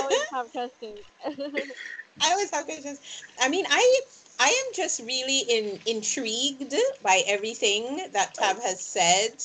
always 0.00 0.28
have 0.30 0.50
questions. 0.52 1.00
I 2.20 2.30
always 2.30 2.50
have 2.50 2.64
questions. 2.64 3.00
I 3.40 3.48
mean, 3.48 3.66
I 3.68 4.00
I 4.38 4.48
am 4.48 4.74
just 4.74 5.00
really 5.00 5.40
in, 5.40 5.78
intrigued 5.86 6.74
by 7.02 7.22
everything 7.26 8.08
that 8.12 8.34
Tav 8.34 8.62
has 8.62 8.80
said 8.80 9.44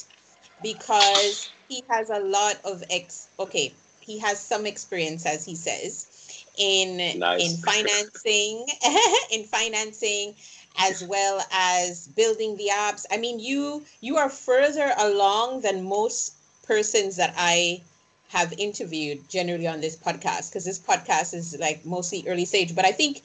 because 0.64 1.50
he 1.68 1.84
has 1.90 2.10
a 2.10 2.20
lot 2.20 2.58
of 2.64 2.84
ex. 2.90 3.28
Okay, 3.40 3.74
he 4.00 4.20
has 4.20 4.40
some 4.40 4.66
experience, 4.66 5.26
as 5.26 5.46
he 5.46 5.56
says, 5.56 6.46
in 6.58 7.20
nice. 7.20 7.42
in 7.42 7.58
financing, 7.58 8.66
in 9.32 9.44
financing, 9.44 10.36
as 10.78 11.04
well 11.04 11.42
as 11.52 12.08
building 12.10 12.56
the 12.58 12.70
apps. 12.72 13.06
I 13.12 13.18
mean, 13.18 13.40
you 13.40 13.84
you 14.02 14.18
are 14.18 14.30
further 14.30 14.94
along 14.98 15.62
than 15.62 15.84
most 15.84 16.34
persons 16.66 17.16
that 17.18 17.34
I 17.38 17.82
have 18.30 18.54
interviewed 18.58 19.30
generally 19.30 19.68
on 19.68 19.80
this 19.80 19.96
podcast 19.96 20.50
because 20.50 20.66
this 20.66 20.80
podcast 20.80 21.34
is 21.34 21.58
like 21.60 21.86
mostly 21.86 22.24
early 22.28 22.46
stage. 22.46 22.76
But 22.76 22.86
I 22.86 22.92
think 22.92 23.22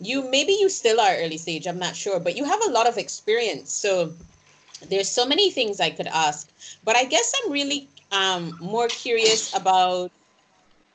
you 0.00 0.28
maybe 0.30 0.52
you 0.52 0.68
still 0.68 1.00
are 1.00 1.16
early 1.16 1.38
stage. 1.38 1.66
I'm 1.66 1.78
not 1.78 1.96
sure, 1.96 2.20
but 2.20 2.36
you 2.36 2.44
have 2.44 2.60
a 2.66 2.70
lot 2.70 2.88
of 2.88 2.98
experience. 2.98 3.72
So 3.72 4.12
there's 4.88 5.08
so 5.08 5.26
many 5.26 5.50
things 5.50 5.80
I 5.80 5.90
could 5.90 6.08
ask. 6.08 6.50
But 6.84 6.96
I 6.96 7.04
guess 7.04 7.32
I'm 7.42 7.52
really 7.52 7.88
um, 8.10 8.56
more 8.60 8.88
curious 8.88 9.54
about 9.54 10.10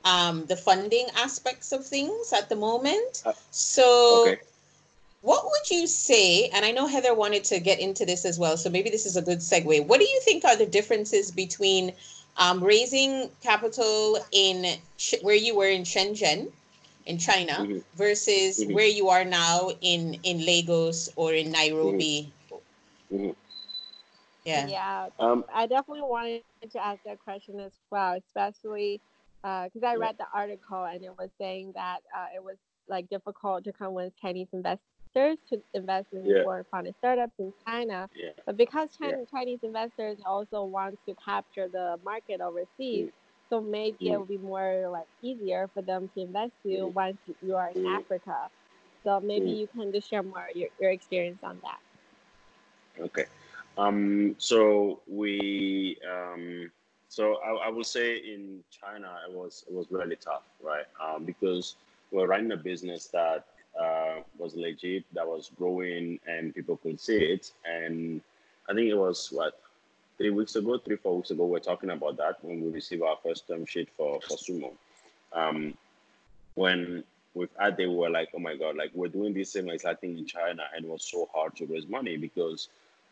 um, 0.04 0.46
the 0.46 0.56
funding 0.56 1.06
aspects 1.16 1.72
of 1.72 1.84
things 1.84 2.32
at 2.32 2.48
the 2.48 2.56
moment. 2.56 3.22
Uh, 3.24 3.32
so. 3.50 4.24
Okay 4.26 4.40
what 5.22 5.44
would 5.44 5.70
you 5.70 5.86
say? 5.86 6.48
And 6.48 6.64
I 6.64 6.70
know 6.70 6.86
Heather 6.86 7.14
wanted 7.14 7.44
to 7.44 7.60
get 7.60 7.80
into 7.80 8.06
this 8.06 8.24
as 8.24 8.38
well, 8.38 8.56
so 8.56 8.70
maybe 8.70 8.90
this 8.90 9.06
is 9.06 9.16
a 9.16 9.22
good 9.22 9.38
segue. 9.38 9.86
What 9.86 10.00
do 10.00 10.06
you 10.06 10.20
think 10.24 10.44
are 10.44 10.56
the 10.56 10.66
differences 10.66 11.30
between 11.30 11.92
um, 12.36 12.62
raising 12.62 13.28
capital 13.42 14.18
in 14.30 14.78
where 15.22 15.34
you 15.34 15.56
were 15.56 15.68
in 15.68 15.82
Shenzhen, 15.82 16.52
in 17.06 17.18
China, 17.18 17.54
mm-hmm. 17.54 17.78
versus 17.96 18.60
mm-hmm. 18.60 18.74
where 18.74 18.86
you 18.86 19.08
are 19.08 19.24
now 19.24 19.70
in 19.80 20.18
in 20.22 20.44
Lagos 20.44 21.08
or 21.16 21.34
in 21.34 21.50
Nairobi? 21.50 22.32
Mm-hmm. 23.12 23.30
Yeah. 24.48 24.66
Yeah. 24.66 25.08
Um, 25.18 25.44
I 25.52 25.66
definitely 25.66 26.02
wanted 26.02 26.42
to 26.70 26.84
ask 26.84 27.00
that 27.04 27.18
question 27.22 27.60
as 27.60 27.72
well, 27.90 28.14
especially 28.14 29.00
because 29.42 29.82
uh, 29.82 29.86
I 29.86 29.96
read 29.96 30.16
the 30.18 30.26
article 30.34 30.84
and 30.84 31.04
it 31.04 31.12
was 31.18 31.30
saying 31.38 31.72
that 31.74 31.98
uh, 32.16 32.26
it 32.34 32.42
was 32.42 32.56
like 32.88 33.08
difficult 33.08 33.64
to 33.64 33.72
convince 33.72 34.14
Chinese 34.20 34.48
investors 34.52 34.82
investors 35.18 35.38
to 35.50 35.60
invest 35.74 36.06
in 36.12 36.24
yeah. 36.24 36.42
or 36.46 36.64
founded 36.70 36.94
startups 36.98 37.32
in 37.38 37.52
China. 37.66 38.08
Yeah. 38.14 38.30
But 38.46 38.56
because 38.56 38.90
China, 38.98 39.18
yeah. 39.18 39.24
Chinese 39.30 39.60
investors 39.62 40.18
also 40.24 40.64
want 40.64 40.98
to 41.06 41.14
capture 41.14 41.68
the 41.68 41.98
market 42.04 42.40
overseas, 42.40 43.08
mm. 43.08 43.12
so 43.50 43.60
maybe 43.60 44.10
it 44.10 44.18
will 44.18 44.24
be 44.24 44.38
more 44.38 44.88
like 44.90 45.06
easier 45.22 45.68
for 45.74 45.82
them 45.82 46.10
to 46.14 46.20
invest 46.20 46.52
you 46.64 46.86
mm. 46.86 46.94
once 46.94 47.18
you 47.42 47.56
are 47.56 47.70
in 47.70 47.84
mm. 47.84 47.98
Africa. 47.98 48.48
So 49.04 49.20
maybe 49.20 49.50
mm. 49.50 49.58
you 49.58 49.68
can 49.68 49.92
just 49.92 50.08
share 50.08 50.22
more 50.22 50.46
your, 50.54 50.68
your 50.80 50.90
experience 50.90 51.38
on 51.42 51.58
that. 51.62 51.78
Okay. 53.00 53.26
Um, 53.78 54.34
so 54.38 55.00
we 55.06 55.96
um, 56.12 56.70
so 57.08 57.36
I, 57.44 57.66
I 57.66 57.68
would 57.70 57.86
say 57.86 58.16
in 58.16 58.64
China 58.70 59.08
it 59.28 59.32
was 59.32 59.64
it 59.68 59.72
was 59.72 59.86
really 59.90 60.16
tough, 60.16 60.42
right? 60.62 60.84
Um, 61.02 61.24
because 61.24 61.76
we're 62.10 62.26
running 62.26 62.52
a 62.52 62.56
business 62.56 63.06
that 63.08 63.46
uh, 63.80 64.16
was 64.36 64.54
legit, 64.56 65.04
that 65.14 65.26
was 65.26 65.52
growing, 65.56 66.18
and 66.26 66.52
people 66.54 66.76
could 66.78 67.00
see 67.00 67.18
it. 67.18 67.52
And 67.64 68.20
I 68.68 68.74
think 68.74 68.88
it 68.88 68.96
was 68.96 69.28
what 69.30 69.60
three 70.16 70.30
weeks 70.30 70.56
ago, 70.56 70.78
three 70.78 70.96
four 70.96 71.16
weeks 71.16 71.30
ago, 71.30 71.46
we 71.46 71.56
are 71.56 71.60
talking 71.60 71.90
about 71.90 72.16
that 72.16 72.42
when 72.42 72.60
we 72.60 72.70
received 72.70 73.02
our 73.02 73.16
first 73.22 73.46
term 73.46 73.64
sheet 73.64 73.88
for 73.96 74.20
for 74.22 74.36
Sumo. 74.36 74.72
Um, 75.32 75.74
when 76.56 77.04
with 77.34 77.50
Ade, 77.60 77.78
we 77.78 77.94
were 77.94 78.10
like, 78.10 78.30
oh 78.34 78.40
my 78.40 78.56
god, 78.56 78.74
like 78.74 78.90
we're 78.92 79.06
doing 79.06 79.32
this 79.32 79.52
same 79.52 79.68
exact 79.68 80.00
thing 80.00 80.18
in 80.18 80.26
China, 80.26 80.64
and 80.74 80.84
it 80.84 80.90
was 80.90 81.04
so 81.04 81.28
hard 81.32 81.54
to 81.56 81.66
raise 81.66 81.86
money 81.86 82.16
because 82.16 82.68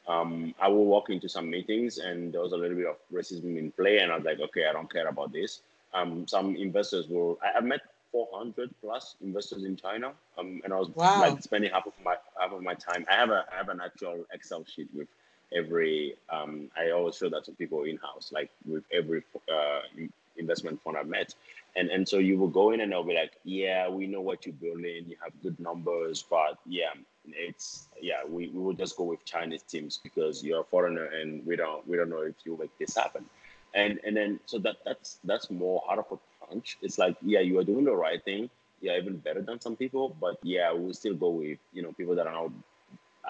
um, 0.09 0.54
I 0.61 0.68
will 0.68 0.86
walk 0.86 1.11
into 1.11 1.28
some 1.28 1.50
meetings 1.50 1.98
and 1.98 2.32
there 2.32 2.40
was 2.40 2.52
a 2.52 2.57
little 2.57 2.76
bit 2.76 2.86
of 2.86 2.96
racism 3.12 3.59
in 3.59 3.72
play, 3.72 3.98
and 3.98 4.12
I 4.12 4.16
was 4.16 4.24
like, 4.24 4.40
okay, 4.40 4.66
I 4.68 4.72
don't 4.72 4.90
care 4.92 5.09
about 5.09 5.32
this. 5.32 5.61
Um, 5.94 6.26
some 6.28 6.57
investors 6.57 7.09
were, 7.09 7.34
I, 7.42 7.59
I 7.59 7.61
met 7.61 7.80
400 8.12 8.70
plus 8.80 9.16
investors 9.22 9.64
in 9.64 9.76
China, 9.76 10.12
um, 10.38 10.61
and 10.64 10.72
I 10.72 10.76
was 10.76 10.88
wow. 10.90 11.20
like 11.20 11.42
spending 11.42 11.70
half 11.70 11.86
of 11.86 11.92
my 12.04 12.16
half 12.40 12.52
of 12.52 12.62
my 12.62 12.74
time. 12.74 13.04
I 13.11 13.14
have 13.14 13.30
a 13.30 13.44
I 13.52 13.57
have 13.57 13.68
an 13.68 13.80
actual 13.84 14.24
Excel 14.32 14.64
sheet 14.64 14.88
with 14.94 15.09
every. 15.54 16.14
Um, 16.30 16.70
I 16.76 16.90
always 16.90 17.16
show 17.16 17.28
that 17.28 17.44
to 17.44 17.52
people 17.52 17.84
in 17.84 17.98
house, 17.98 18.32
like 18.32 18.50
with 18.64 18.84
every 18.92 19.22
uh, 19.52 19.80
investment 20.38 20.80
fund 20.82 20.96
I 20.96 21.02
met, 21.02 21.34
and 21.77 21.91
and 21.91 22.09
so 22.09 22.18
you 22.18 22.39
will 22.39 22.49
go 22.49 22.72
in 22.72 22.81
and 22.81 22.91
they'll 22.91 23.05
be 23.05 23.14
like, 23.14 23.35
yeah, 23.45 23.89
we 23.89 24.07
know 24.07 24.20
what 24.20 24.47
you're 24.47 24.55
building, 24.55 25.05
you 25.07 25.16
have 25.22 25.33
good 25.43 25.61
numbers, 25.61 26.24
but 26.29 26.59
yeah, 26.66 26.95
it's 27.27 27.89
yeah, 28.01 28.24
we, 28.29 28.49
we 28.49 28.61
will 28.61 28.72
just 28.72 28.97
go 28.97 29.05
with 29.05 29.24
Chinese 29.24 29.62
teams 29.62 30.01
because 30.03 30.43
you're 30.43 30.62
a 30.62 30.64
foreigner 30.64 31.05
and 31.05 31.45
we 31.47 31.55
don't 31.55 31.87
we 31.87 31.97
don't 31.97 32.09
know 32.09 32.22
if 32.22 32.35
you 32.45 32.57
make 32.59 32.77
this 32.79 32.97
happen, 32.97 33.24
and 33.74 34.01
and 34.05 34.16
then 34.16 34.41
so 34.47 34.59
that 34.59 34.77
that's 34.85 35.18
that's 35.24 35.51
more 35.51 35.83
hard 35.87 35.99
of 35.99 36.07
a 36.11 36.47
punch. 36.47 36.79
It's 36.81 36.99
like 36.99 37.16
yeah, 37.22 37.41
you 37.41 37.59
are 37.59 37.64
doing 37.64 37.85
the 37.85 37.95
right 37.95 38.24
thing, 38.24 38.49
yeah, 38.81 38.97
even 38.97 39.18
better 39.18 39.43
than 39.43 39.61
some 39.61 39.77
people, 39.77 40.16
but 40.20 40.39
yeah, 40.43 40.72
we'll 40.72 40.95
still 40.95 41.14
go 41.14 41.29
with 41.29 41.59
you 41.72 41.83
know 41.83 41.93
people 41.93 42.16
that 42.16 42.27
are 42.27 42.33
not 42.33 42.53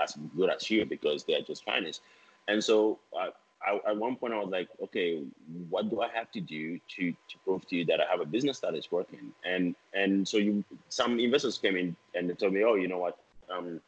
as 0.03 0.17
good 0.37 0.51
as 0.51 0.71
you 0.71 0.85
because 0.85 1.25
they 1.25 1.35
are 1.35 1.43
just 1.43 1.65
Chinese, 1.65 2.01
and 2.49 2.63
so. 2.63 2.99
Uh, 3.19 3.31
I, 3.65 3.79
at 3.91 3.97
one 3.97 4.17
point 4.17 4.35
I 4.35 4.39
was 4.39 4.51
like, 4.51 4.69
okay, 4.85 5.23
what 5.69 5.91
do 5.91 6.01
I 6.01 6.09
have 6.09 6.31
to 6.33 6.41
do 6.41 6.79
to 6.97 7.13
to 7.13 7.39
prove 7.45 7.67
to 7.69 7.77
you 7.77 7.85
that 7.87 8.01
I 8.01 8.05
have 8.11 8.21
a 8.21 8.27
business 8.27 8.61
that 8.61 8.75
is 8.75 8.91
working? 8.91 9.33
And 9.45 9.75
and 9.95 10.27
so 10.27 10.37
you 10.37 10.65
some 10.89 11.19
investors 11.19 11.59
came 11.59 11.77
in 11.77 11.97
and 12.15 12.29
they 12.29 12.35
told 12.35 12.53
me, 12.53 12.65
oh, 12.65 12.75
you 12.75 12.89
know 12.89 12.99
what, 12.99 13.19
um, 13.51 13.81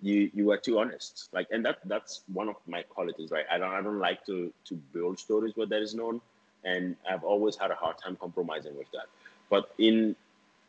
you 0.00 0.30
you 0.34 0.46
were 0.46 0.56
too 0.56 0.78
honest. 0.78 1.28
Like, 1.32 1.48
and 1.50 1.64
that 1.64 1.78
that's 1.84 2.22
one 2.32 2.48
of 2.48 2.56
my 2.66 2.82
qualities, 2.82 3.30
right? 3.30 3.44
I 3.50 3.58
don't 3.58 3.72
I 3.72 3.82
don't 3.82 3.98
like 3.98 4.24
to 4.26 4.52
to 4.64 4.74
build 4.92 5.18
stories 5.18 5.52
where 5.54 5.66
that 5.66 5.82
is 5.82 5.94
known, 5.94 6.20
and 6.64 6.96
I've 7.08 7.24
always 7.24 7.56
had 7.56 7.70
a 7.70 7.74
hard 7.74 7.98
time 7.98 8.16
compromising 8.16 8.76
with 8.76 8.90
that. 8.92 9.06
But 9.50 9.72
in 9.78 10.16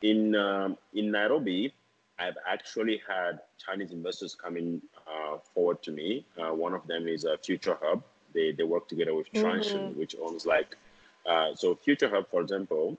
in 0.02 0.36
um, 0.36 0.78
in 0.94 1.12
Nairobi, 1.12 1.74
I've 2.20 2.38
actually 2.48 3.02
had 3.08 3.40
Chinese 3.58 3.92
investors 3.92 4.36
coming 4.36 4.82
uh, 5.08 5.38
forward 5.54 5.82
to 5.84 5.92
me. 5.92 6.26
Uh, 6.38 6.54
one 6.54 6.74
of 6.74 6.86
them 6.88 7.08
is 7.08 7.24
a 7.24 7.38
Future 7.38 7.78
Hub 7.82 8.04
they, 8.36 8.52
they 8.52 8.64
work 8.64 8.88
together 8.88 9.16
with 9.16 9.32
Transsion, 9.34 9.80
mm-hmm. 9.80 10.00
which 10.00 10.16
owns 10.22 10.46
like 10.46 10.76
uh, 11.26 11.56
so 11.56 11.76
Future 11.76 12.10
Hub, 12.10 12.30
for 12.30 12.42
example, 12.42 12.98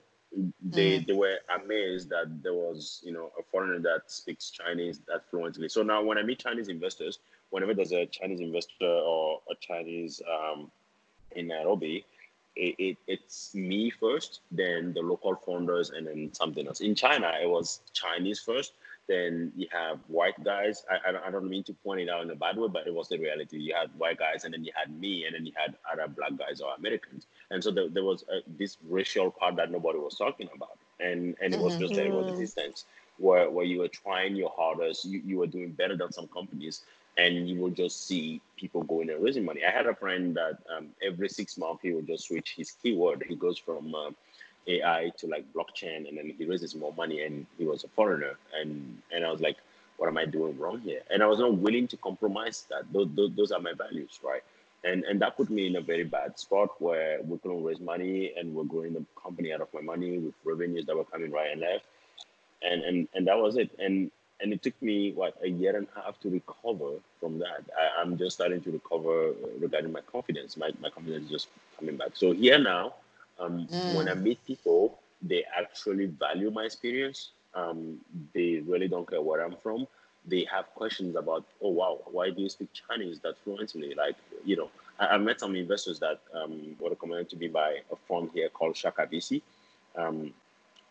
they 0.60 0.98
mm. 0.98 1.06
they 1.06 1.12
were 1.12 1.38
amazed 1.62 2.10
that 2.10 2.42
there 2.42 2.52
was 2.52 3.00
you 3.04 3.12
know 3.12 3.30
a 3.38 3.42
foreigner 3.50 3.78
that 3.78 4.10
speaks 4.10 4.50
Chinese 4.50 5.00
that 5.06 5.28
fluently. 5.30 5.68
So 5.68 5.82
now 5.82 6.02
when 6.02 6.18
I 6.18 6.22
meet 6.22 6.40
Chinese 6.40 6.68
investors, 6.68 7.20
whenever 7.50 7.74
there's 7.74 7.92
a 7.92 8.06
Chinese 8.06 8.40
investor 8.40 8.86
or 8.86 9.40
a 9.50 9.54
Chinese 9.54 10.20
um, 10.28 10.70
in 11.32 11.48
Nairobi, 11.48 12.04
it, 12.56 12.74
it, 12.78 12.96
it's 13.06 13.54
me 13.54 13.90
first, 13.90 14.40
then 14.50 14.92
the 14.92 15.00
local 15.00 15.36
founders, 15.36 15.90
and 15.90 16.06
then 16.06 16.34
something 16.34 16.66
else. 16.66 16.80
In 16.80 16.94
China, 16.94 17.32
it 17.40 17.48
was 17.48 17.80
Chinese 17.92 18.40
first, 18.40 18.72
then 19.08 19.52
you 19.56 19.68
have 19.72 19.98
white 20.08 20.42
guys. 20.42 20.84
I, 20.90 21.26
I, 21.26 21.30
don't 21.30 21.48
mean 21.48 21.62
to 21.64 21.72
point 21.72 22.00
it 22.00 22.08
out 22.08 22.22
in 22.22 22.30
a 22.30 22.34
bad 22.34 22.56
way, 22.56 22.68
but 22.68 22.86
it 22.86 22.94
was 22.94 23.08
the 23.08 23.18
reality. 23.18 23.58
You 23.58 23.74
had 23.74 23.90
white 23.98 24.18
guys, 24.18 24.44
and 24.44 24.52
then 24.52 24.64
you 24.64 24.72
had 24.74 24.90
me, 25.00 25.26
and 25.26 25.34
then 25.34 25.46
you 25.46 25.52
had 25.54 25.76
other 25.90 26.08
black 26.08 26.36
guys 26.36 26.60
or 26.60 26.74
Americans. 26.76 27.26
And 27.50 27.62
so 27.62 27.70
there, 27.70 27.88
there 27.88 28.04
was 28.04 28.24
a, 28.30 28.40
this 28.58 28.78
racial 28.88 29.30
part 29.30 29.56
that 29.56 29.70
nobody 29.70 29.98
was 29.98 30.16
talking 30.16 30.48
about. 30.54 30.78
And 30.98 31.36
and 31.40 31.54
it 31.54 31.60
was 31.60 31.76
just 31.76 31.94
there, 31.94 32.06
it 32.06 32.12
was 32.12 32.26
a 32.26 32.30
mm-hmm. 32.30 32.40
distance 32.40 32.84
where, 33.18 33.50
where 33.50 33.64
you 33.64 33.80
were 33.80 33.88
trying 33.88 34.36
your 34.36 34.52
hardest, 34.54 35.04
you, 35.04 35.22
you 35.24 35.38
were 35.38 35.46
doing 35.46 35.72
better 35.72 35.96
than 35.96 36.12
some 36.12 36.26
companies, 36.28 36.82
and 37.16 37.48
you 37.48 37.60
will 37.60 37.70
just 37.70 38.06
see 38.06 38.40
people 38.56 38.82
going 38.82 39.10
and 39.10 39.22
raising 39.22 39.44
money. 39.44 39.64
I 39.64 39.70
had 39.70 39.86
a 39.86 39.94
friend 39.94 40.36
that 40.36 40.58
um, 40.74 40.88
every 41.02 41.28
six 41.28 41.56
months 41.56 41.82
he 41.82 41.92
would 41.92 42.06
just 42.06 42.28
switch 42.28 42.54
his 42.56 42.72
keyword. 42.82 43.24
He 43.28 43.34
goes 43.34 43.58
from 43.58 43.94
uh, 43.94 44.10
AI 44.68 45.12
to 45.18 45.26
like 45.26 45.44
blockchain, 45.52 46.08
and 46.08 46.18
then 46.18 46.32
he 46.36 46.44
raises 46.44 46.74
more 46.74 46.92
money, 46.94 47.22
and 47.22 47.46
he 47.58 47.64
was 47.64 47.84
a 47.84 47.88
foreigner, 47.88 48.36
and 48.58 49.00
and 49.12 49.24
I 49.24 49.30
was 49.30 49.40
like, 49.40 49.56
what 49.96 50.08
am 50.08 50.18
I 50.18 50.26
doing 50.26 50.58
wrong 50.58 50.80
here? 50.80 51.02
And 51.10 51.22
I 51.22 51.26
was 51.26 51.38
not 51.38 51.56
willing 51.56 51.88
to 51.88 51.96
compromise 51.96 52.66
that. 52.70 52.82
Those, 52.92 53.08
those, 53.14 53.30
those 53.34 53.52
are 53.52 53.60
my 53.60 53.72
values, 53.72 54.18
right? 54.22 54.42
And 54.84 55.04
and 55.04 55.20
that 55.22 55.36
put 55.36 55.50
me 55.50 55.66
in 55.66 55.76
a 55.76 55.80
very 55.80 56.04
bad 56.04 56.38
spot 56.38 56.80
where 56.80 57.20
we 57.22 57.38
couldn't 57.38 57.64
raise 57.64 57.80
money, 57.80 58.32
and 58.36 58.54
we're 58.54 58.64
growing 58.64 58.92
the 58.92 59.04
company 59.20 59.52
out 59.52 59.60
of 59.60 59.72
my 59.72 59.80
money 59.80 60.18
with 60.18 60.34
revenues 60.44 60.86
that 60.86 60.96
were 60.96 61.04
coming 61.04 61.30
right 61.30 61.50
and 61.50 61.60
left, 61.60 61.84
and 62.62 62.82
and 62.82 63.08
and 63.14 63.26
that 63.26 63.38
was 63.38 63.56
it. 63.56 63.70
And 63.78 64.10
and 64.40 64.52
it 64.52 64.62
took 64.62 64.80
me 64.82 65.12
what 65.12 65.34
a 65.42 65.48
year 65.48 65.76
and 65.76 65.86
a 65.96 66.02
half 66.02 66.20
to 66.20 66.28
recover 66.28 66.92
from 67.18 67.38
that. 67.38 67.64
I, 67.98 68.02
am 68.02 68.18
just 68.18 68.36
starting 68.36 68.60
to 68.60 68.70
recover 68.70 69.32
regarding 69.58 69.92
my 69.92 70.02
confidence. 70.02 70.56
My 70.56 70.70
my 70.80 70.90
confidence 70.90 71.24
is 71.24 71.30
just 71.30 71.48
coming 71.78 71.96
back. 71.96 72.10
So 72.14 72.32
here 72.32 72.58
now 72.58 72.94
um, 73.38 73.66
mm. 73.70 73.94
When 73.94 74.08
I 74.08 74.14
meet 74.14 74.44
people, 74.46 74.98
they 75.22 75.44
actually 75.56 76.06
value 76.06 76.50
my 76.50 76.64
experience. 76.64 77.30
Um, 77.54 77.98
they 78.34 78.62
really 78.66 78.88
don't 78.88 79.08
care 79.08 79.22
where 79.22 79.44
I'm 79.44 79.56
from. 79.62 79.86
They 80.26 80.46
have 80.52 80.66
questions 80.74 81.16
about, 81.16 81.44
oh 81.62 81.70
wow, 81.70 82.00
why 82.10 82.30
do 82.30 82.42
you 82.42 82.48
speak 82.48 82.68
Chinese 82.72 83.20
that 83.20 83.38
fluently? 83.44 83.94
Like, 83.94 84.16
you 84.44 84.56
know, 84.56 84.70
I, 84.98 85.06
I 85.06 85.18
met 85.18 85.40
some 85.40 85.54
investors 85.54 85.98
that 86.00 86.20
um, 86.34 86.76
were 86.80 86.90
recommended 86.90 87.30
to 87.30 87.36
me 87.36 87.48
by 87.48 87.78
a 87.92 87.96
fund 88.08 88.30
here 88.34 88.48
called 88.48 88.76
Shaka 88.76 89.06
VC. 89.06 89.42
Um, 89.96 90.32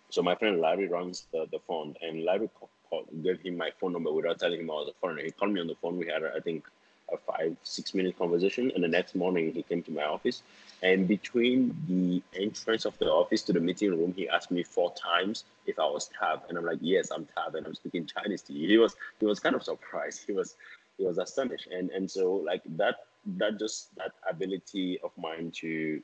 so 0.09 0.21
my 0.21 0.35
friend 0.35 0.61
Larry 0.61 0.87
runs 0.87 1.25
the, 1.31 1.47
the 1.51 1.59
fund, 1.67 1.97
and 2.01 2.23
Larry 2.23 2.49
called, 2.89 3.07
gave 3.23 3.41
him 3.41 3.57
my 3.57 3.71
phone 3.79 3.91
number 3.93 4.11
without 4.11 4.39
telling 4.39 4.61
him 4.61 4.71
I 4.71 4.75
was 4.75 4.89
a 4.89 4.93
foreigner. 5.01 5.23
He 5.23 5.31
called 5.31 5.51
me 5.51 5.59
on 5.59 5.67
the 5.67 5.75
phone. 5.75 5.97
We 5.97 6.07
had, 6.07 6.23
I 6.23 6.39
think, 6.39 6.65
a 7.11 7.17
five 7.17 7.55
six 7.63 7.93
minute 7.93 8.17
conversation, 8.17 8.71
and 8.73 8.83
the 8.83 8.87
next 8.87 9.15
morning 9.15 9.51
he 9.53 9.63
came 9.63 9.83
to 9.83 9.91
my 9.91 10.03
office 10.03 10.41
and 10.83 11.07
between 11.07 11.75
the 11.87 12.21
entrance 12.39 12.85
of 12.85 12.97
the 12.99 13.05
office 13.05 13.41
to 13.43 13.53
the 13.53 13.59
meeting 13.59 13.91
room, 13.91 14.13
he 14.15 14.27
asked 14.29 14.51
me 14.51 14.63
four 14.63 14.93
times 14.93 15.45
if 15.65 15.79
I 15.79 15.85
was 15.85 16.09
Tav, 16.19 16.43
and 16.49 16.57
I'm 16.57 16.65
like, 16.65 16.79
"Yes, 16.81 17.11
I'm 17.11 17.27
Tav, 17.35 17.55
and 17.55 17.65
I'm 17.65 17.75
speaking 17.75 18.05
Chinese 18.05 18.41
to 18.43 18.53
you." 18.53 18.67
He 18.67 18.77
was 18.77 18.95
he 19.19 19.25
was 19.25 19.39
kind 19.39 19.55
of 19.55 19.63
surprised. 19.63 20.25
He 20.25 20.33
was 20.33 20.55
he 20.97 21.05
was 21.05 21.17
astonished, 21.17 21.67
and 21.67 21.89
and 21.91 22.09
so 22.09 22.33
like 22.33 22.61
that 22.77 23.05
that 23.37 23.59
just 23.59 23.95
that 23.95 24.11
ability 24.29 24.99
of 25.03 25.11
mine 25.17 25.51
to 25.61 26.01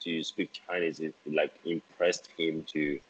to 0.00 0.22
speak 0.22 0.60
Chinese 0.66 1.00
it, 1.00 1.14
like 1.26 1.52
impressed 1.64 2.28
him 2.38 2.64
to 2.72 3.00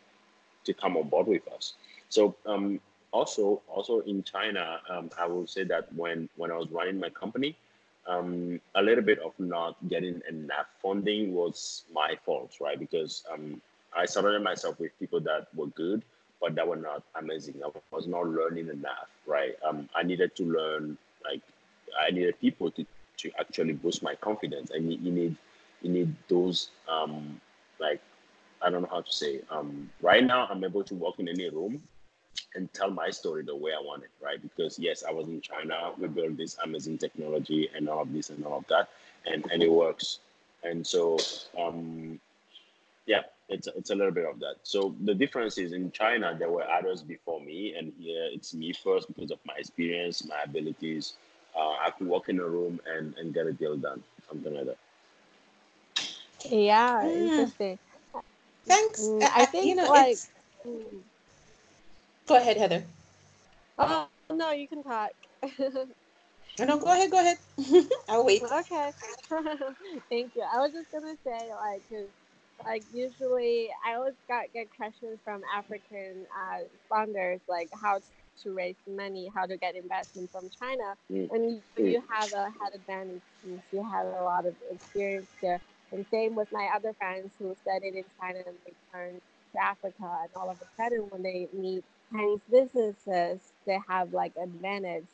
to 0.65 0.75
come 0.75 0.97
on 0.97 1.09
board 1.09 1.27
with 1.27 1.47
us. 1.53 1.75
So 2.09 2.35
um, 2.47 2.81
also 3.13 3.63
also 3.69 4.01
in 4.01 4.23
China, 4.23 4.81
um, 4.89 5.11
I 5.19 5.27
will 5.27 5.47
say 5.47 5.65
that 5.65 5.93
when 5.95 6.29
when 6.37 6.51
I 6.51 6.57
was 6.57 6.71
running 6.71 6.99
my 6.99 7.11
company, 7.11 7.57
um, 8.07 8.61
a 8.75 8.83
little 8.83 9.05
bit 9.05 9.19
of 9.21 9.33
not 9.39 9.77
getting 9.89 10.21
enough 10.29 10.67
funding 10.83 11.35
was 11.35 11.85
my 11.93 12.17
fault, 12.25 12.53
right? 12.61 12.79
Because 12.79 13.23
um, 13.33 13.61
I 13.97 14.07
surrounded 14.07 14.43
myself 14.43 14.79
with 14.81 14.99
people 14.99 15.21
that 15.21 15.49
were 15.55 15.67
good, 15.69 16.03
but 16.41 16.55
that 16.55 16.67
were 16.67 16.77
not 16.77 17.03
amazing. 17.17 17.61
I 17.65 17.71
was 17.95 18.07
not 18.07 18.27
learning 18.27 18.69
enough, 18.69 19.09
right? 19.27 19.55
Um, 19.67 19.89
I 19.95 20.03
needed 20.03 20.35
to 20.37 20.45
learn, 20.45 20.97
like, 21.25 21.43
I 22.01 22.11
needed 22.11 22.41
people 22.41 22.71
to, 22.73 22.87
to 23.19 23.31
actually 23.39 23.75
boost 23.75 24.03
my 24.03 24.15
confidence. 24.15 24.71
I 24.75 24.79
you, 24.79 24.99
you 25.01 25.13
need, 25.13 25.37
you 25.83 25.91
need 25.91 26.15
those, 26.29 26.71
um, 26.89 27.41
like, 27.79 28.01
I 28.63 28.71
don't 28.71 28.83
know 28.83 28.89
how 28.91 29.01
to 29.03 29.13
say. 29.13 29.41
Um, 29.51 29.91
right 30.03 30.25
now, 30.25 30.47
I'm 30.51 30.65
able 30.65 30.85
to 30.85 30.95
walk 30.95 31.19
in 31.19 31.29
any 31.29 31.49
room 31.49 31.83
and 32.55 32.73
tell 32.73 32.91
my 32.91 33.11
story 33.11 33.43
the 33.43 33.55
way 33.55 33.73
I 33.73 33.81
want 33.83 34.03
it, 34.03 34.11
right? 34.23 34.41
Because 34.41 34.79
yes, 34.79 35.05
I 35.07 35.13
was 35.13 35.27
in 35.27 35.41
China, 35.41 35.93
we 35.99 36.09
built 36.09 36.37
this 36.37 36.57
amazing 36.65 36.99
technology 36.99 37.69
and 37.75 37.89
all 37.89 38.03
of 38.03 38.13
this 38.13 38.31
and 38.31 38.45
all 38.45 38.59
of 38.59 38.67
that, 38.69 38.89
and 39.27 39.45
and 39.51 39.63
it 39.63 39.71
works. 39.71 40.19
And 40.63 40.87
so, 40.87 41.17
um, 41.59 42.21
yeah, 43.07 43.23
it's 43.49 43.69
it's 43.69 43.91
a 43.91 43.95
little 43.95 44.13
bit 44.13 44.27
of 44.27 44.41
that. 44.41 44.57
So 44.63 44.95
the 45.05 45.15
difference 45.15 45.59
is 45.59 45.73
in 45.73 45.91
China 45.93 46.37
there 46.39 46.51
were 46.51 46.69
others 46.69 47.03
before 47.03 47.41
me, 47.41 47.75
and 47.77 47.93
here 47.99 48.29
it's 48.33 48.55
me 48.55 48.73
first 48.73 49.09
because 49.09 49.31
of 49.31 49.39
my 49.47 49.55
experience, 49.59 50.27
my 50.27 50.43
abilities. 50.45 51.15
Uh, 51.57 51.73
I 51.85 51.91
could 51.97 52.07
walk 52.07 52.29
in 52.29 52.39
a 52.41 52.45
room 52.45 52.81
and 52.87 53.15
and 53.17 53.33
get 53.33 53.47
a 53.47 53.53
deal 53.53 53.77
done, 53.77 54.03
something 54.29 54.55
like 54.55 54.67
that. 54.67 54.79
Yeah, 56.49 57.03
mm. 57.03 57.29
interesting. 57.29 57.79
Thanks. 58.65 59.01
Mm, 59.03 59.23
I, 59.23 59.43
I 59.43 59.45
think 59.47 59.67
you 59.67 59.75
know 59.77 59.91
like. 59.91 60.17
Mm. 60.67 61.03
Go 62.31 62.37
ahead, 62.37 62.59
Heather. 62.59 62.85
Oh 63.77 64.07
no, 64.33 64.53
you 64.53 64.69
can 64.69 64.85
talk. 64.85 65.11
no, 66.61 66.79
go 66.79 66.93
ahead, 66.93 67.11
go 67.11 67.19
ahead. 67.19 67.39
I'll 68.09 68.25
wait. 68.25 68.41
Okay. 68.41 68.93
Thank 70.09 70.37
you. 70.37 70.45
I 70.47 70.59
was 70.59 70.71
just 70.71 70.93
gonna 70.93 71.17
say, 71.27 71.51
like, 71.61 71.83
cause, 71.91 72.07
like 72.65 72.85
usually 72.95 73.71
I 73.85 73.95
always 73.95 74.15
got 74.29 74.45
good 74.55 74.69
questions 74.77 75.19
from 75.25 75.43
African 75.53 76.25
uh, 76.39 76.59
founders, 76.89 77.41
like 77.49 77.69
how 77.83 77.99
to 78.45 78.53
raise 78.53 78.77
money, 78.89 79.29
how 79.35 79.47
to 79.47 79.57
get 79.57 79.75
investment 79.75 80.31
from 80.31 80.49
China. 80.57 80.95
Mm. 81.13 81.33
And 81.33 81.51
you, 81.51 81.63
Mm. 81.81 81.91
you 81.95 82.03
have 82.13 82.33
a 82.33 82.45
head 82.45 82.77
advantage 82.77 83.23
since 83.43 83.61
you 83.73 83.83
have 83.93 84.07
a 84.07 84.23
lot 84.23 84.47
of 84.47 84.55
experience 84.71 85.27
there. 85.43 85.61
And 85.91 86.07
same 86.13 86.37
with 86.37 86.47
my 86.53 86.69
other 86.77 86.93
friends 86.93 87.33
who 87.41 87.57
studied 87.63 87.97
in 87.97 88.05
China 88.21 88.39
and 88.47 88.55
returned 88.65 89.21
to 89.57 89.61
Africa. 89.61 89.93
And 90.23 90.31
all 90.37 90.49
of 90.49 90.59
a 90.63 90.69
sudden, 90.81 91.09
when 91.11 91.25
they 91.25 91.49
meet 91.53 91.83
Chinese 92.13 92.41
businesses, 92.51 93.53
they 93.67 93.81
have 93.89 94.13
like 94.13 94.35
advantage. 94.43 95.09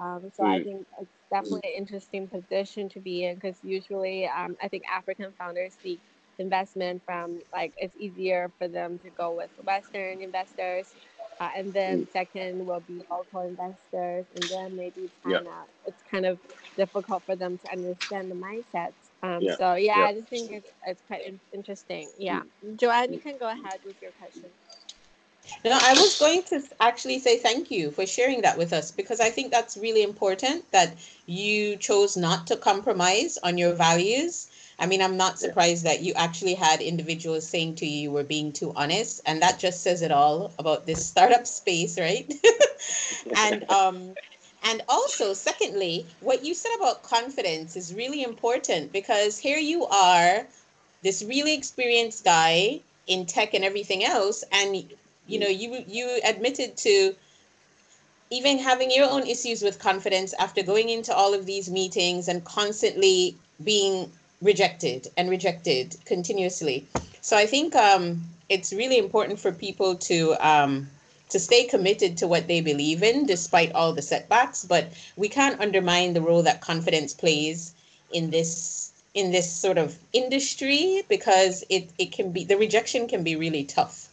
Um, 0.00 0.30
so 0.34 0.44
I 0.44 0.60
Mm. 0.60 0.64
think 0.64 0.86
it's 1.00 1.10
definitely 1.30 1.70
an 1.74 1.78
interesting 1.78 2.28
position 2.28 2.88
to 2.90 3.00
be 3.00 3.24
in 3.24 3.36
because 3.36 3.62
usually 3.64 4.26
um, 4.28 4.56
I 4.62 4.68
think 4.68 4.84
African 4.90 5.32
founders 5.38 5.76
seek 5.82 6.00
investment 6.38 7.02
from 7.04 7.40
like 7.52 7.74
it's 7.78 7.96
easier 7.96 8.50
for 8.58 8.68
them 8.68 8.98
to 9.00 9.10
go 9.10 9.32
with 9.32 9.50
Western 9.64 10.22
investors. 10.22 10.94
Uh, 11.40 11.50
and 11.56 11.72
then 11.74 12.06
second 12.12 12.66
will 12.66 12.80
be 12.80 13.02
local 13.10 13.40
investors, 13.42 14.26
and 14.36 14.44
then 14.50 14.76
maybe 14.76 15.10
Yeah. 15.26 15.40
China. 15.40 15.66
It's 15.86 16.02
kind 16.10 16.26
of 16.26 16.40
difficult 16.76 17.24
for 17.26 17.36
them 17.36 17.58
to 17.58 17.72
understand 17.72 18.30
the 18.30 18.36
mindsets. 18.36 19.10
Um, 19.22 19.42
Yeah. 19.42 19.56
So 19.56 19.74
yeah, 19.74 19.98
Yeah. 19.98 20.06
I 20.06 20.14
just 20.14 20.28
think 20.28 20.52
it's, 20.52 20.70
it's 20.86 21.02
quite 21.02 21.26
in- 21.26 21.40
interesting. 21.52 22.12
Yeah, 22.18 22.42
Joanne, 22.76 23.12
you 23.12 23.20
can 23.20 23.38
go 23.38 23.48
ahead 23.50 23.80
with 23.84 23.96
your 24.02 24.12
question. 24.12 24.50
No, 25.64 25.78
I 25.80 25.94
was 25.94 26.14
going 26.16 26.42
to 26.44 26.62
actually 26.80 27.18
say 27.18 27.38
thank 27.38 27.70
you 27.70 27.90
for 27.90 28.06
sharing 28.06 28.42
that 28.42 28.56
with 28.58 28.72
us 28.72 28.90
because 28.90 29.20
I 29.20 29.30
think 29.30 29.50
that's 29.50 29.76
really 29.76 30.02
important 30.02 30.70
that 30.72 30.96
you 31.26 31.76
chose 31.76 32.16
not 32.16 32.46
to 32.48 32.56
compromise 32.56 33.38
on 33.42 33.58
your 33.58 33.74
values. 33.74 34.48
I 34.78 34.86
mean, 34.86 35.02
I'm 35.02 35.16
not 35.16 35.38
Yeah. 35.40 35.50
surprised 35.50 35.84
that 35.84 36.02
you 36.02 36.12
actually 36.14 36.54
had 36.54 36.80
individuals 36.80 37.48
saying 37.48 37.76
to 37.76 37.86
you 37.86 38.00
you 38.02 38.10
were 38.10 38.24
being 38.24 38.52
too 38.52 38.72
honest, 38.74 39.20
and 39.26 39.42
that 39.42 39.58
just 39.58 39.82
says 39.82 40.02
it 40.02 40.10
all 40.12 40.54
about 40.58 40.86
this 40.86 41.06
startup 41.06 41.46
space, 41.46 41.98
right? 41.98 42.32
and 43.34 43.68
um 43.70 44.16
and 44.62 44.82
also 44.88 45.32
secondly, 45.34 46.16
what 46.20 46.44
you 46.44 46.54
said 46.54 46.74
about 46.76 47.02
confidence 47.02 47.76
is 47.76 47.94
really 47.94 48.22
important 48.22 48.92
because 48.92 49.38
here 49.38 49.58
you 49.58 49.86
are, 49.86 50.46
this 51.02 51.22
really 51.22 51.54
experienced 51.54 52.24
guy 52.24 52.82
in 53.06 53.26
tech 53.26 53.54
and 53.54 53.64
everything 53.64 54.04
else, 54.04 54.44
and 54.52 54.92
you 55.30 55.38
know 55.38 55.48
you 55.48 55.84
you 55.86 56.20
admitted 56.24 56.76
to 56.76 57.14
even 58.30 58.58
having 58.58 58.90
your 58.90 59.10
own 59.10 59.26
issues 59.26 59.62
with 59.62 59.78
confidence 59.78 60.32
after 60.38 60.62
going 60.62 60.88
into 60.88 61.14
all 61.14 61.34
of 61.34 61.46
these 61.46 61.68
meetings 61.70 62.28
and 62.28 62.44
constantly 62.44 63.36
being 63.64 64.10
rejected 64.40 65.08
and 65.16 65.28
rejected 65.28 65.96
continuously. 66.04 66.86
So 67.20 67.36
i 67.36 67.46
think 67.46 67.76
um, 67.76 68.22
it's 68.48 68.72
really 68.72 68.98
important 68.98 69.38
for 69.38 69.52
people 69.52 69.94
to 69.96 70.34
um, 70.40 70.88
to 71.28 71.38
stay 71.38 71.64
committed 71.64 72.16
to 72.18 72.26
what 72.26 72.48
they 72.48 72.60
believe 72.60 73.02
in 73.02 73.24
despite 73.24 73.72
all 73.72 73.92
the 73.92 74.02
setbacks 74.02 74.64
but 74.64 74.92
we 75.16 75.28
can't 75.28 75.60
undermine 75.60 76.12
the 76.12 76.20
role 76.20 76.42
that 76.42 76.60
confidence 76.60 77.14
plays 77.14 77.72
in 78.12 78.30
this 78.30 78.92
in 79.14 79.30
this 79.30 79.50
sort 79.50 79.78
of 79.78 79.98
industry 80.12 81.02
because 81.08 81.64
it, 81.68 81.90
it 81.98 82.12
can 82.12 82.32
be 82.32 82.44
the 82.44 82.56
rejection 82.56 83.06
can 83.08 83.22
be 83.22 83.36
really 83.36 83.64
tough 83.64 84.09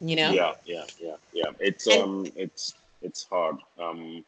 you 0.00 0.16
know 0.16 0.34
Yeah, 0.34 0.52
yeah, 0.64 0.84
yeah, 1.00 1.16
yeah. 1.32 1.50
It's 1.60 1.86
And- 1.90 2.04
um, 2.04 2.30
it's 2.36 2.74
it's 3.02 3.24
hard. 3.28 3.56
Um, 3.78 4.24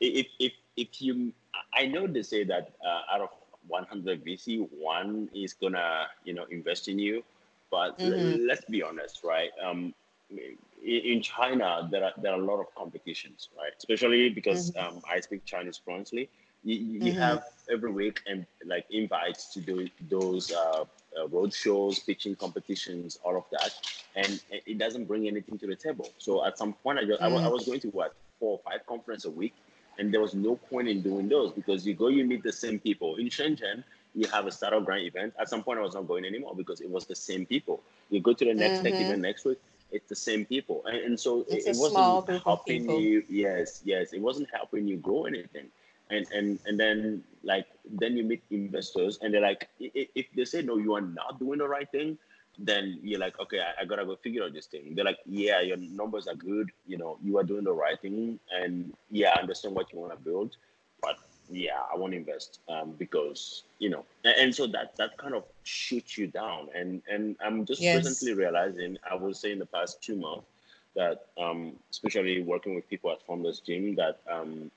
if 0.00 0.26
if 0.38 0.52
if 0.76 1.00
you, 1.00 1.32
I 1.74 1.86
know 1.86 2.06
they 2.06 2.22
say 2.22 2.44
that 2.44 2.72
uh, 2.84 3.14
out 3.14 3.20
of 3.22 3.28
100 3.68 4.24
VC, 4.24 4.58
one 4.58 5.28
is 5.34 5.54
gonna 5.54 6.06
you 6.24 6.34
know 6.34 6.44
invest 6.50 6.88
in 6.88 6.98
you, 6.98 7.22
but 7.70 7.98
Mhm. 7.98 8.40
let's 8.48 8.64
be 8.64 8.82
honest, 8.82 9.20
right? 9.24 9.50
Um, 9.64 9.94
in, 10.30 10.56
in 10.84 11.22
China, 11.22 11.88
there 11.90 12.04
are 12.04 12.12
there 12.20 12.32
are 12.32 12.40
a 12.40 12.44
lot 12.44 12.60
of 12.60 12.66
competitions, 12.74 13.48
right? 13.56 13.72
Especially 13.78 14.28
because 14.30 14.72
um, 14.78 15.02
I 15.10 15.20
speak 15.20 15.44
Chinese 15.44 15.78
fluently. 15.84 16.28
You, 16.64 16.76
you 16.76 17.12
Mhm. 17.12 17.20
have 17.20 17.42
every 17.70 17.92
week 17.92 18.20
and 18.26 18.46
like 18.66 18.86
invites 18.90 19.52
to 19.54 19.60
do 19.60 19.88
those 20.10 20.50
uh, 20.52 20.84
uh, 21.18 21.26
road 21.28 21.52
shows, 21.52 21.98
pitching 22.00 22.34
competitions, 22.36 23.18
all 23.24 23.36
of 23.36 23.44
that 23.50 23.72
and 24.16 24.40
it 24.50 24.78
doesn't 24.78 25.04
bring 25.04 25.26
anything 25.26 25.58
to 25.58 25.66
the 25.66 25.74
table. 25.76 26.08
So 26.18 26.44
at 26.44 26.58
some 26.58 26.72
point, 26.74 26.98
I, 26.98 27.04
just, 27.04 27.20
I, 27.22 27.26
I 27.28 27.48
Mm. 27.48 27.48
was 27.48 27.64
going 27.66 27.80
to 27.80 27.88
what 27.88 28.14
four 28.38 28.52
or 28.52 28.60
five 28.70 28.86
conferences 28.86 29.24
a 29.26 29.30
week, 29.30 29.54
and 29.98 30.12
there 30.12 30.20
was 30.20 30.34
no 30.34 30.56
point 30.56 30.88
in 30.88 31.02
doing 31.02 31.28
those 31.28 31.52
because 31.52 31.86
you 31.86 31.94
go, 31.94 32.08
you 32.08 32.24
meet 32.24 32.42
the 32.42 32.52
same 32.52 32.78
people 32.78 33.16
in 33.16 33.26
Shenzhen. 33.26 33.82
You 34.14 34.26
have 34.28 34.46
a 34.46 34.50
Startup 34.52 34.84
Grind 34.84 35.06
event. 35.06 35.34
At 35.38 35.48
some 35.48 35.62
point, 35.62 35.78
I 35.78 35.82
was 35.82 35.94
not 35.94 36.06
going 36.06 36.24
anymore 36.24 36.54
because 36.56 36.80
it 36.80 36.90
was 36.90 37.06
the 37.06 37.14
same 37.14 37.46
people. 37.46 37.82
You 38.10 38.20
go 38.20 38.32
to 38.32 38.44
the 38.44 38.54
next 38.54 38.80
tech 38.80 38.94
Mhm. 38.94 39.00
event 39.00 39.22
next 39.22 39.44
week, 39.44 39.58
it's 39.90 40.08
the 40.08 40.16
same 40.16 40.44
people, 40.44 40.82
and, 40.86 40.96
and 40.98 41.20
so 41.20 41.44
It's 41.48 41.66
it, 41.66 41.76
wasn't 41.76 42.22
helping 42.44 42.90
you. 42.90 43.24
Yes, 43.28 43.82
yes, 43.84 44.12
it 44.12 44.20
wasn't 44.20 44.48
helping 44.52 44.86
you 44.88 44.96
grow 44.96 45.24
anything. 45.24 45.68
And 46.10 46.26
and 46.32 46.58
and 46.66 46.78
then 46.78 47.22
like 47.44 47.66
then 47.98 48.16
you 48.16 48.24
meet 48.24 48.42
investors, 48.50 49.18
and 49.22 49.32
they're 49.34 49.40
like, 49.40 49.68
if 49.80 50.26
they 50.34 50.44
say 50.44 50.62
no, 50.62 50.78
you 50.78 50.94
are 50.94 51.00
not 51.00 51.38
doing 51.38 51.58
the 51.58 51.68
right 51.68 51.90
thing, 51.90 52.18
then 52.58 52.98
you're 53.02 53.20
like, 53.20 53.38
okay, 53.40 53.60
I, 53.60 53.82
I 53.82 53.84
gotta 53.84 54.04
go 54.04 54.16
figure 54.16 54.44
out 54.44 54.52
this 54.54 54.66
thing. 54.66 54.94
They're 54.94 55.04
like, 55.04 55.18
yeah, 55.26 55.60
your 55.60 55.76
numbers 55.76 56.26
are 56.28 56.34
good, 56.34 56.70
you 56.86 56.98
know, 56.98 57.18
you 57.22 57.38
are 57.38 57.44
doing 57.44 57.64
the 57.64 57.72
right 57.72 58.00
thing, 58.00 58.38
and 58.52 58.92
yeah, 59.10 59.32
I 59.36 59.40
understand 59.40 59.74
what 59.74 59.92
you 59.92 59.98
want 59.98 60.12
to 60.12 60.18
build, 60.18 60.56
but 61.02 61.16
yeah, 61.50 61.80
I 61.92 61.96
want 61.96 62.12
to 62.12 62.18
invest 62.18 62.60
um, 62.68 62.92
because 62.98 63.64
you 63.78 63.90
know, 63.90 64.04
and, 64.24 64.34
and 64.38 64.54
so 64.54 64.66
that 64.68 64.96
that 64.98 65.16
kind 65.18 65.34
of 65.34 65.44
shoots 65.64 66.16
you 66.18 66.26
down, 66.28 66.68
and 66.74 67.02
and 67.10 67.36
I'm 67.44 67.64
just 67.64 67.90
Yes. 67.90 67.90
presently 67.90 68.32
realizing, 68.34 68.98
I 69.08 69.14
would 69.14 69.36
say 69.36 69.52
in 69.52 69.58
the 69.58 69.66
past 69.66 70.02
two 70.02 70.16
months 70.16 70.46
that 70.94 71.26
um, 71.38 71.72
especially 71.90 72.42
working 72.42 72.74
with 72.74 72.88
people 72.88 73.10
at 73.10 73.22
Founders 73.26 73.60
Gym, 73.60 73.94
that 73.96 74.20
um, 74.30 74.70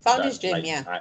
founders 0.00 0.38
that, 0.38 0.38
gym 0.38 0.50
like, 0.50 0.64
yeah 0.64 0.84
I, 0.86 1.00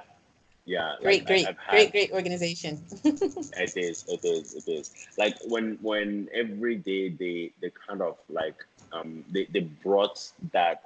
yeah, 0.65 0.95
great 1.01 1.25
like, 1.25 1.25
great 1.25 1.49
had- 1.57 1.57
great 1.69 1.91
great 1.91 2.11
organization 2.11 2.83
it 3.57 3.73
is, 3.75 4.05
it 4.07 4.19
is, 4.23 4.53
it 4.53 4.69
is. 4.69 4.91
Like 5.17 5.37
when 5.43 5.77
when 5.81 6.27
every 6.33 6.75
day 6.75 7.09
they 7.09 7.51
they 7.61 7.71
kind 7.87 8.01
of 8.01 8.17
like 8.29 8.55
um 8.91 9.23
they, 9.31 9.47
they 9.51 9.61
brought 9.61 10.19
that 10.51 10.81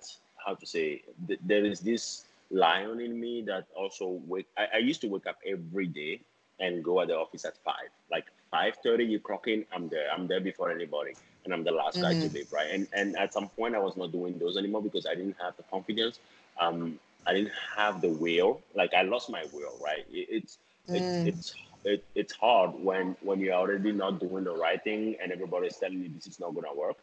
how 0.45 0.55
to 0.55 0.65
say 0.65 1.01
th- 1.27 1.39
there 1.43 1.65
is 1.65 1.81
this 1.81 2.25
lion 2.51 2.99
in 2.99 3.19
me 3.19 3.41
that 3.47 3.65
also 3.75 4.19
wake 4.27 4.47
I, 4.57 4.67
I 4.75 4.77
used 4.77 5.01
to 5.01 5.07
wake 5.07 5.27
up 5.27 5.37
every 5.45 5.87
day 5.87 6.21
and 6.59 6.83
go 6.83 7.01
at 7.01 7.07
the 7.07 7.17
office 7.17 7.45
at 7.45 7.57
five. 7.57 7.89
Like 8.11 8.25
five 8.51 8.75
thirty 8.83 9.05
you 9.05 9.19
clock 9.19 9.47
in, 9.47 9.65
I'm 9.73 9.89
there. 9.89 10.07
I'm 10.13 10.27
there 10.27 10.39
before 10.41 10.71
anybody. 10.71 11.15
And 11.45 11.53
I'm 11.53 11.63
the 11.63 11.71
last 11.71 12.01
guy 12.01 12.13
to 12.15 12.27
Mhm. 12.27 12.33
leave, 12.33 12.47
right? 12.51 12.69
And 12.71 12.87
and 12.93 13.17
at 13.17 13.33
some 13.33 13.49
point 13.49 13.75
I 13.75 13.79
was 13.79 13.95
not 13.97 14.11
doing 14.11 14.37
those 14.37 14.57
anymore 14.57 14.81
because 14.81 15.05
I 15.05 15.15
didn't 15.15 15.37
have 15.41 15.55
the 15.57 15.63
confidence. 15.63 16.19
Um 16.59 16.99
I 17.29 17.35
didn't 17.35 17.53
have 17.77 18.01
the 18.01 18.09
will. 18.11 18.65
Like 18.75 18.93
I 18.95 19.03
lost 19.03 19.31
my 19.31 19.45
will, 19.53 19.77
right? 19.83 20.05
It, 20.11 20.27
it's 20.31 20.59
it's 20.93 21.19
Mm. 21.19 21.39
it's 21.39 21.55
it, 21.85 22.05
it's 22.15 22.33
hard 22.35 22.71
when 22.75 23.15
when 23.21 23.39
you're 23.39 23.55
already 23.55 23.93
not 23.93 24.19
doing 24.19 24.45
the 24.45 24.55
right 24.55 24.83
thing 24.83 25.15
and 25.23 25.31
everybody's 25.31 25.77
telling 25.77 26.01
you 26.01 26.09
this 26.15 26.27
is 26.27 26.39
not 26.39 26.55
gonna 26.55 26.75
work 26.75 26.97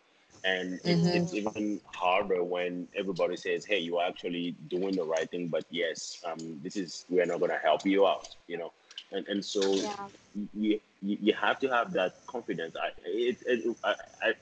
and 0.45 0.81
it's, 0.87 1.09
Mhm. 1.09 1.29
it's 1.29 1.35
even 1.35 1.81
harder 1.87 2.43
when 2.45 2.89
everybody 2.97 3.37
says 3.37 3.65
hey 3.67 3.79
you 3.79 3.97
are 3.99 4.07
actually 4.09 4.57
doing 4.69 4.97
the 4.97 5.05
right 5.05 5.31
thing 5.31 5.49
but 5.49 5.65
yes 5.71 6.19
um 6.27 6.61
this 6.63 6.77
is 6.77 7.07
we're 7.11 7.27
not 7.27 7.41
gonna 7.41 7.59
help 7.63 7.87
you 7.87 8.07
out 8.07 8.27
you 8.49 8.59
know 8.59 8.73
and 9.13 9.27
and 9.29 9.45
so 9.45 9.91
Yeah. 9.97 10.13
you, 10.55 10.81
you 11.03 11.19
you 11.21 11.35
have 11.35 11.59
to 11.61 11.69
have 11.69 11.93
that 11.93 12.15
confidence 12.29 12.77
i 12.83 12.89
it, 13.05 13.39
it 13.47 13.77
I, 13.85 13.95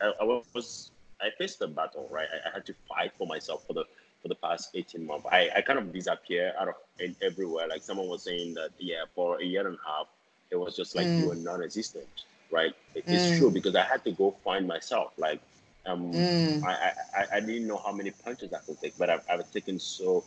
I 0.02 0.12
i 0.20 0.24
was 0.24 0.72
i 1.02 1.08
faced 1.38 1.42
the 1.60 1.68
battle 1.68 2.08
right 2.10 2.26
I, 2.32 2.48
I 2.48 2.52
had 2.54 2.66
to 2.66 2.74
fight 2.74 3.12
for 3.16 3.26
myself 3.26 3.62
for 3.66 3.74
the 3.74 3.84
for 4.24 4.30
the 4.30 4.40
past 4.46 4.70
18 4.76 5.06
months 5.06 5.26
i 5.32 5.50
i 5.56 5.62
kind 5.62 5.80
of 5.80 5.92
disappear 5.92 6.54
out 6.60 6.68
of 6.68 6.76
in 7.00 7.16
everywhere 7.22 7.68
like 7.68 7.84
someone 7.84 8.08
was 8.08 8.24
saying 8.24 8.54
that 8.54 8.70
yeah 8.80 9.04
for 9.14 9.40
a 9.40 9.44
year 9.44 9.66
and 9.68 9.76
a 9.76 9.88
half 9.90 10.08
it 10.50 10.56
was 10.56 10.76
just 10.76 10.96
like 10.96 11.10
Mm. 11.10 11.18
you 11.18 11.28
were 11.28 11.36
non-existent 11.36 12.08
right 12.50 12.74
It- 12.94 13.06
it's 13.10 13.28
Mm. 13.28 13.36
true 13.36 13.50
because 13.50 13.76
i 13.76 13.84
had 13.84 14.04
to 14.04 14.12
go 14.12 14.32
find 14.44 14.66
myself 14.68 15.12
like 15.18 15.42
um 15.86 16.04
Mm. 16.14 16.64
I, 16.64 16.72
I 16.72 16.92
I- 17.20 17.28
I 17.36 17.40
didn't 17.40 17.68
know 17.68 17.78
how 17.86 17.92
many 17.92 18.12
punches 18.12 18.52
i 18.54 18.58
could 18.66 18.80
take 18.80 18.96
but 18.98 19.10
i've, 19.10 19.24
I've 19.30 19.50
taken 19.52 19.78
so 19.78 20.24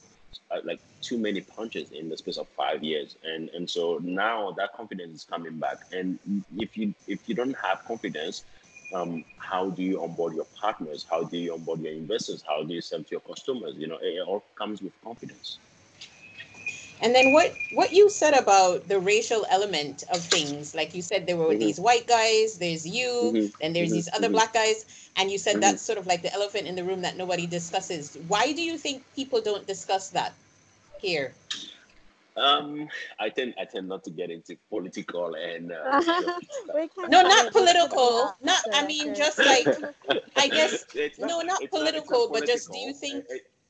uh, 0.52 0.60
like 0.64 0.80
too 1.02 1.18
many 1.18 1.42
punches 1.42 1.92
in 1.92 2.10
the 2.10 2.18
space 2.18 2.38
of 2.38 2.48
five 2.58 2.84
years 2.84 3.18
and 3.24 3.50
and 3.56 3.70
so 3.70 4.00
now 4.04 4.52
that 4.58 4.74
confidence 4.74 5.16
is 5.16 5.26
coming 5.26 5.60
back 5.60 5.80
and 5.92 6.20
if 6.58 6.78
you 6.78 6.94
if 7.08 7.28
you 7.30 7.36
don't 7.36 7.58
have 7.68 7.84
confidence 7.86 8.44
um, 8.94 9.24
how 9.38 9.70
do 9.70 9.84
you 9.84 10.02
onboard 10.04 10.36
your 10.36 10.48
partners 10.60 11.06
how 11.10 11.24
do 11.24 11.38
you 11.38 11.54
onboard 11.54 11.82
your 11.82 11.94
investors 11.94 12.44
how 12.48 12.64
do 12.64 12.74
you 12.74 12.82
sell 12.82 13.00
to 13.04 13.12
your 13.12 13.22
customers 13.22 13.76
you 13.78 13.88
know 13.88 13.98
it, 14.02 14.16
it 14.18 14.28
all 14.28 14.44
comes 14.58 14.82
with 14.82 14.94
confidence 15.04 15.60
And 17.02 17.16
then 17.16 17.32
what 17.34 17.56
what 17.72 17.94
you 17.94 18.10
said 18.10 18.34
about 18.34 18.88
the 18.88 19.00
racial 19.00 19.46
element 19.50 20.04
of 20.12 20.20
things, 20.22 20.74
like 20.76 20.96
you 20.96 21.02
said 21.02 21.28
there 21.28 21.38
were 21.38 21.54
Mhm. 21.54 21.58
these 21.58 21.80
white 21.80 22.08
guys, 22.08 22.58
there's 22.60 22.88
you, 22.88 23.34
Mhm, 23.34 23.52
and 23.62 23.76
there's 23.76 23.92
mhm, 23.92 23.94
these 23.94 24.10
other 24.14 24.30
black 24.30 24.54
guys, 24.54 24.86
and 25.18 25.32
you 25.32 25.38
said 25.38 25.60
Mhm. 25.60 25.62
that's 25.62 25.82
sort 25.82 25.98
of 25.98 26.08
like 26.08 26.22
the 26.24 26.34
elephant 26.34 26.68
in 26.68 26.76
the 26.76 26.84
room 26.84 27.02
that 27.02 27.18
nobody 27.18 27.46
discusses. 27.48 28.18
Why 28.28 28.52
do 28.54 28.62
you 28.62 28.78
think 28.78 29.04
people 29.16 29.42
don't 29.42 29.68
discuss 29.68 30.10
that 30.12 30.34
here? 31.00 31.36
Um 32.38 32.88
i 33.20 33.30
tend 33.30 33.54
i 33.60 33.66
tend 33.66 33.88
not 33.88 34.04
to 34.04 34.12
get 34.12 34.30
into 34.30 34.56
political 34.70 35.34
and 35.36 35.72
uh, 35.72 36.02
We 36.76 36.88
can 36.88 37.10
No, 37.10 37.22
not 37.22 37.48
it. 37.48 37.54
We 37.56 37.66
can 37.66 37.66
political. 37.66 38.36
Not 38.44 38.62
I 38.74 38.86
mean 38.86 39.16
just 39.16 39.38
like 39.40 39.68
I 40.36 40.48
guess 40.58 40.86
It's 40.94 41.20
no, 41.20 41.42
not 41.42 41.62
it's 41.62 41.64
it's 41.64 41.72
political, 41.72 42.30
but 42.32 42.46
just 42.46 42.72
do 42.72 42.78
you 42.78 42.94
think- 42.94 43.26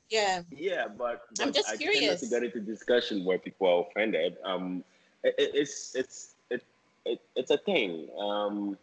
Yeah. 0.09 0.43
Yeah, 0.51 0.88
but, 0.88 1.24
I'm 1.39 1.47
but 1.47 1.55
just 1.55 1.68
I 1.70 1.76
tend 1.76 1.86
not 1.86 1.91
curious. 1.93 2.20
to 2.22 2.28
get 2.28 2.43
into 2.43 2.59
discussion 2.59 3.26
where 3.26 3.38
people 3.38 3.68
are 3.68 3.82
offended. 3.89 4.38
Um, 4.43 4.84
it, 5.24 5.36
it- 5.38 5.51
it's 5.53 5.95
it's 5.95 6.36
it, 6.49 6.63
it 7.05 7.20
it's 7.36 7.51
a 7.51 7.57
thing. 7.57 8.07
Um, 8.20 8.78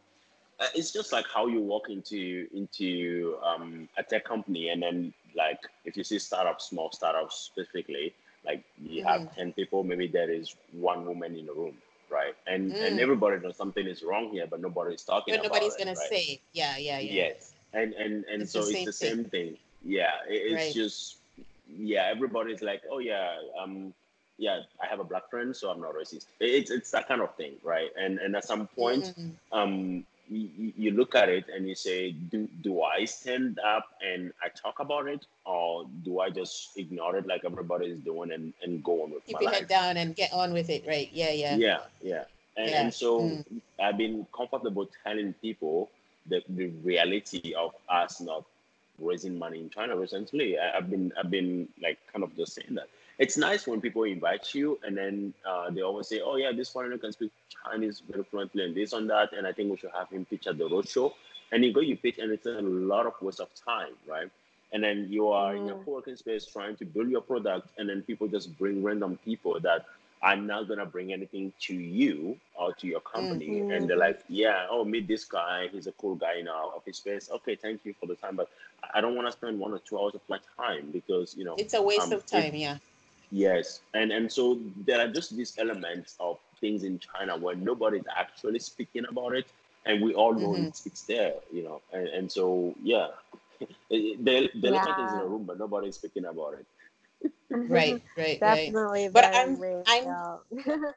uh, 0.61 0.67
it's 0.75 0.93
just 0.93 1.13
like 1.13 1.27
how 1.35 1.47
you 1.47 1.61
walk 1.61 1.89
into 1.91 2.47
into 2.55 3.37
um, 3.45 3.89
a 3.99 4.03
tech 4.03 4.25
company 4.25 4.69
and 4.69 4.83
then 4.83 5.13
like 5.37 5.61
if 5.85 5.97
you 5.97 6.05
see 6.05 6.19
startups, 6.19 6.67
small 6.69 6.91
startups 6.93 7.37
specifically, 7.37 8.15
like 8.45 8.65
you 8.83 9.03
Mm-hmm. 9.03 9.07
have 9.07 9.25
ten 9.37 9.53
people, 9.53 9.85
maybe 9.85 10.09
there 10.09 10.31
is 10.31 10.55
one 10.73 11.05
woman 11.07 11.37
in 11.37 11.47
the 11.47 11.53
room, 11.55 11.77
right? 12.11 12.35
And 12.47 12.77
and 12.81 12.99
Mm. 12.99 13.01
everybody 13.01 13.39
knows 13.41 13.57
something 13.57 13.87
is 13.87 14.03
wrong 14.03 14.31
here, 14.33 14.47
but 14.49 14.61
nobody 14.61 14.95
is 14.95 15.05
talking. 15.05 15.37
But 15.37 15.43
nobody's 15.43 15.77
gonna 15.77 15.97
right? 15.97 16.11
say. 16.11 16.41
Yeah, 16.53 16.77
yeah, 16.77 16.99
yeah. 16.99 17.23
Yes, 17.23 17.55
and 17.73 17.93
and 17.95 18.25
and 18.25 18.49
It's 18.49 18.53
so 18.53 18.67
the 18.67 18.67
it's 18.67 18.83
the 18.85 18.93
same 18.93 19.25
thing. 19.25 19.57
Yeah, 19.83 20.13
it, 20.29 20.43
it's 20.53 20.73
Right. 20.73 20.73
just 20.73 21.19
yeah, 21.69 22.07
everybody's 22.11 22.63
like, 22.63 22.83
oh 22.91 22.99
yeah, 22.99 23.37
um, 23.61 23.95
yeah, 24.39 24.61
I 24.83 24.87
have 24.87 25.01
a 25.01 25.05
black 25.05 25.31
friend, 25.31 25.55
so 25.55 25.71
I'm 25.71 25.81
not 25.81 25.95
racist. 25.95 26.27
It's 26.41 26.71
it's 26.71 26.91
that 26.93 27.09
kind 27.09 27.21
of 27.21 27.35
thing, 27.37 27.57
right? 27.63 27.91
And 27.99 28.19
and 28.19 28.37
at 28.37 28.45
some 28.45 28.69
point, 28.69 29.13
Mm. 29.19 29.39
um, 29.53 30.05
you, 30.29 30.73
you 30.77 30.91
look 30.93 31.15
at 31.15 31.29
it 31.29 31.45
and 31.55 31.69
you 31.69 31.75
say, 31.75 32.13
do 32.13 32.49
do 32.63 32.83
I 32.83 33.05
stand 33.05 33.59
up 33.59 33.89
and 34.03 34.33
I 34.43 34.49
talk 34.49 34.81
about 34.81 35.07
it, 35.09 35.27
or 35.45 35.87
do 36.05 36.21
I 36.21 36.31
just 36.31 36.77
ignore 36.77 37.17
it 37.17 37.27
like 37.27 37.45
everybody 37.45 37.87
is 37.87 38.01
doing 38.01 38.33
and 38.33 38.53
and 38.63 38.83
go 38.83 39.03
on 39.05 39.11
with 39.11 39.23
it? 39.25 39.27
Keep 39.27 39.41
your 39.41 39.51
life? 39.51 39.59
head 39.61 39.69
down 39.69 39.97
and 39.97 40.15
get 40.17 40.33
on 40.33 40.53
with 40.53 40.71
it, 40.71 40.85
right? 40.87 41.09
Yeah, 41.13 41.33
yeah. 41.33 41.57
Yeah, 41.57 41.79
yeah. 42.03 42.25
And, 42.57 42.71
Yeah. 42.71 42.81
and 42.83 42.95
so 42.95 43.21
Mm. 43.21 43.45
I've 43.81 43.97
been 43.99 44.27
comfortable 44.35 44.89
telling 45.05 45.33
people 45.35 45.91
the, 46.27 46.43
the 46.49 46.69
reality 46.83 47.55
of 47.55 47.75
us 47.89 48.21
not 48.21 48.45
raising 48.99 49.39
money 49.39 49.61
in 49.61 49.71
China 49.71 49.97
recently. 49.97 50.59
I, 50.59 50.79
I've 50.79 50.91
been 50.91 51.13
I've 51.19 51.31
been 51.31 51.69
like 51.83 51.99
kind 52.13 52.23
of 52.25 52.35
just 52.37 52.55
saying 52.55 52.75
that. 52.75 52.89
It's 53.19 53.37
nice 53.37 53.67
when 53.67 53.81
people 53.81 54.05
invite 54.05 54.55
you 54.55 54.79
and 54.83 54.97
then 54.97 55.35
uh, 55.49 55.71
they 55.71 55.83
always 55.83 56.09
say, 56.09 56.21
Oh 56.25 56.37
yeah, 56.37 56.53
this 56.53 56.71
foreigner 56.71 56.99
can 56.99 57.13
speak 57.13 57.31
Chinese 57.65 58.03
very 58.09 58.25
fluently 58.25 58.65
and 58.65 58.75
this 58.75 58.93
on 58.93 59.07
that 59.09 59.33
and 59.33 59.47
I 59.47 59.53
think 59.53 59.71
we 59.71 59.77
should 59.77 59.91
have 59.97 60.11
him 60.11 60.25
pitch 60.25 60.47
at 60.47 60.59
the 60.59 60.69
roadshow. 60.69 61.13
And 61.53 61.65
you 61.65 61.73
go 61.73 61.81
you 61.81 61.97
pitch 61.97 62.19
and 62.19 62.33
it's 62.33 62.47
a 62.47 62.61
lot 62.63 63.07
of 63.07 63.15
waste 63.21 63.41
of 63.41 63.49
time, 63.55 63.95
right? 64.09 64.31
And 64.73 64.83
then 64.83 65.07
you 65.09 65.29
are 65.29 65.55
in 65.57 65.69
a 65.69 65.75
Mm. 65.75 65.85
co-working 65.85 66.17
space 66.17 66.47
trying 66.47 66.77
to 66.77 66.85
build 66.85 67.09
your 67.11 67.21
product 67.21 67.69
and 67.79 67.89
then 67.89 68.03
people 68.03 68.27
just 68.29 68.57
bring 68.59 68.83
random 68.83 69.19
people 69.25 69.59
that 69.61 69.87
I'm 70.23 70.47
not 70.47 70.69
gonna 70.69 70.87
bring 70.87 71.13
anything 71.13 71.53
to 71.63 71.75
you 71.75 72.39
or 72.55 72.73
to 72.75 72.87
your 72.87 73.01
company. 73.01 73.63
And 73.69 73.89
they're 73.89 73.97
like, 73.99 74.21
yeah, 74.29 74.67
oh, 74.71 74.85
meet 74.85 75.07
this 75.07 75.25
guy. 75.25 75.69
He's 75.71 75.87
a 75.87 75.93
cool 75.93 76.15
guy 76.17 76.37
in 76.39 76.49
our 76.49 76.65
office 76.75 76.97
space. 76.99 77.31
Okay, 77.31 77.55
thank 77.57 77.85
you 77.85 77.95
for 78.01 78.07
the 78.07 78.15
time, 78.17 78.35
but 78.37 78.49
I 78.95 79.01
don't 79.01 79.15
want 79.15 79.29
to 79.29 79.33
spend 79.33 79.59
one 79.59 79.73
or 79.73 79.79
two 79.79 79.99
hours 79.99 80.15
of 80.15 80.23
my 80.29 80.39
time 80.57 80.91
because 80.93 81.37
you 81.37 81.45
know. 81.45 81.55
It's 81.59 81.75
a 81.75 81.83
waste 81.83 82.01
um, 82.01 82.13
of 82.13 82.27
time, 82.27 82.55
yeah. 82.55 82.79
Yes, 83.35 83.83
and 83.95 84.13
and 84.13 84.33
so 84.33 84.61
there 84.87 85.01
are 85.01 85.09
just 85.13 85.37
these 85.37 85.59
elements 85.59 86.17
of 86.21 86.39
things 86.61 86.85
in 86.85 87.01
China 87.01 87.37
where 87.37 87.57
nobody's 87.57 88.05
actually 88.17 88.61
speaking 88.61 89.05
about 89.11 89.35
it, 89.35 89.47
and 89.87 90.03
we 90.03 90.15
all 90.15 90.35
know 90.35 90.57
Mhm. 90.57 90.69
it's 90.69 90.87
it's 90.87 91.03
there, 91.03 91.35
you 91.53 91.65
know. 91.65 91.83
And 91.93 92.09
and 92.09 92.33
so 92.33 92.75
yeah, 92.83 93.09
the 93.91 94.17
the 94.23 94.51
the 94.61 94.69
elephant 94.69 94.99
is 94.99 95.15
in 95.15 95.19
Yeah. 95.19 95.25
the 95.25 95.27
room, 95.27 95.45
but 95.47 95.59
nobody's 95.59 95.97
speaking 95.97 96.27
about 96.27 96.55
it. 96.61 96.67
Right, 97.69 98.01
right, 98.17 98.41
right. 98.45 98.75
Definitely. 98.75 99.09
But 99.09 99.25
I'm- 99.35 99.63
I'm- 99.87 100.19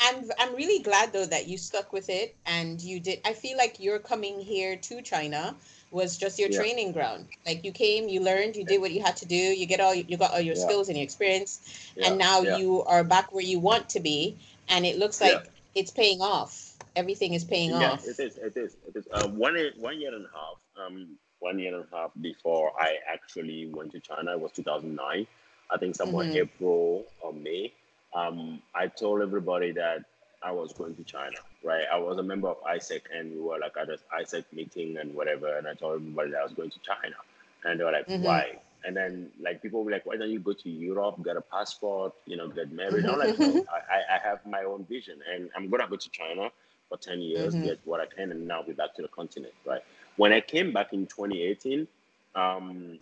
I'm 0.00 0.30
I'm 0.38 0.54
really 0.54 0.82
glad 0.82 1.12
though 1.12 1.26
that 1.26 1.48
you 1.48 1.58
stuck 1.58 1.92
with 1.92 2.08
it 2.10 2.36
and 2.46 2.80
you 2.80 3.00
did. 3.00 3.20
I 3.24 3.32
feel 3.34 3.56
like 3.56 3.80
you're 3.80 3.98
coming 3.98 4.40
here 4.40 4.76
to 4.76 5.02
China 5.02 5.56
was 5.90 6.16
just 6.18 6.38
your 6.38 6.48
Yeah. 6.48 6.58
training 6.58 6.92
ground. 6.92 7.26
Like 7.46 7.64
you 7.64 7.72
came, 7.72 8.08
you 8.08 8.20
learned, 8.20 8.56
you 8.56 8.64
did 8.64 8.80
what 8.80 8.90
you 8.92 9.02
had 9.02 9.16
to 9.18 9.26
do. 9.26 9.36
You 9.36 9.66
get 9.66 9.80
all 9.80 9.94
you 9.94 10.16
got 10.16 10.32
all 10.32 10.40
your 10.40 10.54
Yeah. 10.56 10.66
skills 10.66 10.88
and 10.88 10.96
your 10.98 11.04
experience, 11.04 11.60
Yeah, 11.96 12.08
and 12.08 12.18
now 12.18 12.40
you 12.42 12.82
are 12.84 13.04
back 13.04 13.32
where 13.32 13.44
you 13.44 13.58
want 13.58 13.88
to 13.90 14.00
be. 14.00 14.38
And 14.68 14.84
it 14.84 14.98
looks 14.98 15.20
like 15.20 15.48
it's 15.74 15.90
paying 15.90 16.20
off. 16.20 16.74
Everything 16.96 17.34
is 17.34 17.44
paying 17.44 17.70
yeah, 17.70 17.92
off. 17.92 18.04
it 18.06 18.18
is. 18.18 18.36
It 18.38 18.56
is. 18.56 18.76
It 18.86 18.96
is. 18.96 19.06
Uh, 19.12 19.28
one 19.28 19.56
year, 19.56 19.72
one 19.78 20.00
year 20.00 20.14
and 20.14 20.24
a 20.24 20.28
half. 20.28 20.86
Um, 20.86 21.16
one 21.38 21.58
year 21.58 21.74
and 21.74 21.84
a 21.92 21.96
half 21.96 22.10
before 22.20 22.72
I 22.80 22.96
actually 23.12 23.66
went 23.66 23.92
to 23.92 24.00
China. 24.00 24.32
It 24.32 24.40
was 24.40 24.52
2009. 24.52 25.26
I 25.70 25.76
think 25.78 25.94
somewhere 25.94 26.26
Mhm. 26.26 26.36
April 26.36 27.04
or 27.20 27.32
May. 27.32 27.72
Um, 28.14 28.62
I 28.74 28.86
told 28.88 29.20
everybody 29.20 29.72
that 29.72 30.04
I 30.46 30.52
was 30.52 30.72
going 30.72 30.94
to 30.96 31.04
China. 31.04 31.38
Right. 31.64 31.84
I 31.92 31.98
was 31.98 32.18
a 32.18 32.22
member 32.22 32.48
of 32.48 32.58
AIESEC, 32.62 33.02
and 33.16 33.32
we 33.32 33.40
were 33.40 33.58
like 33.58 33.76
at 33.82 33.88
an 33.90 33.98
AIESEC 34.16 34.44
meeting 34.52 34.96
and 34.98 35.14
whatever. 35.14 35.48
And 35.56 35.66
I 35.66 35.74
told 35.74 35.96
everybody 36.00 36.30
that 36.32 36.40
I 36.40 36.44
was 36.44 36.54
going 36.54 36.70
to 36.70 36.80
China, 36.80 37.16
and 37.64 37.80
they 37.80 37.84
were 37.84 37.92
like, 37.98 38.08
Mhm. 38.08 38.20
"Why?" 38.22 38.44
And 38.84 38.96
then 38.96 39.30
like 39.46 39.60
people 39.62 39.82
were 39.84 39.90
like, 39.90 40.06
"Why 40.06 40.16
don't 40.16 40.30
you 40.30 40.38
go 40.40 40.52
to 40.52 40.70
Europe, 40.70 41.16
get 41.24 41.36
a 41.36 41.40
passport, 41.56 42.12
you 42.26 42.36
know, 42.36 42.48
get 42.48 42.70
married?" 42.72 43.06
I'm 43.06 43.18
like, 43.18 43.36
"No, 43.38 43.50
I, 43.96 44.14
I- 44.14 44.18
have 44.28 44.40
my 44.46 44.62
own 44.64 44.84
vision, 44.84 45.18
and 45.32 45.50
I'm 45.56 45.68
gonna 45.70 45.88
go 45.88 45.96
to 45.96 46.10
China." 46.10 46.50
for 46.88 46.96
10 46.98 47.20
years, 47.20 47.56
Mhm. 47.56 47.64
get 47.64 47.78
what 47.84 48.00
I 48.00 48.06
can, 48.06 48.30
and 48.30 48.46
now 48.46 48.62
be 48.62 48.72
back 48.72 48.94
to 48.94 49.02
the 49.02 49.08
continent, 49.08 49.52
right? 49.64 49.82
When 50.16 50.32
I 50.32 50.40
came 50.40 50.72
back 50.72 50.92
in 50.92 51.06
2018, 51.08 51.88
um, 52.36 53.00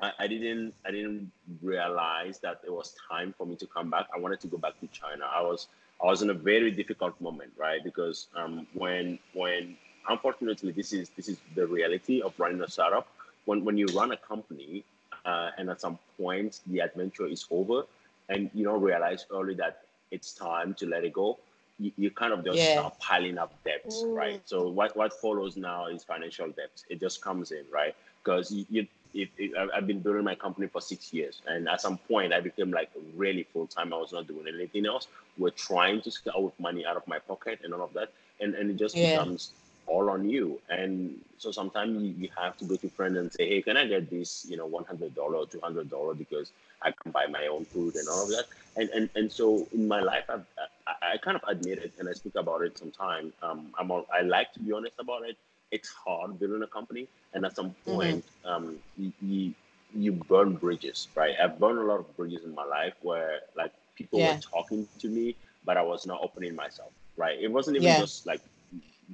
I, 0.00 0.12
I 0.20 0.26
didn't 0.26 0.74
I 0.84 0.90
didn't 0.90 1.30
realize 1.62 2.40
that 2.40 2.60
it 2.66 2.72
was 2.72 2.94
time 3.08 3.32
for 3.38 3.46
me 3.46 3.56
to 3.56 3.66
come 3.66 3.90
back. 3.90 4.06
I 4.14 4.18
wanted 4.18 4.40
to 4.40 4.48
go 4.48 4.58
back 4.58 4.78
to 4.80 4.88
China. 4.88 5.24
I 5.32 5.40
was 5.42 5.68
I 6.02 6.06
was 6.06 6.22
in 6.22 6.30
a 6.30 6.34
very 6.34 6.70
difficult 6.70 7.20
moment, 7.20 7.52
right? 7.56 7.82
Because 7.82 8.28
um, 8.36 8.66
when 8.72 9.18
when 9.32 9.76
unfortunately 10.08 10.72
this 10.72 10.92
is 10.92 11.10
this 11.10 11.28
is 11.28 11.38
the 11.54 11.66
reality 11.66 12.20
of 12.22 12.34
running 12.38 12.60
a 12.62 12.68
startup. 12.68 13.06
When 13.44 13.64
when 13.64 13.76
you 13.78 13.90
run 13.90 14.12
a 14.12 14.16
company 14.16 14.84
uh, 15.24 15.50
and 15.58 15.70
at 15.70 15.80
some 15.80 15.98
point 16.18 16.60
the 16.66 16.80
adventure 16.80 17.26
is 17.26 17.46
over, 17.50 17.84
and 18.28 18.50
you 18.54 18.64
don't 18.64 18.82
realize 18.82 19.26
early 19.30 19.54
that 19.54 19.82
it's 20.10 20.32
time 20.34 20.74
to 20.74 20.86
let 20.86 21.04
it 21.04 21.12
go, 21.12 21.38
you, 21.78 21.92
you 21.96 22.10
kind 22.10 22.32
of 22.32 22.44
just 22.44 22.64
Yeah. 22.64 22.70
start 22.70 22.94
piling 23.00 23.38
up 23.38 23.52
debts, 23.64 24.06
right? 24.14 24.38
So 24.44 24.68
what 24.68 24.96
what 24.96 25.12
follows 25.12 25.56
now 25.56 25.86
is 25.86 26.04
financial 26.04 26.48
debt. 26.48 26.82
It 26.88 27.00
just 27.00 27.22
comes 27.22 27.52
in, 27.52 27.64
right? 27.72 27.94
Because 28.24 28.50
you, 28.50 28.66
you 28.70 28.86
if, 29.16 29.28
if 29.38 29.50
I- 29.56 29.76
I've 29.76 29.86
been 29.86 30.00
building 30.00 30.24
my 30.24 30.34
company 30.34 30.68
for 30.68 30.80
six 30.80 31.12
years, 31.12 31.42
and 31.46 31.68
at 31.68 31.80
some 31.80 31.98
point 31.98 32.32
I 32.32 32.40
became 32.40 32.70
like 32.70 32.90
really 33.16 33.44
full 33.52 33.66
time. 33.66 33.92
I 33.92 33.98
was 33.98 34.12
not 34.12 34.26
doing 34.28 34.46
anything 34.48 34.86
else. 34.86 35.08
We're 35.38 35.50
trying 35.50 36.02
to 36.02 36.10
scale 36.10 36.42
with 36.44 36.58
money 36.60 36.84
out 36.86 36.96
of 36.96 37.06
my 37.08 37.18
pocket 37.18 37.60
and 37.64 37.74
all 37.74 37.82
of 37.82 37.92
that, 37.94 38.10
and 38.40 38.54
and 38.54 38.70
it 38.70 38.76
just 38.76 38.96
Yeah. 38.96 39.06
becomes 39.06 39.52
all 39.86 40.10
on 40.10 40.28
you. 40.28 40.60
And 40.68 41.20
so 41.38 41.52
sometimes 41.52 42.02
you, 42.02 42.10
you 42.22 42.28
have 42.36 42.56
to 42.58 42.64
go 42.64 42.76
to 42.76 42.88
friends 42.90 43.16
and 43.18 43.32
say, 43.32 43.48
hey, 43.48 43.62
can 43.62 43.76
I 43.76 43.86
get 43.86 44.10
this, 44.10 44.46
you 44.48 44.56
know, 44.56 44.66
one 44.66 44.84
hundred 44.84 45.14
dollar 45.14 45.36
or 45.36 45.46
two 45.46 45.60
hundred 45.60 45.90
dollar 45.90 46.14
because 46.14 46.50
I 46.82 46.90
can 46.92 47.12
buy 47.12 47.26
my 47.26 47.46
own 47.46 47.64
food 47.66 47.94
and 47.96 48.08
all 48.08 48.22
of 48.24 48.30
that. 48.30 48.46
And 48.76 48.88
and, 48.90 49.10
and 49.14 49.32
so 49.32 49.68
in 49.72 49.86
my 49.88 50.00
life, 50.00 50.24
I've, 50.28 50.46
I, 50.86 51.14
I 51.14 51.16
kind 51.18 51.36
of 51.36 51.42
admit 51.48 51.78
it 51.78 51.92
and 51.98 52.08
I 52.08 52.12
speak 52.14 52.34
about 52.36 52.62
it 52.62 52.76
sometimes. 52.78 53.32
Um, 53.42 53.72
I'm 53.78 53.90
all, 53.90 54.06
I 54.12 54.22
like 54.22 54.52
to 54.54 54.60
be 54.60 54.72
honest 54.72 54.96
about 54.98 55.22
it. 55.24 55.36
It's 55.70 55.88
hard 55.88 56.38
building 56.38 56.62
a 56.62 56.66
company, 56.66 57.08
and 57.34 57.44
at 57.44 57.56
some 57.56 57.74
Mhm. 57.86 57.86
point, 57.86 58.24
um, 58.44 58.76
you, 58.96 59.12
you 59.22 59.54
you 59.96 60.12
burn 60.12 60.54
bridges, 60.56 61.08
right? 61.16 61.34
I've 61.42 61.58
burned 61.58 61.78
a 61.78 61.82
lot 61.82 62.00
of 62.00 62.16
bridges 62.16 62.44
in 62.44 62.54
my 62.54 62.64
life 62.64 62.94
where 63.02 63.40
like 63.56 63.72
people 63.96 64.22
Yeah. 64.22 64.24
were 64.24 64.36
talking 64.52 64.86
to 64.98 65.08
me, 65.08 65.36
but 65.64 65.76
I 65.76 65.82
was 65.82 66.06
not 66.06 66.20
opening 66.22 66.54
myself, 66.54 66.92
right? 67.16 67.38
It 67.40 67.50
wasn't 67.50 67.76
even 67.76 67.94
Yeah. 67.94 67.96
just 67.96 68.26
like 68.26 68.40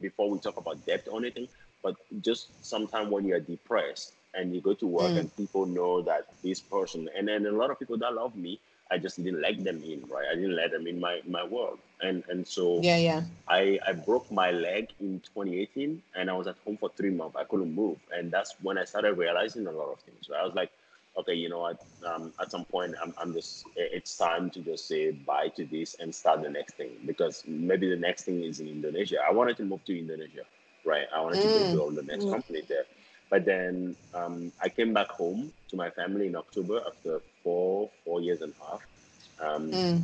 before 0.01 0.31
we 0.31 0.39
talk 0.39 0.57
about 0.57 0.85
debt 0.87 1.07
or 1.11 1.19
anything, 1.21 1.49
but 1.83 1.97
just 2.23 2.49
sometime 2.65 3.11
when 3.11 3.27
you're 3.27 3.41
depressed 3.41 4.13
and 4.35 4.55
you 4.55 4.61
go 4.61 4.75
to 4.75 4.87
work 4.87 5.13
Mm. 5.13 5.17
and 5.17 5.35
people 5.37 5.67
know 5.67 6.03
that 6.03 6.27
this 6.43 6.61
person, 6.61 7.09
and 7.17 7.29
then 7.29 7.47
a 7.47 7.51
lot 7.51 7.71
of 7.71 7.79
people 7.79 7.99
that 7.99 8.15
love 8.15 8.35
me, 8.37 8.59
I 8.91 8.99
just 8.99 9.23
didn't 9.23 9.41
let 9.41 9.63
them 9.65 9.83
in, 9.83 10.03
right? 10.09 10.27
I 10.31 10.35
didn't 10.35 10.57
let 10.57 10.71
them 10.73 10.87
in 10.87 11.01
my 11.01 11.21
my 11.29 11.45
world, 11.45 11.79
and 12.03 12.25
and 12.29 12.47
so 12.47 12.87
Yeah, 12.87 12.97
yeah. 12.97 13.23
I, 13.49 13.79
I 13.87 13.93
broke 13.93 14.31
my 14.31 14.51
leg 14.53 14.89
in 15.01 15.21
2018 15.21 16.03
and 16.15 16.31
I 16.31 16.35
was 16.35 16.47
at 16.49 16.57
home 16.65 16.79
for 16.79 16.91
three 16.97 17.11
months. 17.11 17.37
I 17.37 17.45
couldn't 17.45 17.75
move. 17.75 17.99
And 18.13 18.31
that's 18.31 18.55
when 18.63 18.79
I 18.79 18.85
started 18.85 19.15
realizing 19.19 19.67
a 19.67 19.73
lot 19.73 19.93
of 19.93 20.01
things. 20.01 20.27
So 20.27 20.35
I 20.35 20.45
was 20.45 20.55
like, 20.55 20.71
okay, 21.19 21.35
you 21.35 21.49
know 21.49 21.61
what? 21.61 21.79
Um, 22.07 22.33
at 22.41 22.51
some 22.51 22.65
point, 22.65 22.95
I'm, 23.03 23.15
I'm 23.19 23.35
just, 23.35 23.67
it's 23.77 24.17
time 24.17 24.51
to 24.51 24.61
just 24.61 24.89
say 24.89 25.11
bye 25.13 25.49
to 25.57 25.65
this 25.67 25.97
and 26.01 26.15
start 26.15 26.43
the 26.43 26.51
next 26.51 26.75
thing 26.77 26.91
because 27.07 27.45
maybe 27.47 27.89
the 27.91 27.97
next 27.97 28.25
thing 28.25 28.43
is 28.43 28.61
in 28.61 28.69
Indonesia. 28.69 29.19
I 29.27 29.33
wanted 29.33 29.57
to 29.59 29.65
move 29.65 29.85
to 29.87 29.99
Indonesia, 29.99 30.45
right? 30.85 31.07
I 31.15 31.21
wanted 31.21 31.41
to 31.43 31.49
Mm. 31.49 31.51
go 31.51 31.65
build 31.65 31.97
the 31.97 32.03
next 32.03 32.29
Mm. 32.29 32.31
company 32.31 32.63
there. 32.69 32.85
But 33.31 33.45
then 33.45 33.97
um, 34.15 34.53
I 34.63 34.69
came 34.69 34.93
back 34.95 35.11
home 35.11 35.53
to 35.71 35.77
my 35.77 35.91
family 35.91 36.27
in 36.27 36.37
October 36.37 36.81
after 36.87 37.21
four, 37.43 37.91
four 38.05 38.21
years 38.21 38.41
and 38.43 38.53
a 38.61 38.65
half. 38.71 38.83
Um, 39.41 39.81
Mm. 39.81 40.03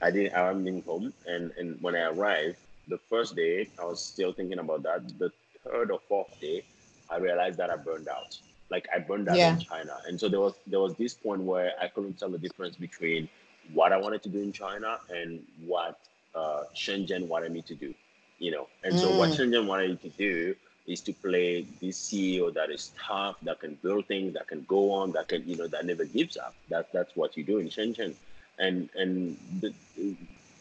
I 0.00 0.10
didn't. 0.10 0.34
I 0.34 0.46
haven't 0.46 0.64
been 0.64 0.82
home, 0.82 1.12
and 1.26 1.52
and 1.58 1.80
when 1.80 1.94
I 1.94 2.02
arrived, 2.10 2.56
the 2.88 2.98
first 2.98 3.34
day 3.36 3.68
I 3.80 3.84
was 3.84 4.00
still 4.04 4.32
thinking 4.32 4.58
about 4.58 4.82
that. 4.84 5.18
The 5.18 5.30
third 5.64 5.90
or 5.90 6.00
fourth 6.08 6.38
day, 6.40 6.64
I 7.10 7.16
realized 7.18 7.58
that 7.58 7.70
I 7.70 7.76
burned 7.76 8.08
out. 8.08 8.38
Like 8.70 8.86
I 8.94 8.98
burned 8.98 9.28
out 9.28 9.36
Yeah. 9.36 9.50
in 9.50 9.58
China, 9.58 9.96
and 10.06 10.18
so 10.20 10.28
there 10.28 10.40
was 10.40 10.54
there 10.66 10.80
was 10.80 10.94
this 10.96 11.14
point 11.14 11.42
where 11.42 11.72
I 11.80 11.88
couldn't 11.88 12.18
tell 12.18 12.30
the 12.30 12.38
difference 12.38 12.76
between 12.76 13.28
what 13.72 13.92
I 13.92 13.96
wanted 13.96 14.22
to 14.24 14.28
do 14.28 14.40
in 14.40 14.52
China 14.52 14.98
and 15.10 15.40
what 15.64 15.98
uh, 16.34 16.64
Shenzhen 16.74 17.26
wanted 17.28 17.52
me 17.52 17.62
to 17.62 17.74
do. 17.74 17.94
You 18.38 18.50
know, 18.52 18.68
and 18.82 18.98
so 18.98 19.10
what 19.12 19.30
Mm. 19.30 19.36
Shenzhen 19.36 19.66
wanted 19.66 19.90
me 19.90 19.96
to 20.10 20.10
do 20.16 20.56
is 20.86 21.00
to 21.02 21.12
play 21.14 21.66
this 21.80 21.98
CEO 21.98 22.50
that 22.52 22.70
is 22.70 22.92
tough, 22.98 23.36
that 23.42 23.60
can 23.60 23.74
build 23.82 24.06
things, 24.06 24.34
that 24.34 24.48
can 24.48 24.64
go 24.68 24.90
on, 24.92 25.12
that 25.12 25.28
can 25.28 25.48
you 25.48 25.56
know 25.56 25.68
that 25.68 25.86
never 25.86 26.04
gives 26.04 26.36
up. 26.36 26.54
That 26.68 26.92
that's 26.92 27.14
what 27.16 27.36
you 27.36 27.44
do 27.44 27.58
in 27.58 27.68
Shenzhen, 27.68 28.14
and 28.58 28.88
and 28.96 29.36
the, 29.60 29.72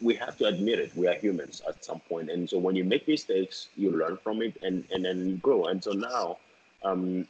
we 0.02 0.16
have 0.16 0.38
to 0.38 0.46
admit 0.46 0.80
it. 0.80 0.96
We 0.96 1.08
are 1.08 1.14
humans 1.14 1.62
at 1.68 1.84
some 1.84 2.00
point, 2.02 2.30
and 2.30 2.50
so 2.50 2.58
when 2.58 2.76
you 2.76 2.84
make 2.84 3.08
mistakes, 3.08 3.70
you 3.78 3.92
learn 3.92 4.18
from 4.18 4.42
it, 4.42 4.58
and 4.62 4.84
and 4.92 5.06
then 5.06 5.28
you 5.30 5.38
grow. 5.38 5.66
And 5.66 5.84
so 5.84 5.92
now, 5.92 6.38
um, 6.84 7.28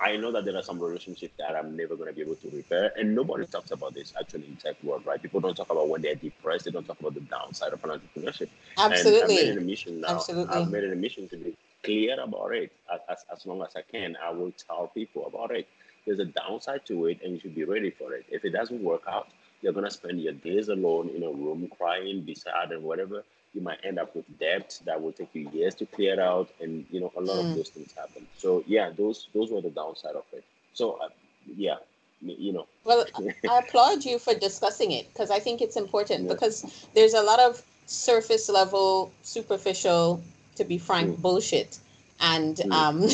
I 0.00 0.16
know 0.16 0.32
that 0.32 0.44
there 0.44 0.56
are 0.56 0.62
some 0.62 0.80
relationships 0.80 1.34
that 1.38 1.54
I'm 1.54 1.76
never 1.76 1.94
going 1.94 2.08
to 2.08 2.14
be 2.14 2.22
able 2.22 2.34
to 2.36 2.50
repair, 2.50 2.92
and 2.98 3.14
nobody 3.14 3.46
talks 3.46 3.70
about 3.70 3.94
this 3.94 4.12
actually 4.18 4.46
in 4.46 4.56
tech 4.56 4.82
world, 4.82 5.06
right? 5.06 5.22
People 5.22 5.40
don't 5.40 5.56
talk 5.56 5.70
about 5.70 5.88
when 5.88 6.02
they're 6.02 6.16
depressed. 6.16 6.64
They 6.64 6.72
don't 6.72 6.86
talk 6.86 6.98
about 6.98 7.14
the 7.14 7.20
downside 7.20 7.72
of 7.72 7.84
an 7.84 7.90
entrepreneurship. 7.90 8.48
Absolutely. 8.78 9.20
And 9.20 9.22
I've 9.22 9.28
made 9.28 9.48
an 9.50 9.58
admission 9.58 10.00
now. 10.00 10.08
Absolutely. 10.08 10.54
I've 10.54 10.70
made 10.70 10.84
an 10.84 10.92
admission 10.92 11.28
to 11.28 11.36
be 11.36 11.56
clear 11.84 12.20
about 12.20 12.52
it 12.52 12.72
as, 12.92 13.00
as, 13.08 13.24
as 13.32 13.46
long 13.46 13.62
as 13.62 13.76
I 13.76 13.82
can. 13.82 14.16
I 14.22 14.30
will 14.30 14.52
tell 14.52 14.88
people 14.88 15.26
about 15.26 15.54
it. 15.54 15.68
There's 16.04 16.18
a 16.18 16.24
downside 16.24 16.84
to 16.86 17.06
it, 17.06 17.20
and 17.22 17.34
you 17.34 17.40
should 17.40 17.54
be 17.54 17.62
ready 17.62 17.90
for 17.90 18.12
it. 18.12 18.24
If 18.28 18.44
it 18.44 18.50
doesn't 18.50 18.82
work 18.82 19.02
out, 19.08 19.28
you're 19.62 19.72
gonna 19.72 19.90
spend 19.90 20.20
your 20.20 20.34
days 20.34 20.68
alone 20.68 21.10
in 21.10 21.22
a 21.24 21.30
room 21.30 21.68
crying, 21.78 22.22
be 22.22 22.34
sad, 22.34 22.72
and 22.72 22.84
whatever. 22.84 23.24
You 23.54 23.62
might 23.62 23.80
end 23.84 23.98
up 23.98 24.14
with 24.16 24.26
debt 24.38 24.78
that 24.86 25.02
will 25.02 25.12
take 25.12 25.34
you 25.34 25.48
years 25.52 25.74
to 25.76 25.86
clear 25.86 26.20
out, 26.20 26.52
and 26.60 26.86
you 26.90 27.00
know 27.00 27.12
a 27.16 27.20
lot 27.22 27.38
Mm. 27.38 27.48
of 27.48 27.52
those 27.54 27.70
things 27.70 27.94
happen. 27.96 28.26
So 28.36 28.64
yeah, 28.66 28.90
those 28.96 29.28
those 29.34 29.50
were 29.52 29.62
the 29.62 29.70
downside 29.70 30.16
of 30.16 30.24
it. 30.32 30.44
So 30.72 30.92
uh, 31.02 31.08
yeah, 31.56 31.76
you 32.20 32.52
know. 32.52 32.66
Well, 32.84 33.06
I 33.48 33.58
applaud 33.58 34.04
you 34.04 34.18
for 34.18 34.34
discussing 34.34 34.92
it 34.92 35.08
because 35.12 35.30
I 35.30 35.38
think 35.38 35.60
it's 35.60 35.76
important 35.76 36.28
Yeah. 36.28 36.28
because 36.28 36.88
there's 36.94 37.14
a 37.14 37.22
lot 37.22 37.40
of 37.40 37.62
surface 37.86 38.48
level, 38.48 39.12
superficial, 39.22 40.22
to 40.56 40.64
be 40.64 40.78
frank, 40.78 41.16
Mm. 41.16 41.22
bullshit. 41.22 41.78
And 42.20 42.60
Mm. 42.62 42.70
um, 42.70 43.08